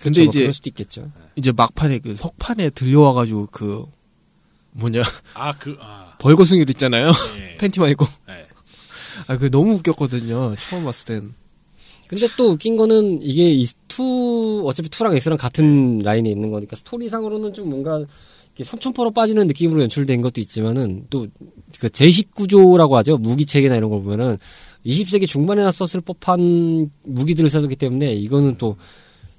근데 0.00 0.22
뭐 0.22 0.28
이제 0.28 0.40
그럴 0.40 0.54
수도 0.54 0.70
있겠죠. 0.70 1.10
이제 1.36 1.52
막판에 1.52 1.98
그 1.98 2.14
석판에 2.14 2.70
들려와가지고 2.70 3.48
그 3.50 3.84
뭐냐 4.72 5.02
아, 5.34 5.52
그, 5.52 5.76
아. 5.80 6.14
벌거숭이를 6.18 6.70
있잖아요. 6.70 7.10
예. 7.38 7.56
팬티만 7.58 7.90
입고. 7.90 8.06
예. 8.30 8.46
아, 9.26 9.36
그 9.36 9.50
너무 9.50 9.74
웃겼거든요. 9.74 10.54
처음 10.56 10.84
봤을 10.84 11.06
땐. 11.06 11.34
근데 12.06 12.26
또 12.36 12.50
웃긴 12.52 12.76
거는 12.76 13.20
이게 13.20 13.50
이 13.50 13.78
two 13.78 14.64
어차피 14.66 14.88
two랑 14.88 15.14
X랑 15.14 15.36
같은 15.36 15.98
라인에 15.98 16.30
있는 16.30 16.50
거니까 16.50 16.74
스토리상으로는 16.76 17.52
좀 17.52 17.68
뭔가 17.68 18.02
삼천포로 18.64 19.12
빠지는 19.12 19.46
느낌으로 19.46 19.82
연출된 19.82 20.20
것도 20.20 20.40
있지만은 20.40 21.06
또 21.10 21.26
그 21.78 21.88
제식 21.90 22.34
구조라고 22.34 22.96
하죠. 22.98 23.18
무기 23.18 23.46
체계나 23.46 23.76
이런 23.76 23.90
걸 23.90 24.02
보면은 24.02 24.38
20세기 24.86 25.26
중반에나 25.26 25.70
썼을 25.70 26.00
법한 26.02 26.88
무기들을 27.04 27.48
써두기 27.48 27.76
때문에 27.76 28.12
이거는 28.14 28.56
또 28.58 28.76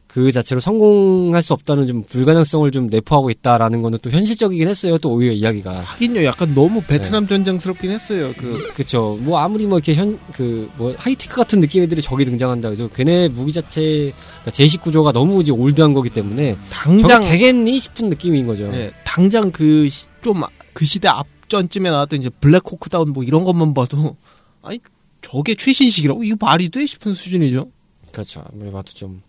그 0.10 0.32
자체로 0.32 0.60
성공할 0.60 1.44
수 1.44 1.54
없다는 1.54 1.86
좀 1.86 2.02
불가능성을 2.02 2.72
좀 2.72 2.88
내포하고 2.88 3.30
있다라는 3.30 3.84
거는 3.84 4.00
또 4.02 4.10
현실적이긴 4.10 4.68
했어요. 4.68 4.98
또 4.98 5.12
오히려 5.12 5.32
이야기가. 5.34 5.72
하긴요, 5.72 6.26
약간 6.26 6.56
너무 6.56 6.82
베트남 6.82 7.28
전쟁스럽긴 7.28 7.92
했어요. 7.92 8.34
그 8.36 8.74
그쵸. 8.74 9.20
뭐 9.22 9.38
아무리 9.38 9.68
뭐 9.68 9.78
이렇게 9.78 9.94
현, 9.94 10.18
그, 10.34 10.68
뭐 10.78 10.96
하이테크 10.98 11.36
같은 11.36 11.60
느낌들이 11.60 12.02
저기 12.02 12.26
등장한다 12.26 12.70
해도 12.70 12.90
걔네 12.90 13.28
무기 13.30 13.54
자체, 13.54 13.82
그러니까 13.82 14.52
제식 14.52 14.82
구조가 14.82 15.12
너무 15.12 15.42
이제 15.42 15.52
old한 15.52 15.94
거기 15.94 16.10
때문에 16.10 16.58
당장 16.72 17.22
저게 17.22 17.38
되겠니 17.38 17.80
싶은 17.80 18.10
느낌인 18.10 18.48
거죠. 18.48 18.64
예, 18.74 18.92
당장 19.06 19.52
그좀그 19.52 20.86
시대 20.86 21.08
앞전쯤에 21.08 21.92
나왔던 21.92 22.22
이제 22.22 22.30
블랙 22.30 22.64
호크 22.66 22.90
다운 22.90 23.14
뭐 23.14 23.24
이런 23.24 23.44
것만 23.44 23.76
봐도 23.76 24.16
아니 24.64 24.80
저게 25.22 25.54
최신식이라고 25.54 26.24
이거 26.24 26.36
말이 26.40 26.70
돼 26.70 26.88
싶은 26.88 27.14
수준이죠. 27.14 27.70
그렇죠. 28.12 28.44
아무리 28.52 28.72
봐도 28.72 28.92
좀. 28.92 29.22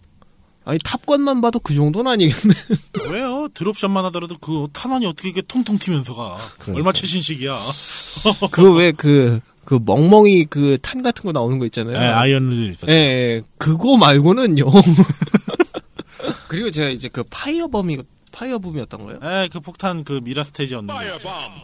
아니 0.71 0.79
탑건만 0.85 1.41
봐도 1.41 1.59
그 1.59 1.75
정도는 1.75 2.11
아니겠네. 2.13 2.55
왜요? 3.13 3.49
드롭샷만 3.55 4.05
하더라도 4.07 4.37
그 4.41 4.67
탄환이 4.73 5.07
어떻게 5.07 5.29
이렇게 5.29 5.43
통통 5.43 5.79
튀면서 5.79 6.15
가. 6.15 6.37
그러니까. 6.59 6.77
얼마 6.79 6.93
최신식이야. 6.93 7.59
그 8.53 8.63
왜 8.77 8.93
그 8.93 9.41
그 9.65 9.79
멍멍이 9.85 10.47
그 10.47 10.79
탄 10.83 11.03
같은 11.03 11.23
거 11.25 11.33
나오는 11.33 11.59
거 11.59 11.65
있잖아요. 11.67 11.99
네, 11.99 12.05
아이언을 12.07 12.71
있었죠. 12.71 12.91
예, 12.91 12.97
예, 12.97 13.43
그거 13.59 13.97
말고는요. 13.97 14.65
그리고 16.49 16.71
제가 16.71 16.89
이제 16.89 17.09
그 17.09 17.23
파이어범이 17.31 17.99
파이어붐이었던 18.33 19.05
거예요. 19.05 19.21
네, 19.21 19.49
그 19.49 19.61
폭탄 19.61 20.05
그 20.05 20.21
미라 20.23 20.45
스테이지였는데. 20.45 20.93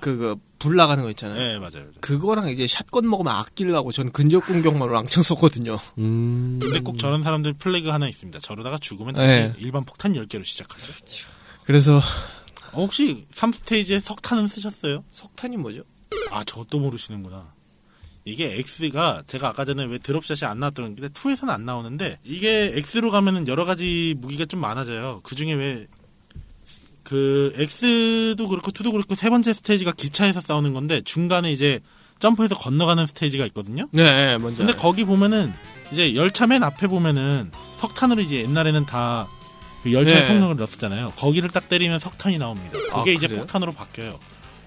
그, 0.00 0.16
그, 0.16 0.36
불 0.58 0.76
나가는 0.76 1.02
거 1.02 1.10
있잖아요. 1.10 1.38
네, 1.38 1.58
맞아요. 1.58 1.70
맞아요. 1.84 1.92
그거랑 2.00 2.48
이제 2.48 2.66
샷건 2.66 3.08
먹으면 3.08 3.34
아끼려고 3.34 3.92
전 3.92 4.10
근접 4.10 4.46
공격만 4.46 4.88
왕창 4.88 5.22
썼거든요. 5.22 5.78
음. 5.98 6.58
근데 6.60 6.80
꼭 6.80 6.98
저런 6.98 7.22
사람들 7.22 7.54
플래그 7.54 7.88
하나 7.88 8.08
있습니다. 8.08 8.38
저러다가 8.40 8.78
죽으면 8.78 9.14
다시 9.14 9.34
네. 9.34 9.54
일반 9.58 9.84
폭탄 9.84 10.14
10개로 10.14 10.44
시작하죠. 10.44 10.92
그래서 11.64 12.00
어, 12.72 12.82
혹시 12.82 13.26
3스테이지에 13.34 14.00
석탄은 14.00 14.48
쓰셨어요? 14.48 15.04
석탄이 15.10 15.56
뭐죠? 15.56 15.82
아, 16.30 16.44
저것도 16.44 16.78
모르시는구나. 16.78 17.54
이게 18.26 18.56
X가 18.58 19.22
제가 19.28 19.48
아까 19.48 19.64
전에 19.64 19.84
왜 19.84 19.98
드롭샷이 19.98 20.50
안 20.50 20.58
나왔던 20.58 20.96
게 20.96 21.08
2에서는 21.08 21.48
안 21.48 21.64
나오는데 21.64 22.18
이게 22.24 22.74
X로 22.74 23.12
가면은 23.12 23.46
여러 23.46 23.64
가지 23.64 24.14
무기가 24.18 24.44
좀 24.44 24.60
많아져요. 24.60 25.20
그 25.22 25.36
중에 25.36 25.52
왜 25.54 25.86
그 27.06 27.52
X도 27.56 28.48
그렇고 28.48 28.70
2도 28.70 28.92
그렇고 28.92 29.14
세 29.14 29.30
번째 29.30 29.52
스테이지가 29.52 29.92
기차에서 29.92 30.40
싸우는 30.40 30.74
건데 30.74 31.00
중간에 31.02 31.52
이제 31.52 31.80
점프해서 32.18 32.56
건너가는 32.56 33.06
스테이지가 33.06 33.46
있거든요. 33.46 33.88
네, 33.92 34.02
네 34.02 34.38
먼저. 34.38 34.58
근데 34.58 34.74
거기 34.74 35.04
보면은 35.04 35.52
이제 35.92 36.14
열차 36.14 36.46
맨 36.46 36.62
앞에 36.62 36.86
보면은 36.88 37.50
석탄으로 37.78 38.22
이제 38.22 38.36
옛날에는 38.36 38.86
다 38.86 39.28
그 39.86 39.92
열차에 39.92 40.20
네. 40.22 40.26
성능을 40.26 40.56
넣었잖아요. 40.56 41.12
거기를 41.14 41.48
딱 41.48 41.68
때리면 41.68 42.00
석탄이 42.00 42.38
나옵니다. 42.38 42.76
아, 42.92 42.98
그게 42.98 43.14
이제 43.14 43.28
그래요? 43.28 43.42
폭탄으로 43.42 43.70
바뀌어요. 43.70 44.18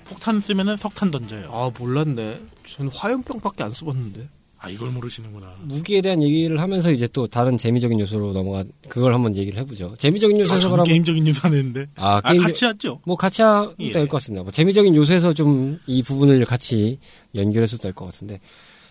폭탄 0.06 0.40
쓰면은 0.40 0.78
석탄 0.78 1.12
던져요. 1.12 1.50
아 1.52 1.70
몰랐네. 1.78 2.40
전 2.66 2.88
화염병밖에 2.88 3.62
안 3.64 3.72
써봤는데. 3.72 4.30
아 4.62 4.70
이걸 4.70 4.90
모르시는구나. 4.92 5.56
무기에 5.64 6.02
대한 6.02 6.22
얘기를 6.22 6.60
하면서 6.60 6.92
이제 6.92 7.08
또 7.08 7.28
다른 7.28 7.58
재미적인 7.58 8.00
요소로 8.02 8.34
넘어가 8.34 8.64
그걸 8.90 9.14
한번 9.14 9.36
얘기를 9.38 9.58
해보죠. 9.60 9.96
재미적인 9.98 10.36
아, 10.38 10.40
요소에서 10.42 10.68
그러면 10.68 10.84
게임적인 10.86 11.34
안 11.44 11.54
했는데. 11.54 11.88
아 11.96 12.20
아, 12.24 12.32
게임 12.32 12.44
같이 12.44 12.66
하죠. 12.66 13.00
뭐 13.06 13.16
같이 13.16 13.42
하도 13.42 13.74
예. 13.80 13.92
될것 13.92 14.10
같습니다. 14.10 14.44
뭐 14.44 14.52
재미적인 14.52 14.96
요소에서 14.96 15.34
좀 15.34 15.80
이 15.88 16.04
부분을 16.04 16.44
같이 16.46 17.00
연결해서 17.36 17.78
될 17.78 17.94
것 17.94 18.06
같은데 18.06 18.40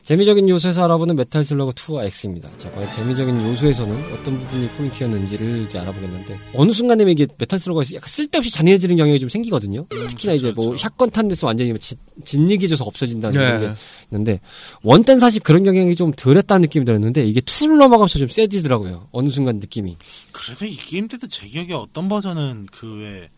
재미적인 0.09 0.49
요소에서 0.49 0.85
알아보는 0.85 1.17
메탈 1.17 1.45
슬러그 1.45 1.75
2와 1.75 2.03
X입니다. 2.07 2.49
자, 2.57 2.71
과연 2.73 2.89
재미적인 2.89 3.43
요소에서는 3.51 4.15
어떤 4.15 4.39
부분이 4.39 4.67
포인트였는지를 4.69 5.67
이제 5.67 5.79
알아보겠는데 5.81 6.39
어느 6.55 6.73
순간 6.73 6.97
되면 6.97 7.13
이게 7.13 7.27
메탈 7.37 7.59
슬러그가 7.59 7.85
약간 7.95 8.09
쓸데없이 8.09 8.51
잔인해지는 8.51 8.97
경향이 8.97 9.19
좀 9.19 9.29
생기거든요. 9.29 9.85
특히나 9.91 10.33
이제 10.33 10.51
뭐 10.53 10.69
그렇죠. 10.69 10.81
shotgun 10.81 11.11
탄 11.11 11.29
데서 11.29 11.47
완전히 11.47 11.79
진- 11.79 11.99
진리기져서 12.25 12.87
없어진다는 12.87 13.39
그런 13.39 13.57
네. 13.59 13.67
게 13.67 13.75
있는데 14.11 14.41
one 14.83 15.05
때는 15.05 15.21
사실 15.21 15.43
그런 15.43 15.63
경향이 15.63 15.95
좀 15.95 16.11
덜했다는 16.13 16.63
느낌이 16.63 16.87
들었는데 16.87 17.27
이게 17.27 17.41
2를 17.41 17.77
넘어가면서 17.77 18.19
좀 18.19 18.29
세지더라고요. 18.29 19.09
어느 19.13 19.29
순간 19.29 19.57
느낌이. 19.57 19.99
그래서 20.33 20.65
이 20.65 20.75
게임 20.75 21.09
때도 21.09 21.27
제 21.27 21.47
기억에 21.47 21.75
어떤 21.75 22.09
버전은 22.09 22.69
그왜 22.73 23.29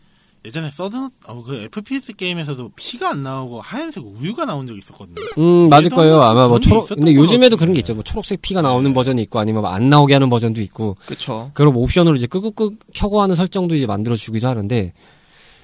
예전에 0.43 0.71
서든 0.71 1.09
어, 1.27 1.43
그 1.43 1.55
FPS 1.55 2.13
게임에서도 2.13 2.71
피가 2.75 3.11
안 3.11 3.23
나오고 3.23 3.61
하얀색 3.61 4.03
우유가 4.03 4.45
나온 4.45 4.65
적이 4.65 4.79
있었거든요. 4.79 5.15
음, 5.37 5.69
맞을 5.69 5.91
거예요. 5.91 6.21
아마 6.21 6.47
뭐 6.47 6.59
초록, 6.59 6.87
근데 6.89 7.13
것 7.13 7.21
요즘에도. 7.21 7.57
그런 7.57 7.73
게 7.73 7.79
있죠. 7.79 7.93
뭐 7.93 8.03
초록색 8.03 8.41
피가 8.41 8.61
나오는 8.61 8.89
네. 8.89 8.93
버전이 8.93 9.21
있고 9.23 9.39
아니면 9.39 9.61
뭐안 9.61 9.89
나오게 9.89 10.13
하는 10.13 10.29
버전도 10.29 10.61
있고 10.61 10.97
그쵸. 11.05 11.51
그럼 11.53 11.77
옵션으로 11.77 12.15
이제 12.15 12.25
끄고 12.25 12.51
끄 12.51 12.75
켜고 12.93 13.21
하는 13.21 13.35
설정도 13.35 13.75
이제 13.75 13.85
만들어 13.85 14.15
주기도 14.15 14.47
하는데 14.47 14.93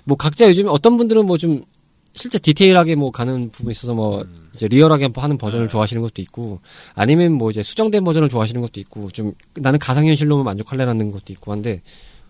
뭐 0.04 0.16
각자 0.16 0.48
요즘에 0.48 0.70
어떤 0.70 0.98
분들은 0.98 1.26
뭐 1.26 1.38
좀 1.38 1.64
실제 2.18 2.40
디테일하게 2.40 2.96
뭐 2.96 3.12
가는 3.12 3.50
부분이 3.52 3.72
있어서 3.72 3.94
뭐 3.94 4.22
음. 4.22 4.50
이제 4.54 4.68
리얼하게 4.68 5.10
하는 5.16 5.38
버전을 5.38 5.68
네. 5.68 5.72
좋아하시는 5.72 6.02
것도 6.02 6.22
있고 6.24 6.60
아니면 6.96 7.34
뭐 7.34 7.52
이제 7.52 7.62
수정된 7.62 8.04
버전을 8.04 8.28
좋아하시는 8.28 8.60
것도 8.60 8.80
있고 8.82 9.12
좀 9.12 9.34
나는 9.56 9.78
가상현실로만 9.80 10.44
만족할래라는 10.44 11.12
것도 11.12 11.32
있고 11.34 11.52
한데 11.52 11.82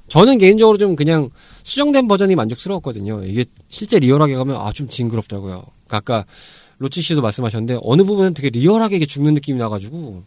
저는 0.08 0.38
개인적으로 0.38 0.78
좀 0.78 0.96
그냥 0.96 1.30
수정된 1.64 2.08
버전이 2.08 2.36
만족스러웠거든요. 2.36 3.24
이게 3.26 3.46
실제 3.70 4.00
리얼하게 4.00 4.36
가면 4.36 4.56
아 4.56 4.72
좀 4.72 4.88
징그럽더라고요. 4.88 5.64
그러니까 5.88 5.98
아까 5.98 6.26
로치 6.80 7.02
씨도 7.02 7.22
말씀하셨는데 7.22 7.80
어느 7.84 8.04
부분은 8.04 8.34
되게 8.34 8.50
리얼하게 8.50 8.98
이게 8.98 9.06
죽는 9.06 9.34
느낌이 9.34 9.58
나가지고 9.60 10.24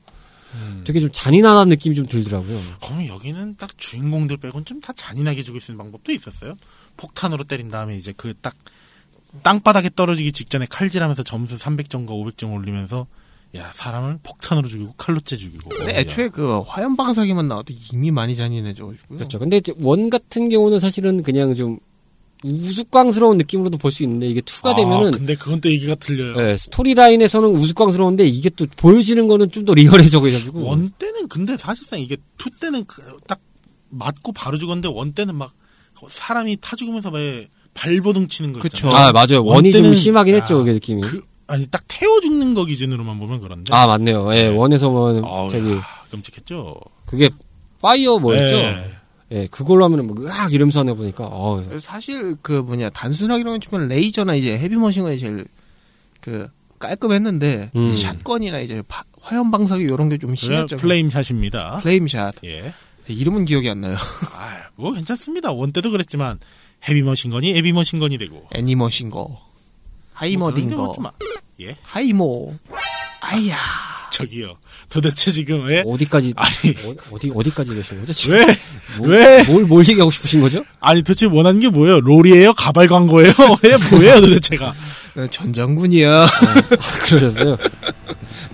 되게 0.84 0.98
좀 1.00 1.08
잔인하다는 1.12 1.68
느낌이 1.68 1.94
좀 1.94 2.06
들더라고요. 2.06 2.60
그러면 2.82 3.06
여기는 3.06 3.56
딱 3.56 3.70
주인공들 3.78 4.38
빼곤 4.38 4.64
좀 4.64 4.80
다 4.80 4.92
잔인하게 4.92 5.42
죽일 5.42 5.60
수 5.60 5.70
있는 5.72 5.84
방법도 5.84 6.10
있었어요. 6.12 6.54
폭탄으로 6.96 7.44
때린 7.44 7.68
다음에 7.68 7.96
이제 7.96 8.12
그 8.16 8.34
딱 8.42 8.56
땅바닥에 9.44 9.90
떨어지기 9.94 10.32
직전에 10.32 10.66
칼질하면서 10.68 11.22
점수 11.22 11.56
300점과 11.56 12.08
500점 12.08 12.52
올리면서 12.52 13.06
야 13.56 13.70
사람을 13.74 14.18
폭탄으로 14.22 14.68
죽이고 14.68 14.94
칼로 14.96 15.18
째 15.20 15.36
죽이고. 15.36 15.70
근데 15.70 15.92
야. 15.94 15.98
애초에 15.98 16.28
그 16.28 16.60
화염 16.60 16.96
방사기만 16.96 17.48
나와도 17.48 17.74
이미 17.92 18.10
많이 18.12 18.36
잔인해져가지고요. 18.36 19.16
그렇죠. 19.18 19.38
근데 19.40 19.56
이제 19.56 19.72
one 19.82 20.08
같은 20.08 20.48
경우는 20.48 20.78
사실은 20.78 21.22
그냥 21.22 21.54
좀 21.54 21.78
우스꽝스러운 22.44 23.36
느낌으로도 23.38 23.76
볼 23.78 23.90
수 23.92 24.02
있는데 24.04 24.26
이게 24.28 24.40
two가 24.40 24.70
아, 24.70 24.74
되면은 24.74 25.10
근데 25.10 25.34
그건 25.34 25.60
또 25.60 25.70
얘기가 25.70 25.94
틀려요. 25.96 26.50
예, 26.50 26.56
스토리 26.56 26.94
라인에서는 26.94 27.48
우스꽝스러운데 27.50 28.26
이게 28.26 28.48
또 28.50 28.66
보여지는 28.76 29.26
거는 29.28 29.50
좀 29.50 29.64
더 29.64 29.74
리얼해져 29.74 30.20
가지고 30.20 30.60
one 30.66 30.90
때는 30.98 31.28
근데 31.28 31.56
사실상 31.56 32.00
이게 32.00 32.16
two 32.38 32.48
때는 32.50 32.84
그- 32.86 33.02
딱 33.26 33.40
맞고 33.90 34.32
바로 34.32 34.56
죽었는데 34.58 34.88
one 34.88 35.12
때는 35.12 35.34
막 35.34 35.52
사람이 36.08 36.56
타 36.62 36.76
죽으면서 36.76 37.10
왜 37.10 37.48
발버둥 37.74 38.28
치는 38.28 38.52
거 38.54 38.60
그쵸. 38.60 38.86
있잖아요. 38.86 39.08
아 39.08 39.12
맞아요. 39.12 39.44
one 39.44 39.56
one이 39.56 39.72
좀 39.72 39.94
심하긴 39.94 40.34
했죠. 40.36 40.54
야, 40.54 40.58
그게 40.60 40.72
느낌이. 40.72 41.02
그 41.02 41.22
아니 41.50 41.66
딱 41.66 41.82
태워 41.88 42.20
죽는 42.20 42.54
거 42.54 42.64
기준으로만 42.64 43.18
보면 43.18 43.40
그런데. 43.40 43.74
아 43.74 43.86
맞네요. 43.86 44.32
예, 44.34 44.48
네. 44.48 44.56
one에서 44.56 44.88
보면 44.90 45.22
저기 45.50 45.72
야, 45.76 45.82
끔찍했죠. 46.10 46.76
그게 47.06 47.28
fire 47.80 48.18
뭐였죠? 48.18 48.56
네. 48.56 48.92
예, 49.32 49.46
그걸로 49.48 49.84
하면은 49.84 50.06
뭐 50.08 50.16
으악 50.24 50.52
이러면서 50.52 50.80
하나 50.80 50.94
보니까 50.94 51.26
어 51.30 51.62
사실 51.78 52.36
그 52.42 52.52
뭐냐 52.52 52.90
단순하기로는 52.90 53.60
치면 53.60 53.88
레이저나 53.88 54.34
이제 54.34 54.58
heavy 54.58 54.77
machine 54.77 55.03
gun이 55.03 55.18
제일 55.18 55.44
그 56.20 56.48
깔끔했는데 56.78 57.70
음. 57.76 57.94
shotgun이나 57.94 58.58
이제 58.60 58.82
파- 58.88 59.02
화염 59.20 59.50
방사기 59.50 59.84
이런 59.84 60.08
게 60.08 60.18
좀 60.18 60.34
심했죠. 60.34 60.76
flame 60.78 61.10
shot입니다. 61.10 61.78
flame 61.82 62.08
shot 62.08 62.34
예. 62.44 62.72
이름은 63.06 63.44
기억이 63.44 63.68
안 63.68 63.80
나요. 63.80 63.96
아, 64.36 64.68
뭐 64.76 64.92
괜찮습니다. 64.92 65.52
원 65.52 65.72
때도 65.72 65.90
그랬지만 65.90 66.38
헤비머신건이 66.88 67.50
에비머신건이 67.56 68.18
되고. 68.18 68.46
애니머신 68.54 69.10
거, 69.10 69.38
하이머딘 70.20 70.68
뭐 70.68 70.76
거, 70.76 70.82
뭐 70.84 70.94
좀- 70.94 71.06
예, 71.66 71.76
하이모. 71.82 72.54
아야. 73.20 73.56
저기요. 74.10 74.56
도대체 74.90 75.30
지금 75.32 75.64
왜? 75.66 75.82
어디까지 75.86 76.34
아니 76.36 76.74
어, 77.10 77.18
디 77.18 77.30
어디까지 77.34 77.74
계신 77.74 78.00
거죠? 78.00 78.12
지금? 78.12 78.36
왜? 78.38 78.46
뭐, 78.98 79.08
왜? 79.08 79.42
뭘, 79.44 79.64
뭘 79.64 79.88
얘기하고 79.88 80.10
싶으신 80.10 80.40
거죠? 80.40 80.64
아니 80.80 81.02
도대체 81.02 81.26
원하는 81.26 81.60
게 81.60 81.68
뭐예요? 81.68 82.00
롤이에요? 82.00 82.52
가발 82.54 82.88
광고예요? 82.88 83.32
왜 83.62 83.70
뭐예요 83.92 84.20
도대체가? 84.20 84.74
나 85.14 85.26
전장군이야. 85.28 86.10
아, 86.22 86.26
그러셨어요? 87.04 87.56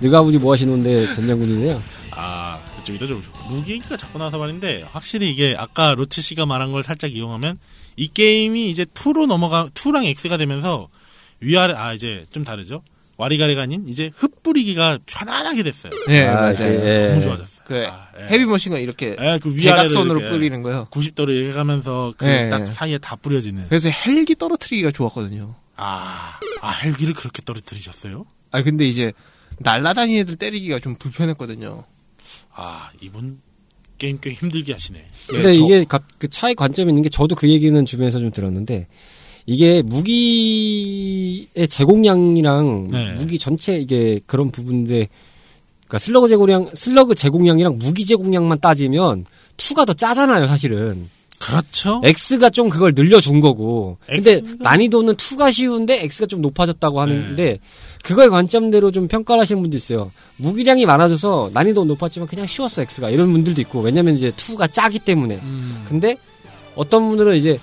너가 0.00 0.18
아버지 0.18 0.38
뭐 0.38 0.52
하시는데 0.52 1.12
전장군이세요? 1.14 1.82
아 2.12 2.60
그쪽이다 2.78 3.06
좀 3.06 3.22
무기 3.48 3.72
얘기가 3.72 3.96
자꾸 3.96 4.18
나와서 4.18 4.38
말인데 4.38 4.84
확실히 4.92 5.30
이게 5.30 5.56
아까 5.58 5.94
로치 5.94 6.20
씨가 6.22 6.44
말한 6.46 6.70
걸 6.70 6.82
살짝 6.82 7.12
이용하면 7.12 7.58
이 7.96 8.08
게임이 8.08 8.68
이제 8.70 8.84
2로 8.84 9.26
넘어가 9.26 9.68
2랑 9.74 10.04
X가 10.04 10.36
되면서 10.36 10.88
위아래 11.40 11.74
아 11.74 11.92
이제 11.92 12.24
좀 12.30 12.44
다르죠. 12.44 12.82
와리가리가 13.18 13.62
아닌 13.62 13.88
이제 13.88 14.10
흩뿌리기가 14.14 14.98
편안하게 15.06 15.62
됐어요. 15.62 15.90
네 16.06 16.26
아, 16.26 16.34
맞아요. 16.34 16.52
이렇게, 16.52 16.84
예. 16.86 17.08
너무 17.08 17.22
좋아졌어요. 17.22 17.64
그 17.64 17.86
아, 17.86 18.08
예. 18.20 18.24
헤비머신건 18.24 18.80
이렇게 18.82 19.16
예, 19.18 19.38
그 19.42 19.56
위아래로 19.56 19.88
대각선으로 19.88 20.18
이렇게 20.20 20.32
뿌리는 20.34 20.62
거요. 20.62 20.86
90도로 20.90 21.30
이렇게 21.30 21.52
가면서 21.54 22.12
그 22.18 22.26
예, 22.26 22.48
딱 22.50 22.60
예. 22.62 22.66
사이에 22.66 22.98
다 22.98 23.16
뿌려지는. 23.16 23.68
그래서 23.68 23.88
헬기 23.88 24.34
떨어뜨리기가 24.34 24.90
좋았거든요. 24.90 25.54
아, 25.76 26.38
아 26.60 26.70
헬기를 26.70 27.14
그렇게 27.14 27.42
떨어뜨리셨어요? 27.42 28.26
아 28.50 28.62
근데 28.62 28.84
이제 28.86 29.12
날라다니는 29.60 30.20
애들 30.20 30.36
때리기가 30.36 30.78
좀 30.80 30.94
불편했거든요. 30.96 31.84
아 32.54 32.90
이분 33.00 33.40
게임 33.98 34.18
꽤 34.20 34.32
힘들게 34.32 34.74
하시네. 34.74 35.06
근데 35.28 35.48
예, 35.48 35.54
저- 35.54 35.60
이게 35.60 35.84
가- 35.84 36.00
그 36.18 36.28
차이 36.28 36.54
관점이 36.54 36.90
있는 36.90 37.02
게 37.02 37.08
저도 37.08 37.34
그 37.34 37.48
얘기는 37.48 37.82
주변에서 37.84 38.18
좀 38.18 38.30
들었는데 38.30 38.88
이게 39.46 39.80
무기의 39.82 41.46
제공량이랑 41.68 42.88
네. 42.90 43.12
무기 43.14 43.38
전체 43.38 43.76
이게 43.78 44.20
그런 44.26 44.50
부분인데 44.50 45.08
그러니까 45.86 45.98
슬러그 45.98 46.28
제공량 46.28 46.70
슬러그 46.74 47.14
제공량이랑 47.14 47.78
무기 47.78 48.04
제공량만 48.04 48.58
따지면 48.60 49.24
2가 49.56 49.86
더 49.86 49.92
짜잖아요, 49.92 50.46
사실은. 50.48 51.08
그렇죠. 51.38 52.00
X가 52.02 52.50
좀 52.50 52.68
그걸 52.70 52.92
늘려준 52.96 53.40
거고. 53.40 53.98
근데 54.06 54.40
X가- 54.40 54.62
난이도는 54.62 55.14
2가 55.14 55.52
쉬운데 55.52 56.02
X가 56.02 56.26
좀 56.26 56.40
높아졌다고 56.42 57.04
네. 57.04 57.14
하는데 57.14 57.58
그거의 58.02 58.30
관점대로 58.30 58.90
좀 58.90 59.06
평가를 59.06 59.42
하시는 59.42 59.60
분도 59.60 59.76
있어요. 59.76 60.10
무기량이 60.38 60.86
많아져서 60.86 61.50
난이도는 61.54 61.88
높았지만 61.88 62.26
그냥 62.26 62.46
쉬웠어 62.46 62.82
X가 62.82 63.10
이런 63.10 63.30
분들도 63.32 63.60
있고 63.62 63.80
왜냐면 63.80 64.14
이제 64.16 64.30
2가 64.32 64.72
짜기 64.72 64.98
때문에. 64.98 65.36
음. 65.36 65.84
근데 65.88 66.16
어떤 66.74 67.08
분들은 67.08 67.36
이제 67.36 67.58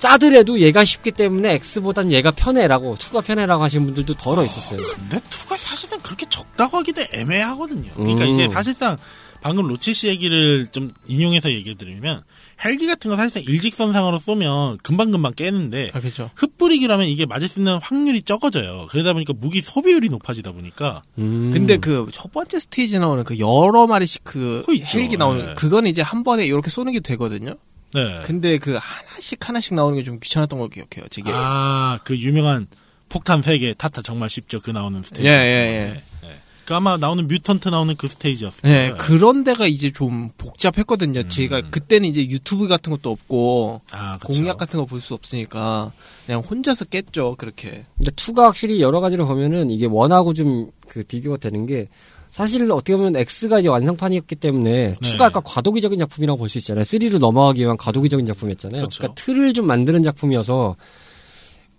짜더라도 0.00 0.58
얘가 0.60 0.82
쉽기 0.84 1.12
때문에 1.12 1.52
X보단 1.54 2.10
얘가 2.10 2.30
편해라고 2.30 2.94
2가 2.96 3.24
편해라고 3.24 3.62
하시는 3.62 3.84
분들도 3.86 4.14
더러 4.14 4.44
있었어요. 4.44 4.80
근데 4.82 5.18
투가 5.30 5.56
사실은 5.56 5.98
그렇게 6.02 6.26
적다고 6.28 6.78
하기도 6.78 7.02
애매하거든요. 7.12 7.92
그러니까 7.94 8.24
음. 8.24 8.30
이제 8.30 8.48
사실상 8.48 8.96
방금 9.42 9.66
로치 9.68 9.94
씨 9.94 10.08
얘기를 10.08 10.66
좀 10.70 10.90
인용해서 11.06 11.50
얘기해 11.50 11.74
드리면 11.76 12.22
헬기 12.62 12.86
같은 12.86 13.10
거 13.10 13.16
사실상 13.16 13.42
일직선상으로 13.46 14.18
쏘면 14.18 14.78
금방금방 14.82 15.32
깨는데 15.34 15.90
아, 15.94 16.00
그죠. 16.00 16.30
흩뿌리기라면 16.34 17.06
이게 17.06 17.24
맞을 17.24 17.48
수 17.48 17.58
있는 17.60 17.78
확률이 17.78 18.20
적어져요. 18.22 18.86
그러다 18.90 19.14
보니까 19.14 19.32
무기 19.34 19.62
소비율이 19.62 20.08
높아지다 20.10 20.52
보니까 20.52 21.02
음. 21.18 21.50
근데 21.52 21.76
그 21.78 22.06
첫 22.12 22.32
번째 22.32 22.58
스테이지 22.58 22.98
나오는 22.98 23.24
그 23.24 23.38
여러 23.38 23.86
마리씩 23.86 24.24
그. 24.24 24.62
헬기 24.94 25.16
나오는 25.16 25.46
네. 25.46 25.54
그건 25.54 25.86
이제 25.86 26.02
한 26.02 26.22
번에 26.22 26.44
이렇게 26.44 26.68
쏘는 26.68 26.92
게 26.92 27.00
되거든요. 27.00 27.54
네. 27.94 28.20
근데 28.24 28.58
그 28.58 28.78
하나씩 28.80 29.48
하나씩 29.48 29.74
나오는 29.74 29.96
게 29.98 30.04
좀 30.04 30.18
귀찮았던 30.20 30.58
걸 30.58 30.68
기억해요. 30.68 31.08
제게. 31.10 31.30
아, 31.32 31.98
그 32.04 32.16
유명한 32.16 32.66
폭탄 33.08 33.40
3개 33.42 33.76
타타 33.76 34.02
정말 34.02 34.30
쉽죠. 34.30 34.60
그 34.60 34.70
나오는 34.70 35.02
스테이지. 35.02 35.28
예, 35.28 35.34
예, 35.34 35.38
예. 35.38 35.80
네, 35.94 36.02
네. 36.22 36.36
그 36.64 36.74
아마 36.76 36.96
나오는 36.96 37.26
뮤턴트 37.26 37.68
나오는 37.68 37.96
그 37.96 38.06
스테이지였어요. 38.06 38.60
네, 38.72 38.92
그런 38.92 39.42
데가 39.42 39.66
이제 39.66 39.90
좀 39.90 40.30
복잡했거든요. 40.38 41.26
제가 41.26 41.62
그때는 41.70 42.08
이제 42.08 42.20
유튜브 42.28 42.68
같은 42.68 42.92
것도 42.92 43.10
없고 43.10 43.80
아. 43.90 44.18
공략 44.22 44.56
같은 44.56 44.78
거 44.78 44.86
볼 44.86 45.00
수 45.00 45.14
없으니까 45.14 45.90
그냥 46.26 46.42
혼자서 46.42 46.84
깼죠. 46.84 47.34
그렇게. 47.36 47.84
근데 47.96 48.12
2가 48.12 48.42
확실히 48.42 48.80
여러 48.80 49.00
가지로 49.00 49.26
보면은 49.26 49.70
이게 49.70 49.86
원하고 49.86 50.32
좀 50.34 50.70
그 50.86 51.04
비교가 51.04 51.36
되는 51.36 51.66
게 51.66 51.88
사실 52.30 52.70
어떻게 52.70 52.96
보면 52.96 53.16
X가 53.16 53.58
이제 53.60 53.68
완성판이었기 53.68 54.36
때문에 54.36 54.94
네. 54.94 54.94
2가 55.00 55.22
아까 55.22 55.40
과도기적인 55.40 55.98
작품이라고 55.98 56.38
볼 56.38 56.48
수 56.48 56.58
있잖아요. 56.58 56.84
3로 56.84 57.18
넘어가기 57.18 57.60
위한 57.62 57.76
과도기적인 57.76 58.24
작품이었잖아요. 58.26 58.80
그렇죠. 58.82 58.98
그러니까 58.98 59.14
틀을 59.22 59.52
좀 59.52 59.66
만드는 59.66 60.02
작품이어서 60.02 60.76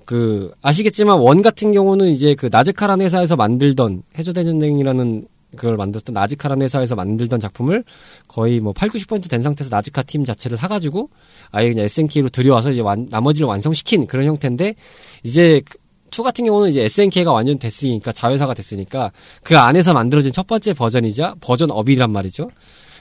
그 0.06 0.52
아시겠지만 0.62 1.20
원 1.20 1.42
같은 1.42 1.72
경우는 1.72 2.10
이제 2.10 2.36
그 2.36 2.50
나즈카란 2.52 3.02
회사에서 3.02 3.36
만들던 3.36 4.04
해저대전쟁이라는 4.18 5.28
그걸 5.56 5.76
만들었던 5.78 6.14
나즈카란 6.14 6.62
회사에서 6.62 6.96
만들던 6.96 7.40
작품을 7.40 7.84
거의 8.28 8.60
뭐 8.62 8.72
8, 8.74 8.90
90%된 8.90 9.42
상태에서 9.42 9.74
나즈카 9.76 10.04
팀 10.04 10.24
자체를 10.24 10.58
사가지고 10.58 11.10
아예 11.52 11.70
그냥 11.70 11.86
SNK로 11.86 12.30
들여와서 12.30 12.72
이제 12.72 12.82
완- 12.82 13.08
나머지를 13.10 13.48
완성시킨 13.48 14.08
그런 14.08 14.26
형태인데 14.28 14.76
이제 15.24 15.62
그- 15.70 15.78
2 16.12 16.24
같은 16.24 16.46
경우는 16.46 16.70
이제 16.70 16.84
SNK가 16.84 17.32
완전 17.32 17.58
됐으니까 17.58 18.12
자회사가 18.12 18.54
됐으니까 18.54 19.12
그 19.44 19.58
안에서 19.58 19.94
만들어진 19.94 20.32
첫 20.32 20.46
번째 20.48 20.74
버전이자 20.74 21.36
버전 21.42 21.72
업이란 21.72 22.12
말이죠. 22.12 22.50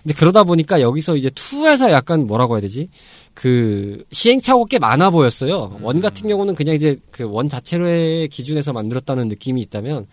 근데 0.02 0.14
그러다 0.14 0.44
보니까 0.44 0.80
여기서 0.80 1.16
이제 1.16 1.28
2에서 1.28 1.90
약간 1.90 2.26
뭐라고 2.26 2.54
해야 2.54 2.60
되지? 2.62 2.88
그 3.34 4.04
시행착오가 4.12 4.66
꽤 4.70 4.78
많아 4.78 5.10
보였어요. 5.10 5.78
one 5.82 6.00
같은 6.00 6.28
경우는 6.28 6.54
그냥 6.54 6.74
이제 6.74 6.98
그 7.10 7.24
one 7.24 7.48
자체로의 7.48 8.28
기준에서 8.28 8.72
만들었다는 8.72 9.28
느낌이 9.28 9.60
있다면 9.62 10.06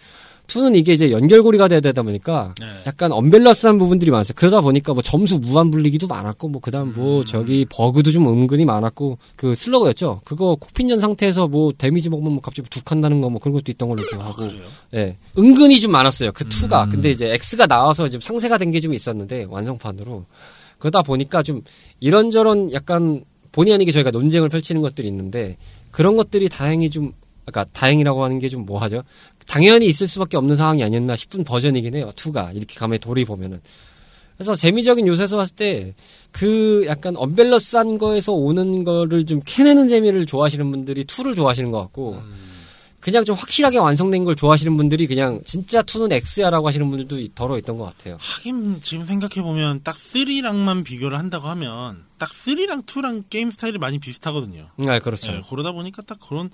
2는 0.47 0.75
이게 0.75 0.93
이제 0.93 1.11
연결고리가 1.11 1.67
돼야 1.67 1.79
되다 1.81 2.01
보니까 2.03 2.53
네. 2.59 2.65
약간 2.87 3.11
언밸런스한 3.11 3.77
부분들이 3.77 4.11
많았어요. 4.11 4.33
그러다 4.35 4.61
보니까 4.61 4.93
뭐 4.93 5.03
점수 5.03 5.39
무한 5.39 5.69
불리기도 5.71 6.07
많았고 6.07 6.47
뭐 6.47 6.61
그다음 6.61 6.93
뭐 6.93 7.23
저기 7.25 7.65
버그도 7.69 8.11
좀 8.11 8.27
은근히 8.27 8.63
많았고 8.65 9.17
그 9.35 9.55
슬러그였죠. 9.55 10.21
그거 10.23 10.55
코핀전 10.59 10.99
상태에서 11.01 11.47
뭐 11.47 11.73
데미지 11.77 12.09
먹으면 12.09 12.31
뭐 12.33 12.41
갑자기 12.41 12.69
툭한다는 12.69 13.21
거 13.21 13.27
뭐 13.29 13.39
그런 13.41 13.53
것도 13.53 13.71
있던 13.73 13.89
걸로 13.89 14.01
아, 14.03 14.05
기억하고 14.09 14.35
그래요? 14.47 14.61
예. 14.95 15.17
은근히 15.37 15.79
좀 15.81 15.91
많았어요. 15.91 16.31
그 16.31 16.47
투가. 16.47 16.85
음. 16.85 16.89
근데 16.91 17.11
이제 17.11 17.27
X가 17.33 17.67
나와서 17.67 18.07
좀 18.07 18.21
상세가 18.21 18.57
된 18.57 18.71
게 18.71 18.79
좀 18.79 18.93
있었는데 18.93 19.45
완성판으로 19.49 20.25
그러다 20.79 21.01
보니까 21.01 21.43
좀 21.43 21.61
이런저런 21.99 22.71
약간 22.71 23.23
본의 23.51 23.73
아니게 23.73 23.91
저희가 23.91 24.11
논쟁을 24.11 24.49
펼치는 24.49 24.81
것들이 24.81 25.07
있는데 25.07 25.57
그런 25.91 26.15
것들이 26.15 26.47
다행히 26.47 26.89
좀 26.89 27.11
아까 27.47 27.63
다행이라고 27.71 28.23
하는 28.23 28.39
게 28.39 28.49
좀 28.49 28.65
뭐하죠? 28.65 29.03
당연히 29.47 29.87
있을 29.87 30.07
수밖에 30.07 30.37
없는 30.37 30.55
상황이 30.57 30.83
아니었나 30.83 31.15
싶은 31.15 31.43
버전이긴 31.43 31.95
해요. 31.95 32.09
투가 32.15 32.51
이렇게 32.53 32.75
가만히 32.77 32.99
돌이 32.99 33.25
보면은. 33.25 33.59
그래서 34.37 34.53
재미적인 34.55 35.07
요소에서 35.07 35.37
봤을 35.37 35.55
때 35.55 35.93
그 36.31 36.83
약간 36.87 37.15
언밸런스한 37.17 37.97
거에서 37.97 38.31
오는 38.33 38.83
거를 38.83 39.25
좀 39.25 39.39
캐내는 39.43 39.87
재미를 39.87 40.25
좋아하시는 40.27 40.69
분들이 40.69 41.03
투를 41.05 41.33
좋아하시는 41.33 41.71
것 41.71 41.79
같고 41.79 42.17
그냥 43.07 43.23
좀 43.23 43.37
확실하게 43.37 43.77
완성된 43.77 44.25
걸 44.25 44.35
좋아하시는 44.35 44.75
분들이 44.75 45.07
그냥 45.07 45.39
진짜 45.45 45.81
투는 45.81 46.11
X야라고 46.11 46.67
하시는 46.67 46.89
분들도 46.89 47.33
덜어 47.35 47.57
있던 47.59 47.77
것 47.77 47.85
같아요. 47.85 48.17
하긴 48.19 48.81
지금 48.81 49.05
생각해 49.05 49.41
보면 49.41 49.79
딱 49.81 49.95
3랑만 49.95 50.83
비교를 50.83 51.17
한다고 51.17 51.47
하면 51.47 52.03
딱 52.17 52.29
3랑 52.29 52.85
2랑 52.85 53.23
게임 53.29 53.49
스타일이 53.49 53.77
많이 53.77 53.97
비슷하거든요. 53.97 54.71
아 54.87 54.99
그렇죠. 54.99 55.31
예, 55.31 55.41
그러다 55.49 55.71
보니까 55.71 56.01
딱 56.01 56.19
그런 56.19 56.49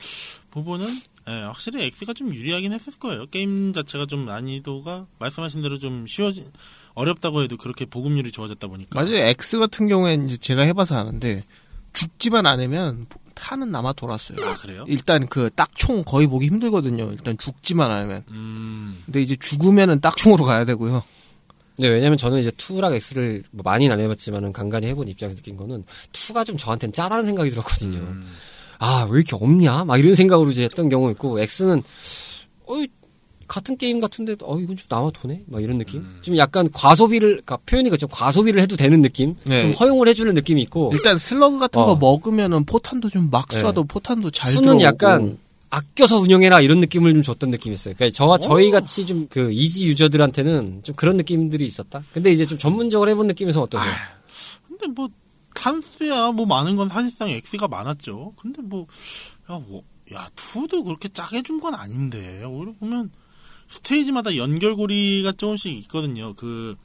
부분은 0.52 0.86
예, 1.28 1.32
확실히 1.42 1.86
X가 1.86 2.14
좀 2.14 2.36
유리하긴 2.36 2.72
했을 2.72 2.94
거예요. 3.00 3.26
게임 3.32 3.74
자체가 3.74 4.06
좀 4.06 4.28
난이도가 4.28 5.08
말씀하신 5.18 5.64
대로 5.64 5.80
좀 5.80 6.06
쉬워진 6.06 6.46
어렵다고 6.94 7.42
해도 7.42 7.58
그렇게 7.58 7.86
보급률이 7.86 8.32
좋아졌다 8.32 8.68
보니까 8.68 8.90
맞아요. 8.94 9.16
X 9.16 9.58
같은 9.58 9.88
경우에는 9.88 10.28
이제 10.28 10.38
제가 10.38 10.62
해봐서 10.62 10.98
아는데 10.98 11.46
죽지만 11.94 12.46
않으면 12.46 13.08
타는 13.36 13.70
남아 13.72 13.94
돌았어요. 13.94 14.38
아 14.46 14.56
그래요? 14.56 14.86
일단 14.88 15.28
그 15.28 15.50
딱총 15.56 16.04
거의 16.04 16.28
보기 16.28 16.48
힘들거든요. 16.48 17.10
일단 17.12 17.38
죽지만 17.38 17.92
않으면. 17.92 18.24
음, 18.30 19.02
근데 19.06 19.22
이제 19.22 19.36
죽으면은 19.36 20.00
딱총으로 20.00 20.46
가야 20.46 20.66
되고요. 20.66 21.04
네, 21.80 21.88
왜냐면 21.88 22.18
저는 22.18 22.40
이제 22.40 22.52
투랑 22.52 22.94
X를 22.94 23.44
뭐 23.52 23.64
많이는 23.64 23.92
안 23.92 24.00
해봤지만은 24.00 24.54
간간히 24.54 24.88
해본 24.88 25.08
입장에서 25.08 25.36
느낀 25.36 25.58
거는 25.58 25.84
투가 26.12 26.44
좀 26.44 26.58
저한테는 26.58 26.94
짜다는 26.94 27.26
생각이 27.26 27.50
들었거든요. 27.50 27.98
음. 27.98 28.28
아, 28.80 29.08
왜 29.10 29.20
이렇게 29.20 29.36
없냐? 29.36 29.86
막 29.86 29.98
이런 29.98 30.14
생각으로 30.14 30.52
이제 30.52 30.64
했던 30.64 30.90
경우 30.90 31.10
있고, 31.12 31.40
X는, 31.40 31.82
어이, 32.68 32.88
같은 33.54 33.78
게임 33.78 34.00
같은데, 34.00 34.36
어, 34.42 34.58
이건 34.60 34.76
좀 34.76 34.88
남아 34.90 35.12
도네? 35.12 35.44
막 35.46 35.62
이런 35.62 35.78
느낌? 35.78 36.02
음. 36.02 36.18
좀 36.22 36.36
약간 36.38 36.68
과소비를, 36.72 37.30
그러니까 37.46 37.58
표현이 37.68 37.90
그렇죠. 37.90 38.08
과소비를 38.08 38.60
해도 38.64 38.76
되는 38.76 39.02
느낌? 39.04 39.36
네. 39.44 39.60
좀 39.60 39.72
허용을 39.74 40.08
해주는 40.08 40.34
느낌이 40.34 40.60
있고, 40.64 40.90
일단 40.92 41.20
슬러그 41.20 41.60
같은 41.60 41.80
어. 41.80 41.86
거 41.86 41.96
먹으면은 41.96 42.66
포탄도 42.66 43.10
좀막 43.12 43.50
네. 43.50 43.62
쏴도 43.62 43.88
포탄도 43.88 44.32
잘 44.32 44.52
들어오고. 44.54 44.82
약간, 44.82 45.38
아껴서 45.70 46.18
운영해라 46.18 46.62
이런 46.62 46.80
느낌을 46.80 47.14
좀 47.14 47.22
줬던 47.22 47.50
느낌이었어요. 47.52 47.94
그러니까 47.96 48.16
저와 48.16 48.38
저희 48.40 48.72
같이 48.72 49.06
좀 49.06 49.28
그 49.30 49.52
이지 49.52 49.88
유저들한테는 49.88 50.82
좀 50.84 50.96
그런 50.96 51.18
느낌들이 51.18 51.66
있었다. 51.66 52.04
근데 52.12 52.32
이제 52.32 52.46
좀 52.46 52.58
전문적으로 52.60 53.10
해본 53.12 53.26
느낌에서 53.28 53.62
어떠세요? 53.62 53.92
근데 54.68 54.88
뭐 54.88 55.10
탄수야 55.56 56.32
뭐 56.32 56.46
많은 56.46 56.76
건 56.76 56.90
사실상 56.90 57.30
X가 57.30 57.68
많았죠. 57.68 58.34
근데 58.40 58.62
뭐 58.64 58.86
야, 59.52 59.60
뭐, 59.68 59.82
야, 60.14 60.28
투도 60.36 60.84
그렇게 60.84 61.10
짜게 61.10 61.42
준 61.44 61.60
건 61.60 61.74
아닌데 61.76 62.44
오히려 62.44 62.74
보면 62.80 63.10
스테이지마다 63.70 64.36
연결고리가 64.38 65.34
조금씩 65.34 65.74
있거든요. 65.84 66.34
그 66.36 66.76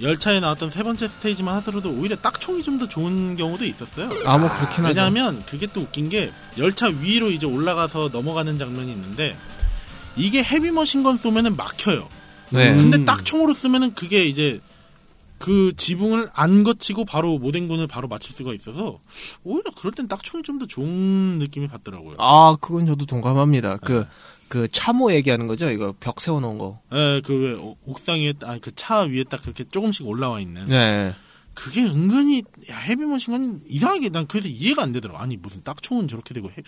열차에 0.00 0.40
나왔던 0.40 0.70
세 0.70 0.82
번째 0.82 1.08
스테이지만 1.08 1.54
하더라도 1.56 1.90
오히려 1.90 2.16
딱총이 2.16 2.62
좀 2.62 2.78
더 2.78 2.88
좋은 2.88 3.36
경우도 3.36 3.64
있었어요. 3.66 4.08
아, 4.24 4.38
뭐 4.38 4.48
그렇긴 4.48 4.84
하죠. 4.84 4.88
왜냐하면 4.88 5.44
그게 5.46 5.66
또 5.72 5.80
웃긴 5.82 6.08
게 6.08 6.30
열차 6.58 6.86
위로 6.88 7.30
이제 7.30 7.46
올라가서 7.46 8.08
넘어가는 8.12 8.58
장면이 8.58 8.90
있는데 8.92 9.36
이게 10.16 10.42
헤비머신건 10.42 11.18
쏘면은 11.18 11.56
막혀요. 11.56 12.08
네. 12.50 12.72
음. 12.72 12.78
근데 12.90 13.04
딱총으로 13.04 13.52
쓰면은 13.54 13.94
그게 13.94 14.24
이제 14.26 14.60
그 15.38 15.72
지붕을 15.76 16.30
안 16.34 16.64
거치고 16.64 17.04
바로 17.06 17.38
모den군을 17.38 17.86
바로 17.86 18.08
맞출 18.08 18.34
수가 18.36 18.52
있어서 18.54 18.98
오히려 19.44 19.70
그럴 19.76 19.92
땐 19.92 20.08
딱총이 20.08 20.42
좀 20.42 20.58
더 20.58 20.66
좋은 20.66 21.38
느낌이 21.38 21.68
받더라고요. 21.68 22.16
아, 22.18 22.56
그건 22.60 22.86
저도 22.86 23.06
동감합니다. 23.06 23.70
네. 23.72 23.78
그, 23.82 24.06
그 24.50 24.66
참호 24.66 25.12
얘기하는 25.14 25.46
거죠? 25.46 25.70
이거 25.70 25.94
벽 26.00 26.20
세워놓은 26.20 26.58
거. 26.58 26.80
예, 26.92 27.20
그왜 27.24 27.56
옥상 27.86 28.16
위에 28.18 28.34
아니 28.42 28.60
그차 28.60 29.02
위에 29.02 29.22
딱 29.24 29.40
그렇게 29.42 29.62
조금씩 29.62 30.04
올라와 30.06 30.40
있는 30.40 30.64
네. 30.64 31.14
그게 31.54 31.82
은근히 31.84 32.42
야, 32.68 32.76
헤비머신건 32.78 33.62
이상하게 33.68 34.08
난 34.08 34.26
그래서 34.26 34.48
이해가 34.48 34.82
안 34.82 34.90
되더라고. 34.90 35.20
아니 35.20 35.36
무슨 35.36 35.62
딱총은 35.62 36.08
저렇게 36.08 36.34
되고 36.34 36.50
헤, 36.50 36.62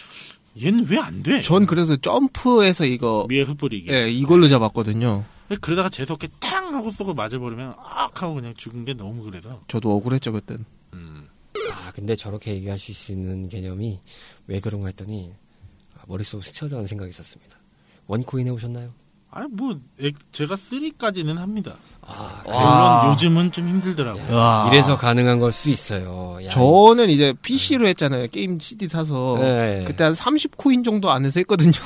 얘는 0.64 0.86
왜 0.88 0.98
안 0.98 1.24
돼? 1.24 1.40
전 1.40 1.66
그래서 1.66 1.96
점프해서 1.96 2.84
이거, 2.84 3.26
위에 3.28 3.42
흩뿌리기. 3.42 3.90
예, 3.90 4.08
이걸로 4.10 4.46
잡았거든요. 4.48 5.24
그러다가 5.60 5.88
재수없게 5.88 6.28
탕 6.38 6.74
하고 6.76 6.90
쏘고 6.92 7.14
맞아버리면 7.14 7.74
악 7.78 8.22
하고 8.22 8.34
그냥 8.34 8.54
죽은 8.56 8.84
게 8.84 8.94
너무 8.94 9.24
그래서. 9.24 9.60
저도 9.66 9.92
억울했죠 9.96 10.30
그땐. 10.32 10.64
음. 10.94 11.26
아 11.56 11.90
근데 11.92 12.14
저렇게 12.14 12.54
얘기하실 12.54 12.94
수 12.94 13.10
있는 13.12 13.48
개념이 13.48 13.98
왜 14.46 14.60
그런가 14.60 14.86
했더니 14.86 15.32
아, 15.98 16.02
머릿속으로 16.06 16.42
스쳐가는 16.42 16.86
생각이 16.86 17.10
있었습니다. 17.10 17.56
원코인 18.06 18.46
해보셨나요? 18.48 18.90
아니 19.30 19.46
뭐 19.50 19.78
액- 20.00 20.14
제가 20.32 20.56
3까지는 20.56 21.36
합니다. 21.36 21.74
아 22.02 22.42
물론. 22.44 23.12
요즘은 23.14 23.52
좀 23.52 23.66
힘들더라고요. 23.68 24.34
와. 24.36 24.68
이래서 24.70 24.98
가능한 24.98 25.38
걸 25.40 25.52
수 25.52 25.70
있어요. 25.70 26.38
야, 26.44 26.50
저는 26.50 27.08
이제 27.08 27.32
PC로 27.40 27.86
했잖아요. 27.88 28.26
게임 28.28 28.58
CD 28.58 28.88
사서. 28.88 29.38
네. 29.40 29.84
그때 29.86 30.04
한 30.04 30.12
30코인 30.12 30.84
정도 30.84 31.10
안에서 31.10 31.40
했거든요. 31.40 31.72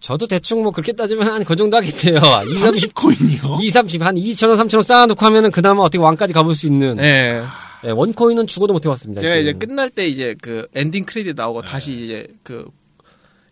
저도 0.00 0.26
대충 0.26 0.62
뭐 0.62 0.70
그렇게 0.72 0.92
따지면 0.92 1.26
한 1.26 1.44
그 1.44 1.56
정도 1.56 1.76
하겠네요. 1.78 2.20
2, 2.48 2.58
30, 2.58 2.94
30코인이요? 2.94 3.62
2, 3.62 3.70
30, 3.70 4.02
한 4.02 4.14
2,000원, 4.16 4.56
3,000원 4.56 4.82
쌓아놓고 4.82 5.24
하면은 5.26 5.50
그나마 5.50 5.82
어떻게 5.82 5.98
왕까지 5.98 6.32
가볼 6.32 6.54
수 6.54 6.66
있는. 6.66 6.96
네. 6.96 7.42
예, 7.84 7.90
one 7.90 8.07
coin은 8.07 8.46
죽어도 8.46 8.72
못 8.72 8.84
해봤습니다. 8.84 9.20
제가 9.20 9.36
이제. 9.36 9.52
끝날 9.52 9.90
때 9.90 10.06
이제 10.06 10.34
그 10.40 10.66
엔딩 10.74 11.04
크레딧 11.04 11.34
나오고 11.36 11.62
다시 11.62 11.92
이제 11.92 12.26
그 12.42 12.66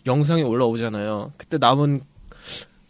영상이 0.07 0.43
올라오잖아요. 0.43 1.33
그때 1.37 1.59
남은 1.59 2.03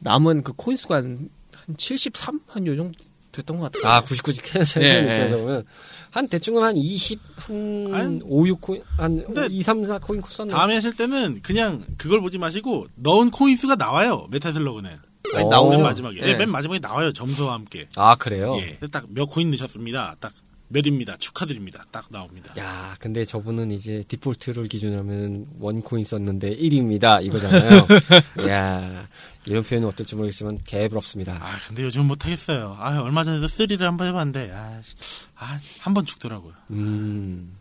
남은 0.01 0.43
그 0.43 0.53
코인 0.55 0.77
수가 0.77 0.97
한, 0.97 1.29
한 1.55 1.77
73? 1.77 2.41
한 2.49 2.67
요 2.67 2.77
정도 2.77 2.99
됐던 3.33 3.59
것 3.59 3.73
같아요. 3.73 3.93
아, 3.93 4.05
99지 4.05 4.43
캐셔 4.45 4.81
예, 4.83 4.87
입장에서 5.01 5.39
보면 5.39 5.65
한 6.11 6.29
대충은 6.29 6.63
한 6.63 6.77
20, 6.77 7.19
한 7.37 7.89
한- 7.93 8.21
5, 8.25 8.47
6 8.47 8.61
코인, 8.61 8.83
한 8.97 9.25
근데 9.25 9.49
2, 9.51 9.63
3, 9.63 9.85
4 9.85 9.99
코인 9.99 10.23
썼네. 10.29 10.53
다음에 10.53 10.75
하실 10.75 10.95
때는 10.95 11.41
그냥 11.43 11.85
그걸 11.99 12.21
보지 12.21 12.39
마시고 12.39 12.87
넣은 12.95 13.31
코인 13.31 13.57
수가 13.57 13.75
나와요. 13.77 14.29
메탈슬러그는. 14.31 14.91
맨 15.35 15.49
마지막에. 15.83 16.19
예. 16.19 16.27
네, 16.27 16.37
맨 16.37 16.51
마지막에 16.51 16.79
나와요. 16.79 17.11
점수와 17.13 17.55
함께. 17.55 17.89
아, 17.97 18.15
그래요? 18.15 18.57
예. 18.61 18.79
딱 18.93 19.07
몇 19.09 19.27
코인 19.27 19.49
넣으셨습니다. 19.51 20.15
딱 20.21 20.33
몇입니다. 20.69 21.17
축하드립니다. 21.19 21.85
딱 21.91 22.07
나옵니다. 22.11 22.55
야, 22.59 22.97
근데 22.99 23.25
저분은 23.25 23.71
이제 23.71 24.03
디폴트를 24.09 24.67
기준으로 24.69 25.01
하면 25.01 25.47
원코인 25.59 26.05
썼는데 26.05 26.57
1입니다. 26.57 27.25
이거잖아요. 27.25 27.87
야, 28.49 29.09
이런 29.45 29.63
표현은 29.63 29.89
어떨지 29.89 30.17
모르겠지만 30.17 30.59
개부럽습니다. 30.65 31.35
아, 31.35 31.57
근데 31.69 31.83
요즘은 31.85 32.07
못하겠어요. 32.07 32.77
아, 32.79 33.01
얼마 33.01 33.25
전에도 33.25 33.47
3를 33.47 33.81
한번 33.81 34.09
해봤는데, 34.09 34.51
아, 34.53 34.81
씨. 34.83 34.95
아, 35.37 35.61
한번 35.81 36.07
죽더라고요. 36.07 36.55
음. 36.71 37.57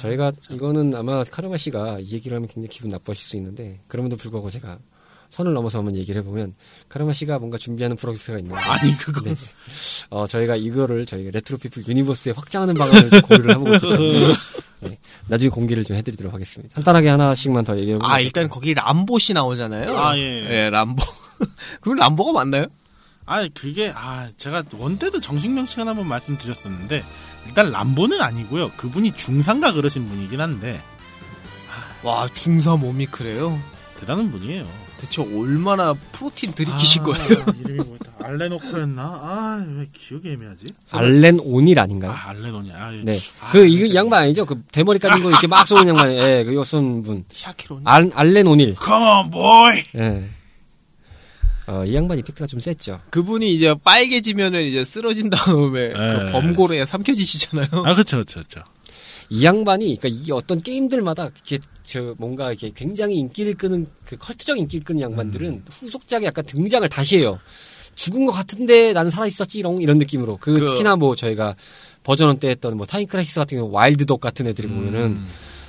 저희가 0.00 0.32
이거는 0.50 0.94
아마 0.94 1.22
카르마 1.24 1.58
씨가 1.58 1.98
이 2.00 2.12
얘기를 2.12 2.34
하면 2.34 2.48
굉장히 2.48 2.68
기분 2.68 2.90
나빠하실 2.90 3.26
수 3.26 3.36
있는데 3.36 3.80
그럼에도 3.86 4.16
불구하고 4.16 4.48
제가 4.48 4.78
선을 5.30 5.54
넘어서 5.54 5.78
한번 5.78 5.96
얘기를 5.96 6.20
해보면 6.20 6.54
카르마 6.88 7.12
씨가 7.12 7.38
뭔가 7.38 7.56
준비하는 7.56 7.96
프로젝트가 7.96 8.38
있는데 8.38 8.60
아니, 8.60 8.96
그거. 8.96 9.22
네. 9.22 9.34
어, 10.10 10.26
저희가 10.26 10.56
이거를 10.56 11.06
저희가 11.06 11.30
레트로 11.32 11.58
피플 11.58 11.86
universe에 11.86 12.32
확장하는 12.32 12.74
방안을 12.74 13.10
좀 13.10 13.22
고려를 13.22 13.54
하고 13.54 13.72
있기 13.74 13.88
때문에 13.88 14.34
네, 14.80 14.98
나중에 15.28 15.48
공개를 15.48 15.84
좀 15.84 15.96
해드리도록 15.96 16.34
하겠습니다. 16.34 16.74
간단하게 16.74 17.08
하나씩만 17.08 17.64
더 17.64 17.78
얘기해보면 17.78 18.10
아 18.10 18.18
일단 18.20 18.48
거기 18.48 18.74
람보 18.74 19.18
씨 19.18 19.32
나오잖아요. 19.32 19.96
아, 19.96 20.18
예. 20.18 20.46
예, 20.50 20.70
람보. 20.70 21.02
그럼 21.80 21.98
람보가 21.98 22.32
맞나요? 22.32 22.66
아, 23.26 23.46
그게, 23.54 23.92
아, 23.94 24.28
제가 24.36 24.64
one 24.76 24.98
때도 24.98 25.20
정식 25.20 25.52
명칭을 25.52 25.86
한번 25.86 26.08
말씀드렸었는데, 26.08 27.04
일단 27.46 27.70
람보는 27.70 28.20
아니고요. 28.20 28.72
그분이 28.72 29.12
중사인가 29.14 29.72
그러신 29.72 30.08
분이긴 30.08 30.40
한데, 30.40 30.82
와 32.02 32.26
중사 32.26 32.74
몸이 32.74 33.06
그래요? 33.06 33.60
대단한 34.00 34.32
분이에요. 34.32 34.66
대체 35.00 35.22
얼마나 35.22 35.94
프로틴 36.12 36.52
들이키신 36.52 37.00
아, 37.02 37.04
거예요? 37.06 37.28
이름이 37.60 37.78
뭐였다. 37.86 38.12
알레노코였나? 38.22 39.02
아, 39.02 39.66
왜 39.66 39.86
기억이 39.94 40.30
애매하지? 40.32 40.66
알렌 40.90 41.40
오닐 41.40 41.80
아닌가요? 41.80 42.10
아, 42.10 42.28
알레노냐. 42.28 42.74
아, 42.76 42.90
네. 43.02 43.16
아, 43.40 43.50
그, 43.50 43.66
이거 43.66 43.86
이 43.86 43.94
양반 43.94 44.24
아니죠? 44.24 44.44
그 44.44 44.60
대머리 44.70 44.98
까진 44.98 45.22
거 45.22 45.30
이렇게 45.30 45.46
막 45.46 45.66
쏘는 45.66 45.88
양반, 45.88 46.12
예, 46.12 46.44
그 46.44 46.52
요쏜 46.54 47.02
분. 47.02 47.24
샤키로니. 47.32 47.84
알, 47.86 48.10
알렌 48.12 48.46
오닐. 48.46 48.76
Come 48.78 49.02
on, 49.02 49.30
boy! 49.30 49.84
예. 49.96 50.24
어, 51.66 51.84
이 51.84 51.94
양반 51.94 52.18
이펙트가 52.18 52.46
좀 52.46 52.60
셌죠. 52.60 53.00
그분이 53.08 53.54
이제 53.54 53.74
빨개지면은 53.82 54.62
이제 54.64 54.84
쓰러진 54.84 55.30
다음에 55.30 55.92
그 55.92 55.98
네. 55.98 56.32
범고래에 56.32 56.84
삼켜지시잖아요. 56.84 57.68
아, 57.86 57.94
그쵸, 57.94 58.18
그쵸, 58.18 58.40
그쵸. 58.40 58.60
이 59.30 59.44
양반이, 59.44 59.96
그니까 60.00 60.08
이 60.08 60.30
어떤 60.32 60.60
게임들마다 60.60 61.24
이렇게, 61.24 61.58
저, 61.84 62.14
뭔가 62.18 62.50
이렇게 62.50 62.70
굉장히 62.74 63.16
인기를 63.16 63.54
끄는, 63.54 63.86
그 64.04 64.16
컬트적 64.16 64.58
인기를 64.58 64.84
끄는 64.84 65.00
양반들은 65.02 65.48
음. 65.48 65.64
후속작에 65.70 66.24
약간 66.24 66.44
등장을 66.44 66.86
다시 66.88 67.18
해요. 67.18 67.38
죽은 67.94 68.26
것 68.26 68.32
같은데 68.32 68.92
나는 68.92 69.10
살아 69.10 69.26
있었지롱, 69.26 69.82
이런 69.82 69.98
느낌으로. 69.98 70.36
그, 70.40 70.54
그- 70.54 70.66
특히나 70.66 70.96
뭐 70.96 71.14
저희가 71.14 71.54
버전 72.02 72.27
one 72.27 72.38
때 72.38 72.48
했던 72.48 72.76
뭐 72.76 72.86
타임 72.86 73.06
크라이시스 73.06 73.38
같은 73.40 73.58
경우 73.58 73.70
와일드독 73.70 74.20
같은 74.20 74.46
애들이 74.46 74.66
보면은 74.68 75.00
음. 75.00 75.26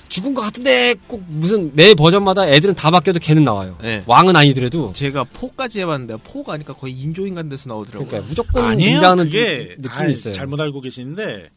죽은 0.08 0.34
것 0.34 0.42
같은데 0.42 0.96
꼭 1.08 1.24
무슨 1.28 1.72
매 1.74 1.94
버전마다 1.94 2.46
애들은 2.48 2.76
다 2.76 2.92
바뀌어도 2.92 3.20
걔는 3.20 3.44
나와요. 3.46 3.78
네. 3.82 4.04
왕은 4.08 4.36
아니더라도. 4.36 4.92
제가 4.94 5.24
four까지 5.26 5.80
해봤는데 5.82 6.18
four 6.24 6.54
가니까 6.54 6.74
거의 6.74 6.94
인조인간 7.00 7.48
데서 7.48 7.70
나오더라고요. 7.70 8.08
그러니까 8.10 8.28
무조건 8.28 8.66
아니에요. 8.66 8.92
등장하는 8.96 9.24
그게 9.26 9.76
느낌이 9.78 9.90
아이, 9.96 10.12
있어요. 10.12 10.34
잘못 10.34 10.60
알고 10.60 10.82
계시는데 10.82 11.50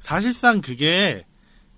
사실상 0.00 0.60
그게 0.60 1.24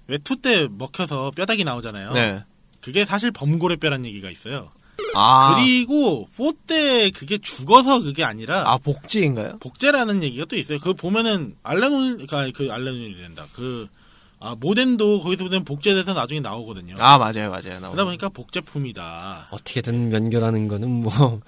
왜 0.08 0.26
two 0.26 0.44
때 0.44 0.68
먹혀서 0.70 1.32
뼈다귀 1.36 1.64
나오잖아요. 1.64 2.12
네. 2.12 2.44
그게 2.80 3.04
사실 3.04 3.30
범고래 3.30 3.76
뼈란 3.76 4.04
얘기가 4.04 4.30
있어요. 4.30 4.70
아, 5.14 5.54
그리고 5.54 6.28
4때 6.36 7.12
그게 7.14 7.38
죽어서 7.38 8.00
그게 8.02 8.24
아니라 8.24 8.64
아 8.66 8.78
복제인가요? 8.78 9.58
복제라는 9.60 10.22
얘기가 10.22 10.44
또 10.46 10.56
있어요. 10.56 10.78
그 10.80 10.94
보면은 10.94 11.54
알레놀 11.62 12.26
그러니까 12.26 12.50
그 12.54 12.72
알레놀이란다. 12.72 13.48
그 13.52 13.88
아, 14.40 14.54
모덴도 14.58 15.20
거기서 15.22 15.44
보면 15.44 15.64
복제돼서 15.64 16.14
나중에 16.14 16.40
나오거든요. 16.40 16.94
아 16.98 17.18
맞아요, 17.18 17.50
맞아요. 17.50 17.80
나오네. 17.80 17.90
그러다 17.90 18.04
보니까 18.04 18.28
복제품이다. 18.28 19.48
어떻게든 19.50 20.12
연결하는 20.12 20.68
거는 20.68 20.88
뭐 20.90 21.40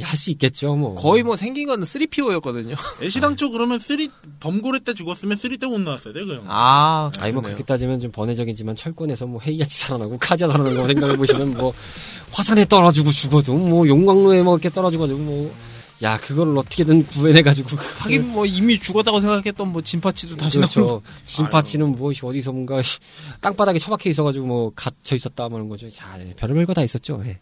할 0.00 0.16
수 0.16 0.30
있겠죠. 0.30 0.76
뭐 0.76 0.94
거의 0.94 1.22
뭐 1.22 1.36
생긴 1.36 1.66
건 1.66 1.82
3PO였거든요. 1.82 2.76
애시당초 3.02 3.50
그러면 3.50 3.78
3 3.78 4.08
범고래 4.40 4.80
때 4.80 4.94
죽었으면 4.94 5.36
3때 5.36 5.66
못 5.68 5.80
나왔어야 5.80 6.14
돼, 6.14 6.24
그 6.24 6.34
형. 6.36 6.44
아, 6.46 7.10
아니 7.18 7.32
뭐 7.32 7.42
그러네요. 7.42 7.56
그렇게 7.56 7.64
따지면 7.64 8.00
좀 8.00 8.12
번외적이지만 8.12 8.76
철권에서 8.76 9.26
뭐 9.26 9.40
헤이아치 9.40 9.78
살아나고 9.78 10.18
카자 10.18 10.46
살아나는 10.48 10.80
거 10.80 10.86
생각해 10.86 11.16
보시면 11.16 11.54
뭐 11.56 11.72
화산에 12.32 12.64
떨어지고 12.66 13.10
죽어도 13.10 13.54
뭐 13.54 13.86
용광로에 13.86 14.42
뭐 14.42 14.54
이렇게 14.56 14.70
떨어지고 14.70 15.06
뭐 15.08 15.70
야 16.02 16.18
그거를 16.18 16.56
어떻게든 16.56 17.04
구해내 17.08 17.42
가지고 17.42 17.76
하긴 17.76 18.28
뭐 18.28 18.46
이미 18.46 18.78
죽었다고 18.78 19.20
생각했던 19.20 19.68
뭐 19.70 19.82
진파치도 19.82 20.34
다시 20.36 20.58
나오고. 20.58 20.72
그렇죠. 20.72 21.02
진파치는 21.24 21.92
무엇이 21.92 22.24
어디서 22.24 22.52
뭔가 22.52 22.80
땅바닥에 23.42 23.78
처박혀 23.78 24.08
있어가지고 24.08 24.46
뭐 24.46 24.72
갇혀 24.74 25.14
있었다 25.14 25.44
하는 25.44 25.68
거죠. 25.68 25.90
자, 25.90 26.16
예, 26.18 26.32
별의별 26.36 26.64
거 26.64 26.72
다 26.72 26.82
있었죠. 26.82 27.22
예. 27.26 27.38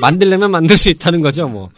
만들려면 0.00 0.50
만들 0.50 0.76
수 0.76 0.88
있다는 0.90 1.20
거죠. 1.20 1.48
뭐, 1.48 1.70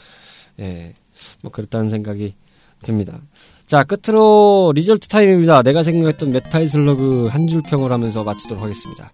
예, 0.60 0.94
뭐 1.42 1.50
그렇다는 1.52 1.88
생각이 1.90 2.34
듭니다. 2.82 3.20
자, 3.66 3.84
끝으로 3.84 4.72
result 4.74 5.08
time입니다. 5.08 5.62
내가 5.62 5.82
생각했던 5.82 6.30
메탈 6.30 6.68
슬러그 6.68 7.26
한 7.28 7.46
줄 7.48 7.62
평을 7.62 7.92
하면서 7.92 8.24
마치도록 8.24 8.62
하겠습니다. 8.62 9.12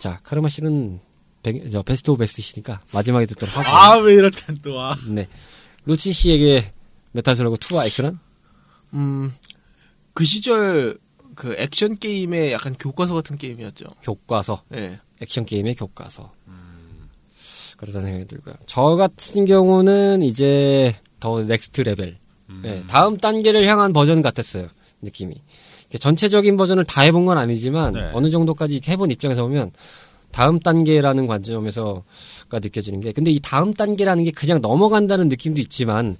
자, 0.00 0.20
카르마 0.22 0.48
씨는 0.48 1.00
백- 1.42 1.70
저 1.70 1.82
best 1.82 2.10
of 2.10 2.20
best시니까 2.20 2.80
마지막에 2.92 3.26
듣도록 3.26 3.56
하고. 3.56 3.68
아, 3.68 3.96
왜 3.98 4.14
이럴 4.14 4.30
땐 4.30 4.58
또 4.62 4.74
와. 4.74 4.96
네. 5.08 5.26
루치 5.86 6.12
씨에게 6.12 6.72
메탈 7.12 7.34
슬러그 7.34 7.56
2와 7.56 7.84
X는? 7.86 8.18
음, 8.94 9.32
그 10.14 10.24
시절 10.24 10.98
그 11.34 11.54
액션 11.58 11.96
게임의 11.96 12.52
약간 12.52 12.74
교과서 12.78 13.14
같은 13.14 13.38
게임이었죠. 13.38 13.86
교과서. 14.02 14.62
예. 14.74 15.00
액션 15.22 15.44
게임의 15.46 15.74
교과서. 15.74 16.32
그렇다는 17.80 18.06
생각이 18.08 18.26
들고요. 18.28 18.54
저 18.66 18.82
같은 18.96 19.46
경우는 19.46 20.22
이제 20.22 20.94
the 21.18 21.42
next 21.42 21.80
level. 21.82 22.18
네, 22.62 22.82
다음 22.88 23.16
단계를 23.16 23.64
향한 23.66 23.92
버전 23.92 24.22
같았어요. 24.22 24.68
느낌이. 25.02 25.34
전체적인 25.98 26.56
버전을 26.56 26.84
다 26.84 27.02
해본 27.02 27.24
건 27.26 27.38
아니지만 27.38 27.92
네. 27.94 28.10
어느 28.12 28.28
정도까지 28.30 28.80
해본 28.86 29.10
입장에서 29.10 29.42
보면 29.42 29.72
다음 30.30 30.60
단계라는 30.60 31.26
관점에서가 31.26 32.02
느껴지는 32.60 33.00
게 33.00 33.12
근데 33.12 33.30
이 33.30 33.40
다음 33.40 33.72
단계라는 33.74 34.24
게 34.24 34.30
그냥 34.30 34.60
넘어간다는 34.60 35.28
느낌도 35.28 35.60
있지만 35.62 36.16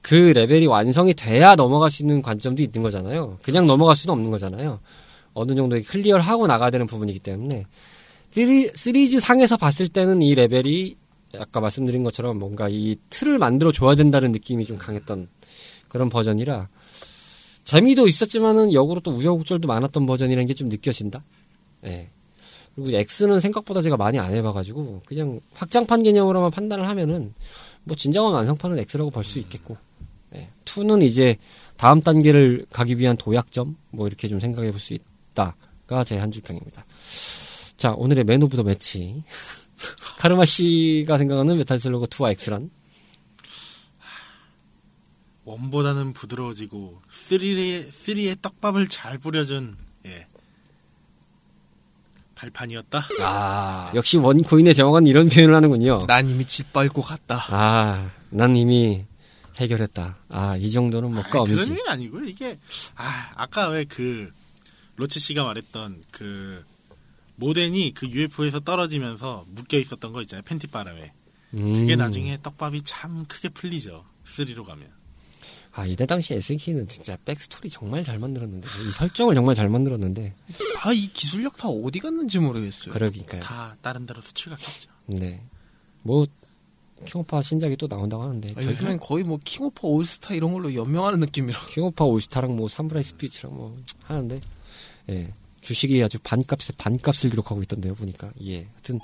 그 0.00 0.14
레벨이 0.14 0.66
완성이 0.66 1.14
돼야 1.14 1.54
넘어갈 1.54 1.90
수 1.90 2.02
있는 2.02 2.22
관점도 2.22 2.62
있는 2.62 2.82
거잖아요. 2.82 3.38
그냥 3.42 3.66
넘어갈 3.66 3.94
수는 3.94 4.14
없는 4.14 4.30
거잖아요. 4.30 4.80
어느 5.34 5.54
정도 5.54 5.80
클리어를 5.80 6.22
하고 6.22 6.46
나가야 6.46 6.70
되는 6.70 6.86
부분이기 6.86 7.18
때문에 7.20 7.66
시리- 8.32 8.70
시리즈 8.74 9.20
상에서 9.20 9.56
봤을 9.56 9.86
때는 9.88 10.22
이 10.22 10.34
레벨이 10.34 10.96
아까 11.38 11.60
말씀드린 11.60 12.02
것처럼 12.04 12.38
뭔가 12.38 12.68
이 12.68 12.96
틀을 13.10 13.38
만들어 13.38 13.72
줘야 13.72 13.94
된다는 13.94 14.32
느낌이 14.32 14.64
좀 14.66 14.78
강했던 14.78 15.28
그런 15.88 16.08
버전이라 16.08 16.68
재미도 17.64 18.08
있었지만은 18.08 18.72
역으로 18.72 19.00
또 19.00 19.12
우여곡절도 19.12 19.68
많았던 19.68 20.04
버전이라는 20.06 20.46
게 20.46 20.54
좀 20.54 20.68
느껴진다. 20.68 21.22
예. 21.86 22.10
그리고 22.74 22.90
X는 22.90 23.40
생각보다 23.40 23.80
제가 23.82 23.96
많이 23.96 24.18
안 24.18 24.32
해봐가지고 24.34 25.02
그냥 25.06 25.40
확장판 25.54 26.02
개념으로만 26.02 26.50
판단을 26.50 26.88
하면은 26.88 27.34
뭐 27.84 27.96
진정한 27.96 28.32
완성판은 28.32 28.78
X라고 28.78 29.10
볼 29.10 29.24
수 29.24 29.38
있겠고 29.40 29.76
네. 30.30 30.48
2는 30.64 31.02
이제 31.02 31.36
다음 31.76 32.00
단계를 32.00 32.66
가기 32.72 32.98
위한 32.98 33.16
도약점 33.16 33.76
뭐 33.90 34.06
이렇게 34.06 34.26
좀 34.28 34.40
생각해 34.40 34.70
볼 34.70 34.80
수 34.80 34.94
있다가 34.94 36.04
제 36.04 36.16
한 36.16 36.30
줄평입니다. 36.30 36.84
자 37.76 37.92
오늘의 37.92 38.24
man 38.24 38.42
of 38.42 38.56
the 38.56 38.62
match 38.62 39.22
카르마 40.22 40.44
씨가 40.44 41.18
생각하는 41.18 41.56
메탈 41.56 41.80
슬러그 41.80 42.06
2와 42.06 42.30
X란 42.30 42.70
원보다는 45.44 46.12
부드러워지고 46.12 47.02
3의 47.28 47.90
3의 47.90 48.40
떡밥을 48.40 48.86
잘 48.86 49.18
뿌려준 49.18 49.76
예. 50.06 50.28
발판이었다. 52.36 53.04
아 53.22 53.90
역시 53.96 54.16
원코인의 54.16 54.74
정확한 54.74 55.08
이런 55.08 55.28
표현을 55.28 55.56
하는군요. 55.56 56.06
난 56.06 56.30
이미 56.30 56.44
짓밟고 56.44 57.02
갔다. 57.02 57.44
아, 57.48 58.12
난 58.30 58.54
이미 58.54 59.04
해결했다. 59.56 60.18
아, 60.28 60.56
이 60.56 60.70
정도는 60.70 61.10
뭐 61.14 61.22
아니, 61.24 61.30
그런 61.32 61.46
껌이지. 61.46 61.70
의미 61.70 61.82
아니고요. 61.88 62.24
이게 62.26 62.56
아 62.94 63.32
아까 63.34 63.70
왜 63.70 63.84
그 63.86 64.30
로치 64.94 65.18
씨가 65.18 65.42
말했던 65.42 66.04
그 66.12 66.64
모덴이 67.42 67.94
그 67.94 68.06
UFO에서 68.08 68.60
떨어지면서 68.60 69.44
묶여 69.48 69.78
있었던 69.78 70.12
거 70.12 70.22
있잖아요. 70.22 70.42
팬티 70.44 70.68
바람에. 70.68 71.12
그게 71.50 71.94
음. 71.94 71.98
나중에 71.98 72.38
떡밥이 72.42 72.82
참 72.82 73.24
크게 73.26 73.48
풀리죠. 73.50 74.04
3로 74.24 74.64
가면. 74.64 74.88
아, 75.72 75.86
이때 75.86 76.06
당시 76.06 76.34
SNK는 76.34 76.86
진짜 76.86 77.16
backstory 77.24 77.68
정말 77.68 78.04
잘 78.04 78.18
만들었는데, 78.18 78.68
이 78.86 78.92
설정을 78.92 79.34
정말 79.34 79.54
잘 79.54 79.68
만들었는데, 79.68 80.34
아, 80.84 80.92
이 80.92 81.08
기술력 81.08 81.56
다 81.56 81.68
어디 81.68 81.98
갔는지 81.98 82.38
모르겠어요. 82.38 82.92
그러니까요. 82.92 83.40
다 83.42 83.74
다른 83.80 84.06
데로 84.06 84.20
수출갔겠죠. 84.20 84.90
네. 85.06 85.42
뭐, 86.02 86.26
킹오파 87.06 87.42
신작이 87.42 87.76
또 87.76 87.88
나온다고 87.88 88.22
하는데, 88.22 88.54
아, 88.56 88.62
요즘엔 88.62 88.98
거의 89.00 89.24
뭐 89.24 89.38
킹오파 89.42 89.88
올스타 89.88 90.34
이런 90.34 90.52
걸로 90.52 90.74
연명하는 90.74 91.20
느낌이라. 91.20 91.58
킹오파 91.68 92.04
올스타랑 92.04 92.54
뭐, 92.54 92.68
사무라이 92.68 93.02
스피리츠랑 93.02 93.56
뭐, 93.56 93.76
하는데, 94.04 94.40
예. 95.08 95.32
주식이 95.62 96.02
아주 96.02 96.18
반값에 96.18 96.74
반값을 96.76 97.30
기록하고 97.30 97.62
있던데요, 97.62 97.94
보니까. 97.94 98.30
예. 98.44 98.66
하여튼, 98.66 99.00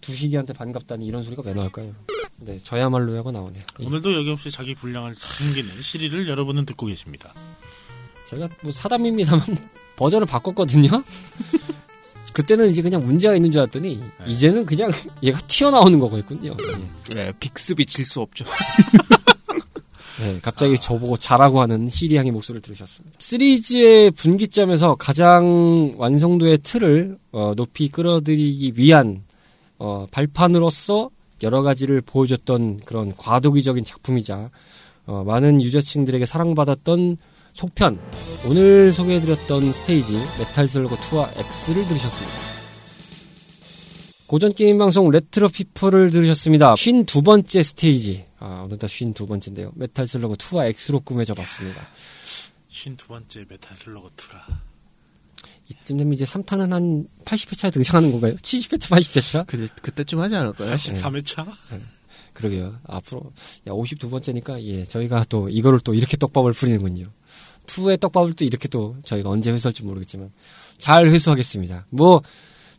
두식이한테 0.00 0.52
반갑다니 0.52 1.06
이런 1.06 1.22
소리가 1.22 1.42
왜 1.46 1.54
나올까요? 1.54 1.92
네, 2.36 2.60
저야말로 2.62 3.16
하고 3.16 3.30
나오네요. 3.32 3.62
예. 3.80 3.86
오늘도 3.86 4.14
여기 4.14 4.30
없이 4.30 4.50
자기 4.50 4.74
분량을 4.74 5.14
숨기는 5.14 5.80
시리를 5.80 6.28
여러분은 6.28 6.66
듣고 6.66 6.86
계십니다. 6.86 7.32
제가 8.28 8.48
뭐 8.62 8.70
사담입니다만 8.72 9.42
버전을 9.96 10.26
바꿨거든요. 10.26 10.88
그때는 12.32 12.70
이제 12.70 12.82
그냥 12.82 13.04
문제가 13.04 13.34
있는 13.34 13.50
줄 13.50 13.62
알았더니 13.62 14.00
이제는 14.28 14.64
그냥 14.64 14.92
얘가 15.24 15.38
튀어나오는 15.48 15.98
거겠군요. 15.98 16.56
예. 17.10 17.14
네, 17.14 17.32
빅스비 17.40 17.84
질 17.86 18.04
수 18.04 18.20
없죠. 18.20 18.44
예, 20.20 20.40
갑자기 20.40 20.76
저보고 20.76 21.16
잘하고 21.16 21.60
하는 21.60 21.88
시리향의 21.88 22.32
목소리를 22.32 22.62
들으셨습니다. 22.62 23.16
시리즈의 23.20 24.10
분기점에서 24.10 24.96
가장 24.96 25.92
완성도의 25.96 26.58
틀을 26.58 27.18
어, 27.32 27.54
높이 27.54 27.88
끌어들이기 27.88 28.72
위한 28.76 29.22
어, 29.78 30.06
발판으로서 30.10 31.10
여러 31.42 31.62
가지를 31.62 32.00
보여줬던 32.00 32.80
그런 32.84 33.14
과도기적인 33.16 33.84
작품이자 33.84 34.50
어, 35.06 35.24
많은 35.24 35.62
유저층들에게 35.62 36.26
사랑받았던 36.26 37.16
속편 37.52 37.98
오늘 38.48 38.92
소개해드렸던 38.92 39.72
스테이지 39.72 40.14
메탈 40.38 40.68
슬러그 40.68 40.96
2와 40.96 41.28
X를 41.36 41.84
들으셨습니다. 41.88 42.48
고전 44.26 44.52
게임 44.52 44.76
방송 44.76 45.10
레트로 45.10 45.48
피플을 45.48 46.10
들으셨습니다. 46.10 46.74
52번째 46.74 47.62
스테이지. 47.62 48.27
아, 48.40 48.62
오늘 48.64 48.78
다 48.78 48.86
52번째인데요. 48.86 49.72
메탈 49.74 50.06
슬러그 50.06 50.36
2와 50.36 50.66
X로 50.66 51.00
꾸며져 51.00 51.34
봤습니다. 51.34 51.86
쉰두 52.68 53.06
번째 53.08 53.44
메탈 53.48 53.76
슬러그 53.76 54.10
2라. 54.10 54.40
이쯤 55.68 55.98
되면 55.98 56.12
이제 56.14 56.24
3탄은 56.24 56.70
한 56.70 57.08
80회차에 57.24 57.72
등장하는 57.72 58.12
건가요? 58.12 58.34
70회차, 58.36 58.90
80회차? 58.90 59.46
그, 59.46 59.68
그때쯤 59.82 60.18
하지 60.20 60.36
않을까요? 60.36 60.74
13회차? 60.74 61.46
그러게요. 62.32 62.78
앞으로, 62.86 63.32
야, 63.66 63.72
52번째니까, 63.72 64.62
예, 64.62 64.84
저희가 64.84 65.24
또, 65.28 65.48
이거를 65.48 65.80
또 65.80 65.92
이렇게 65.92 66.16
떡밥을 66.16 66.52
풀리는군요. 66.52 67.04
2의 67.66 68.00
떡밥을 68.00 68.34
또 68.34 68.44
이렇게 68.44 68.68
또, 68.68 68.96
저희가 69.04 69.28
언제 69.28 69.50
회수할지 69.50 69.82
모르겠지만, 69.82 70.30
잘 70.78 71.06
회수하겠습니다. 71.08 71.86
뭐, 71.90 72.22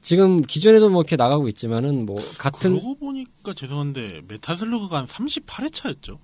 지금 0.02 0.42
기존에도 0.42 0.90
뭐 0.90 1.02
이렇게 1.02 1.16
나가고 1.16 1.48
있지만은, 1.50 2.06
뭐, 2.06 2.16
같은, 2.38 2.72
그러고 2.72 2.96
보니까 2.98 3.54
죄송한데 3.54 4.22
메탈 4.28 4.58
슬러그가 4.58 5.00
한 5.00 5.06
38회차였죠. 5.08 6.18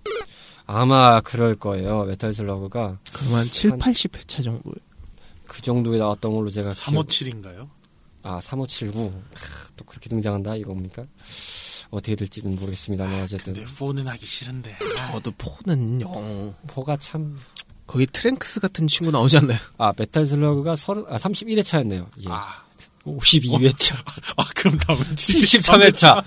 아마 0.65 1.21
그럴 1.21 1.55
거예요. 1.55 2.05
메탈 2.05 2.34
슬러그가 2.34 2.97
그만 3.13 3.45
7, 3.45 3.71
한- 3.73 3.80
80회차 3.80 4.43
정도. 4.43 4.71
그 5.45 5.61
정도에 5.61 5.99
나왔던 5.99 6.34
걸로 6.34 6.49
제가. 6.49 6.71
기억- 6.73 7.05
357인가요? 7.07 7.69
아, 8.23 8.39
3579. 8.41 9.11
크, 9.34 9.41
또 9.78 9.86
그렇게 9.86 10.09
등장한다, 10.09 10.55
이겁니까? 10.55 11.03
어떻게 11.91 12.15
될지는 12.15 12.55
모르겠습니다만, 12.55 13.21
어쨌든. 13.23 13.53
근데 13.53 13.69
4는 13.71 14.05
하기 14.05 14.26
싫은데. 14.26 14.76
아, 14.99 15.11
저도 15.11 15.32
four는 15.38 16.01
영. 16.01 16.55
four가 16.68 16.97
참, 16.97 17.38
거기 17.86 18.07
트랭크스 18.07 18.59
같은 18.61 18.88
친구 18.88 19.11
나오지 19.11 19.38
않나요? 19.38 19.59
아, 19.78 19.93
메탈 19.95 20.26
슬러그가 20.26 20.76
30, 20.76 21.05
아, 21.11 21.17
31회 21.17 21.63
차였네요. 21.63 22.09
예. 22.21 22.26
아, 22.30 22.64
52회차. 23.06 23.95
아, 24.38 24.45
그럼 24.56 24.78
다음은 24.80 25.03
73회차. 25.16 26.24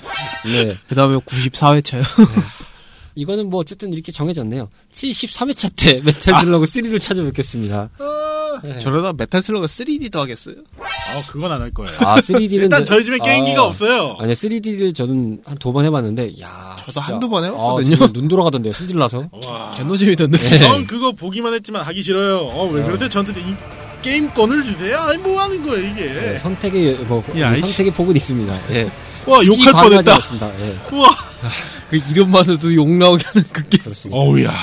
네. 0.46 0.76
그 0.88 0.94
다음에 0.94 1.16
94회차요. 1.16 2.02
이거는 3.14 3.50
뭐 3.50 3.58
어쨌든 3.60 3.92
이렇게 3.92 4.12
정해졌네요. 4.12 4.68
73회차 4.92 5.72
때 5.74 6.00
메탈 6.04 6.40
슬러그 6.40 6.66
3를 6.66 7.00
찾아뵙겠습니다. 7.00 7.90
네. 8.62 8.78
저러다 8.78 9.12
메탈 9.12 9.42
슬러그 9.42 9.66
3D도 9.66 10.16
하겠어요. 10.18 10.54
아, 10.80 11.22
그건 11.28 11.50
안 11.50 11.60
할 11.60 11.72
거예요. 11.72 11.90
아, 12.00 12.20
3D는. 12.20 12.52
일단 12.52 12.84
저희 12.84 13.02
집에 13.04 13.18
게임기가 13.18 13.64
없어요. 13.64 14.16
아니, 14.20 14.32
3D를 14.34 14.94
저는 14.94 15.40
한 15.44 15.58
두 15.58 15.72
번 15.72 15.84
해봤는데, 15.84 16.40
야 16.40 16.76
저도 16.80 16.92
진짜. 16.92 17.00
한두 17.02 17.28
번 17.28 17.42
아, 17.42 17.46
해봤거든요. 17.48 17.96
진짜 17.96 18.12
눈 18.12 18.28
돌아가던데요, 18.28 18.72
승질나서. 18.72 19.28
와. 19.46 19.70
개노잼이던데. 19.72 20.38
네. 20.38 20.58
전 20.60 20.86
그거 20.86 21.10
보기만 21.10 21.54
했지만 21.54 21.82
하기 21.86 22.02
싫어요. 22.02 22.38
어, 22.38 22.68
왜 22.70 22.82
그러세요? 22.84 23.08
저한테 23.08 23.32
이 23.40 23.54
게임권을 24.08 24.62
주세요? 24.62 24.96
아니, 24.96 25.18
뭐 25.18 25.38
하는 25.40 25.62
거예요, 25.62 25.86
이게? 25.86 26.06
네, 26.06 26.38
선택의, 26.38 26.94
뭐, 27.04 27.22
야. 27.38 27.54
선택의 27.56 27.92
폭은 27.92 28.16
있습니다. 28.16 28.74
예. 28.74 28.90
와, 29.26 29.44
욕할 29.44 29.72
뻔했다. 29.72 30.14
않습니다. 30.14 30.60
예, 30.60 30.78
그 31.90 31.96
이름만으로도 31.96 32.74
욕 32.74 32.88
나오게 32.88 33.24
하는 33.26 33.46
그 33.52 33.68
게임. 33.68 33.82
그렇습니다. 33.84 34.18
어우야. 34.18 34.54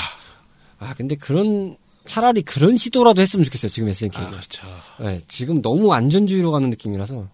아, 0.80 0.94
근데 0.94 1.14
그런, 1.14 1.76
차라리 2.04 2.42
그런 2.42 2.76
시도라도 2.76 3.22
했으면 3.22 3.44
좋겠어요, 3.44 3.70
지금 3.70 3.88
SNK가. 3.88 4.26
아, 4.26 4.30
그렇죠. 4.30 4.66
네, 5.00 5.20
지금 5.28 5.62
너무 5.62 5.92
안전주의로 5.92 6.50
가는 6.50 6.68
느낌이라서. 6.70 7.28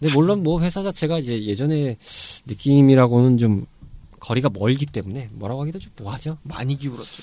근데 0.00 0.12
물론 0.12 0.42
뭐 0.42 0.60
회사 0.60 0.82
자체가 0.82 1.20
이제 1.20 1.44
예전의 1.44 1.98
느낌이라고는 2.46 3.38
좀 3.38 3.66
거리가 4.18 4.50
멀기 4.52 4.86
때문에 4.86 5.30
뭐라고 5.32 5.62
하기도 5.62 5.78
좀 5.78 5.92
뭐하죠. 5.98 6.38
많이 6.42 6.76
기울었죠. 6.76 7.22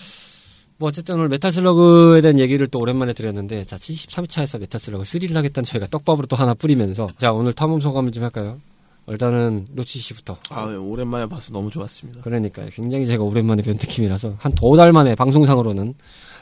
뭐 0.81 0.89
어쨌든 0.89 1.13
오늘 1.15 1.29
메탈 1.29 1.51
슬러그에 1.51 2.21
대한 2.21 2.39
얘기를 2.39 2.65
또 2.67 2.79
오랜만에 2.79 3.13
드렸는데 3.13 3.65
자 3.65 3.75
73차에서 3.77 4.59
메탈 4.59 4.79
슬러그 4.81 5.03
3를 5.03 5.31
하겠다는 5.33 5.63
저희가 5.63 5.85
떡밥으로 5.91 6.25
또 6.25 6.35
하나 6.35 6.55
뿌리면서 6.55 7.07
자 7.19 7.31
오늘 7.31 7.53
탐험 7.53 7.79
소감을 7.79 8.11
좀 8.11 8.23
할까요? 8.23 8.59
일단은 9.07 9.67
로치 9.75 9.99
씨부터. 9.99 10.37
아, 10.51 10.67
예, 10.71 10.75
오랜만에 10.75 11.25
봐서 11.27 11.51
너무 11.53 11.69
좋았습니다. 11.69 12.21
그러니까 12.21 12.65
굉장히 12.71 13.05
제가 13.07 13.23
오랜만에 13.23 13.61
뵌 13.61 13.73
느낌이라서 13.73 14.35
한 14.39 14.53
두 14.55 14.75
달 14.75 14.91
만에 14.91 15.13
방송상으로는 15.15 15.93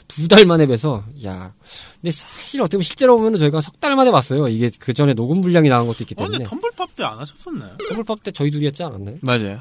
두 0.08 0.26
달 0.28 0.46
만에 0.46 0.66
뵈서 0.66 1.04
야 1.24 1.52
근데 2.00 2.10
사실 2.10 2.60
어떻게 2.62 2.76
보면 2.78 2.82
실제로 2.84 3.16
보면은 3.18 3.38
저희가 3.38 3.60
석 3.60 3.78
달 3.78 3.94
만에 3.94 4.10
봤어요 4.10 4.48
이게 4.48 4.70
그 4.78 4.92
전에 4.94 5.12
녹음 5.14 5.40
분량이 5.42 5.68
나간 5.68 5.86
것도 5.86 5.98
있기 6.04 6.14
어, 6.18 6.24
근데 6.24 6.38
때문에 6.44 6.48
텀블팝 6.50 6.96
때 6.96 7.04
안 7.04 7.18
하셨었나요? 7.18 7.76
텀블팝 7.90 8.22
때 8.22 8.30
저희 8.30 8.50
둘이 8.50 8.66
했지 8.66 8.82
않았나요? 8.82 9.16
맞아요. 9.20 9.58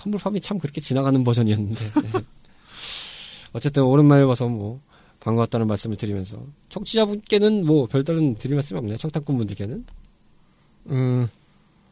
텀블팝이 0.00 0.42
참 0.42 0.58
그렇게 0.58 0.80
지나가는 0.80 1.22
버전이었는데 1.24 1.84
네. 2.02 2.10
어쨌든 3.52 3.82
오랜만에 3.84 4.24
봐서 4.26 4.48
뭐 4.48 4.80
반가웠다는 5.20 5.66
말씀을 5.66 5.96
드리면서 5.96 6.42
청취자분께는 6.68 7.64
뭐 7.66 7.86
별다른 7.86 8.36
드릴 8.36 8.54
말씀이 8.54 8.78
없네요 8.78 8.96
청탁꾼 8.96 9.36
분들께는 9.38 9.84
음, 10.90 11.28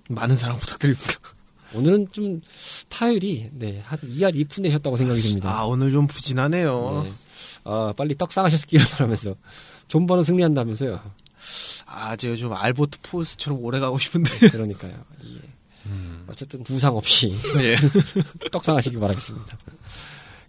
많은 0.09 0.37
사랑 0.37 0.59
부탁드립니다. 0.59 1.13
오늘은 1.75 2.07
좀 2.13 2.41
타율이 2.89 3.51
네 3.55 3.83
한 3.85 3.99
2할 3.99 4.35
2푼 4.35 4.63
내셨다고 4.63 4.97
생각이 4.97 5.21
듭니다 5.21 5.51
아, 5.59 5.65
오늘 5.65 5.91
좀 5.91 6.07
부진하네요. 6.07 7.03
네. 7.05 7.13
아, 7.65 7.93
빨리 7.97 8.15
떡상하셨기를 8.17 8.87
바라면서 8.87 9.35
존버는 9.89 10.23
승리한다면서요. 10.23 11.01
아, 11.87 12.17
제가 12.17 12.37
좀 12.37 12.53
알버트 12.53 12.99
푸홀스처럼 13.03 13.63
오래 13.63 13.81
가고 13.81 13.99
싶은데. 13.99 14.49
그러니까요. 14.51 14.93
예. 15.25 15.41
어쨌든 16.29 16.63
부상 16.65 16.97
없이 16.97 17.33
예. 17.59 17.77
떡상하시길 18.51 18.99
바라겠습니다. 18.99 19.59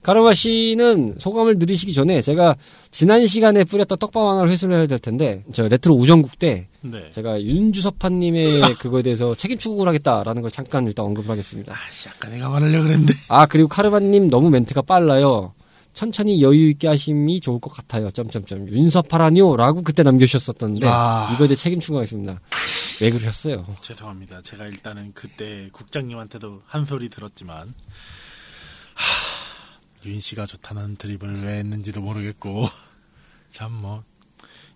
가르마 0.08 0.34
씨는 0.34 1.16
소감을 1.20 1.60
들으시기 1.60 1.92
전에 1.92 2.22
제가 2.22 2.56
지난 2.92 3.28
시간에 3.28 3.66
뿌렸던 3.66 3.98
떡밥 3.98 4.24
하나를 4.24 4.50
회수를 4.50 4.78
해야 4.78 4.88
될 4.88 5.00
텐데 5.00 5.44
저 5.52 5.68
레트로 5.68 5.96
우정국 5.96 6.40
때 6.40 6.70
네. 6.80 7.10
제가 7.10 7.42
윤주섭파님의 7.42 8.62
그거에 8.80 9.02
대해서 9.02 9.36
책임 9.36 9.58
추구를 9.58 9.90
하겠다라는 9.90 10.44
걸 10.44 10.50
잠깐 10.50 10.88
일단 10.88 11.08
언급을 11.08 11.30
하겠습니다. 11.30 11.74
아씨, 11.76 12.08
아까 12.08 12.30
내가 12.30 12.48
말하려고 12.48 12.86
그랬는데. 12.86 13.16
아 13.28 13.48
그리고 13.48 13.68
카르바님 13.68 14.30
너무 14.30 14.50
멘트가 14.50 14.82
빨라요. 14.84 15.54
천천히 15.92 16.42
여유 16.42 16.70
있게 16.70 16.88
하심이 16.88 17.42
좋을 17.42 17.60
것 17.60 17.74
같아요. 17.74 18.10
점점점 18.10 18.70
윤섭하라뇨라고 18.70 19.82
그때 19.82 20.04
남겨주셨었던데 20.04 20.88
아. 20.88 21.34
이거에 21.34 21.50
대해 21.50 21.58
책임 21.58 21.82
추구하겠습니다. 21.82 22.40
왜 23.02 23.10
그러셨어요? 23.10 23.66
죄송합니다. 23.82 24.42
제가 24.42 24.68
일단은 24.68 25.12
그때 25.14 25.68
국장님한테도 25.74 26.62
한 26.66 26.86
소리 26.86 27.10
들었지만, 27.10 27.74
하, 28.94 29.27
윤 30.06 30.20
씨가 30.20 30.46
좋다는 30.46 30.98
드립을 30.98 31.44
왜 31.44 31.58
했는지도 31.60 32.02
모르겠고, 32.02 32.66
참 33.52 33.74
뭐, 33.74 34.04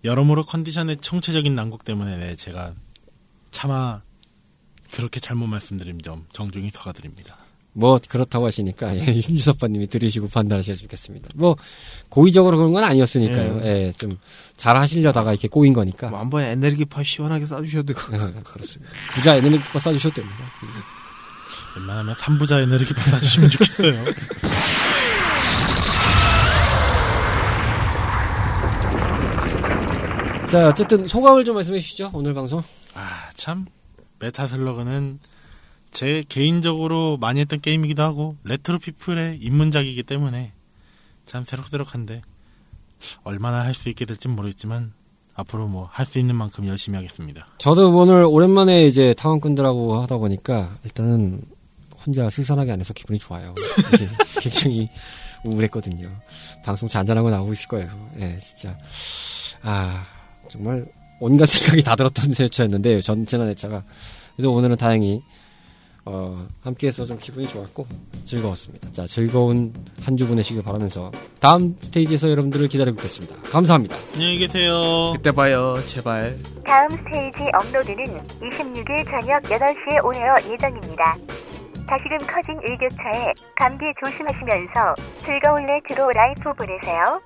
여러모로 0.04 0.44
컨디션의 0.44 0.98
총체적인 0.98 1.54
난국 1.56 1.86
때문에 1.86 2.18
네, 2.18 2.36
제가 2.36 2.74
차마 3.52 4.02
그렇게 4.92 5.20
잘못 5.20 5.48
말씀드린 5.48 6.00
점 6.02 6.26
정중히 6.34 6.72
사과드립니다. 6.72 7.38
뭐 7.74 8.00
그렇다고 8.10 8.48
하시니까 8.48 8.96
예, 8.98 9.06
윤주섭파님이 9.16 9.88
들으시고 9.88 10.28
판단하셔야 10.28 10.76
좋겠습니다. 10.76 11.30
뭐 11.36 11.56
고의적으로 12.10 12.58
그런 12.58 12.74
건 12.74 12.84
아니었으니까요. 12.84 13.62
예, 13.64 13.94
좀 13.98 14.18
잘하시려다가 14.58 15.32
이렇게 15.32 15.48
꼬인 15.48 15.74
거니까 15.74 16.10
뭐 16.10 16.20
한번 16.20 16.44
에너지파 16.44 17.04
시원하게 17.04 17.46
쏴주셔도 17.46 17.88
되고. 17.88 18.00
예, 18.14 18.42
그렇습니다. 18.44 18.92
부자 19.12 19.36
에너지파 19.36 19.80
써주셔도 19.80 20.16
됩니다. 20.16 20.46
웬만하면 21.78 22.16
3부자 22.16 22.62
에너지 22.62 22.94
받아주시면 22.94 23.50
좋겠어요. 23.50 24.06
자 30.52 30.68
어쨌든 30.68 31.08
소감을 31.08 31.46
좀 31.46 31.56
말씀해 31.56 31.80
주시죠 31.80 32.10
오늘 32.14 32.34
방송. 32.34 32.62
아, 32.94 33.30
참, 33.36 33.66
메탈 34.20 34.48
슬러그는 34.50 35.20
제 35.92 36.24
개인적으로 36.28 37.18
많이 37.18 37.40
했던 37.40 37.62
게임이기도 37.62 38.04
하고, 38.04 38.36
레트로 38.44 38.80
피플의 38.80 39.40
입문작이기 39.42 40.04
때문에 40.04 40.52
참 41.26 41.46
새록새록한데, 41.46 42.22
얼마나 43.24 43.62
할 43.64 43.74
수 43.74 43.88
있게 43.90 44.04
될진 44.06 44.32
모르겠지만, 44.32 44.94
앞으로 45.36 45.68
뭐 45.68 45.88
할 45.92 46.06
수 46.06 46.20
있는 46.20 46.36
만큼 46.36 46.68
열심히 46.68 46.98
하겠습니다. 46.98 47.48
저도 47.58 47.98
오늘 47.98 48.26
오랜만에 48.26 48.86
이제 48.86 49.14
타원꾼들하고 49.14 50.02
하다 50.02 50.18
보니까 50.18 50.76
일단은 50.84 51.42
혼자 52.06 52.30
스산하게 52.30 52.74
안 52.74 52.80
해서 52.82 52.94
기분이 52.94 53.18
좋아요. 53.20 53.56
굉장히 54.42 54.90
우울했거든요. 55.46 56.10
방송 56.66 56.90
잔잔하고 56.90 57.30
나오고 57.30 57.54
있을 57.54 57.68
거예요. 57.70 57.90
예, 58.20 58.38
진짜. 58.40 58.76
아, 59.64 60.06
정말 60.52 60.86
온갖 61.20 61.46
생각이 61.48 61.82
다 61.84 61.96
들었던 61.96 62.34
회차였는데, 62.34 63.02
전 63.02 63.26
지난 63.26 63.48
회차가. 63.48 63.84
그래서 64.36 64.50
오늘은 64.52 64.76
다행히, 64.76 65.22
어, 66.04 66.48
함께해서 66.64 67.06
좀 67.06 67.18
기분이 67.20 67.48
좋았고, 67.48 67.86
즐거웠습니다. 68.26 68.92
자, 68.92 69.06
즐거운 69.06 69.72
한 70.04 70.18
주 70.18 70.28
보내시길 70.28 70.64
바라면서, 70.64 71.12
다음 71.40 71.76
스테이지에서 71.82 72.30
여러분들을 72.32 72.68
기다리고 72.68 72.98
있겠습니다. 72.98 73.36
감사합니다. 73.52 73.96
안녕히 74.16 74.40
계세요. 74.40 75.12
그때 75.16 75.32
봐요, 75.32 75.78
제발. 75.86 76.38
다음 76.66 76.90
스테이지 76.98 77.50
업로드는 77.62 78.06
26일 78.42 79.06
저녁 79.06 79.44
8시에 79.44 80.04
오늘 80.04 80.22
예정입니다. 80.52 81.18
다시금 81.88 82.18
커진 82.26 82.56
일교차에 82.68 83.34
감기 83.58 83.86
조심하시면서 84.04 84.96
즐거운 85.20 85.66
레트로 85.66 86.10
라이프 86.14 86.54
보내세요. 86.54 87.22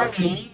Tá 0.00 0.06
Amém. 0.06 0.49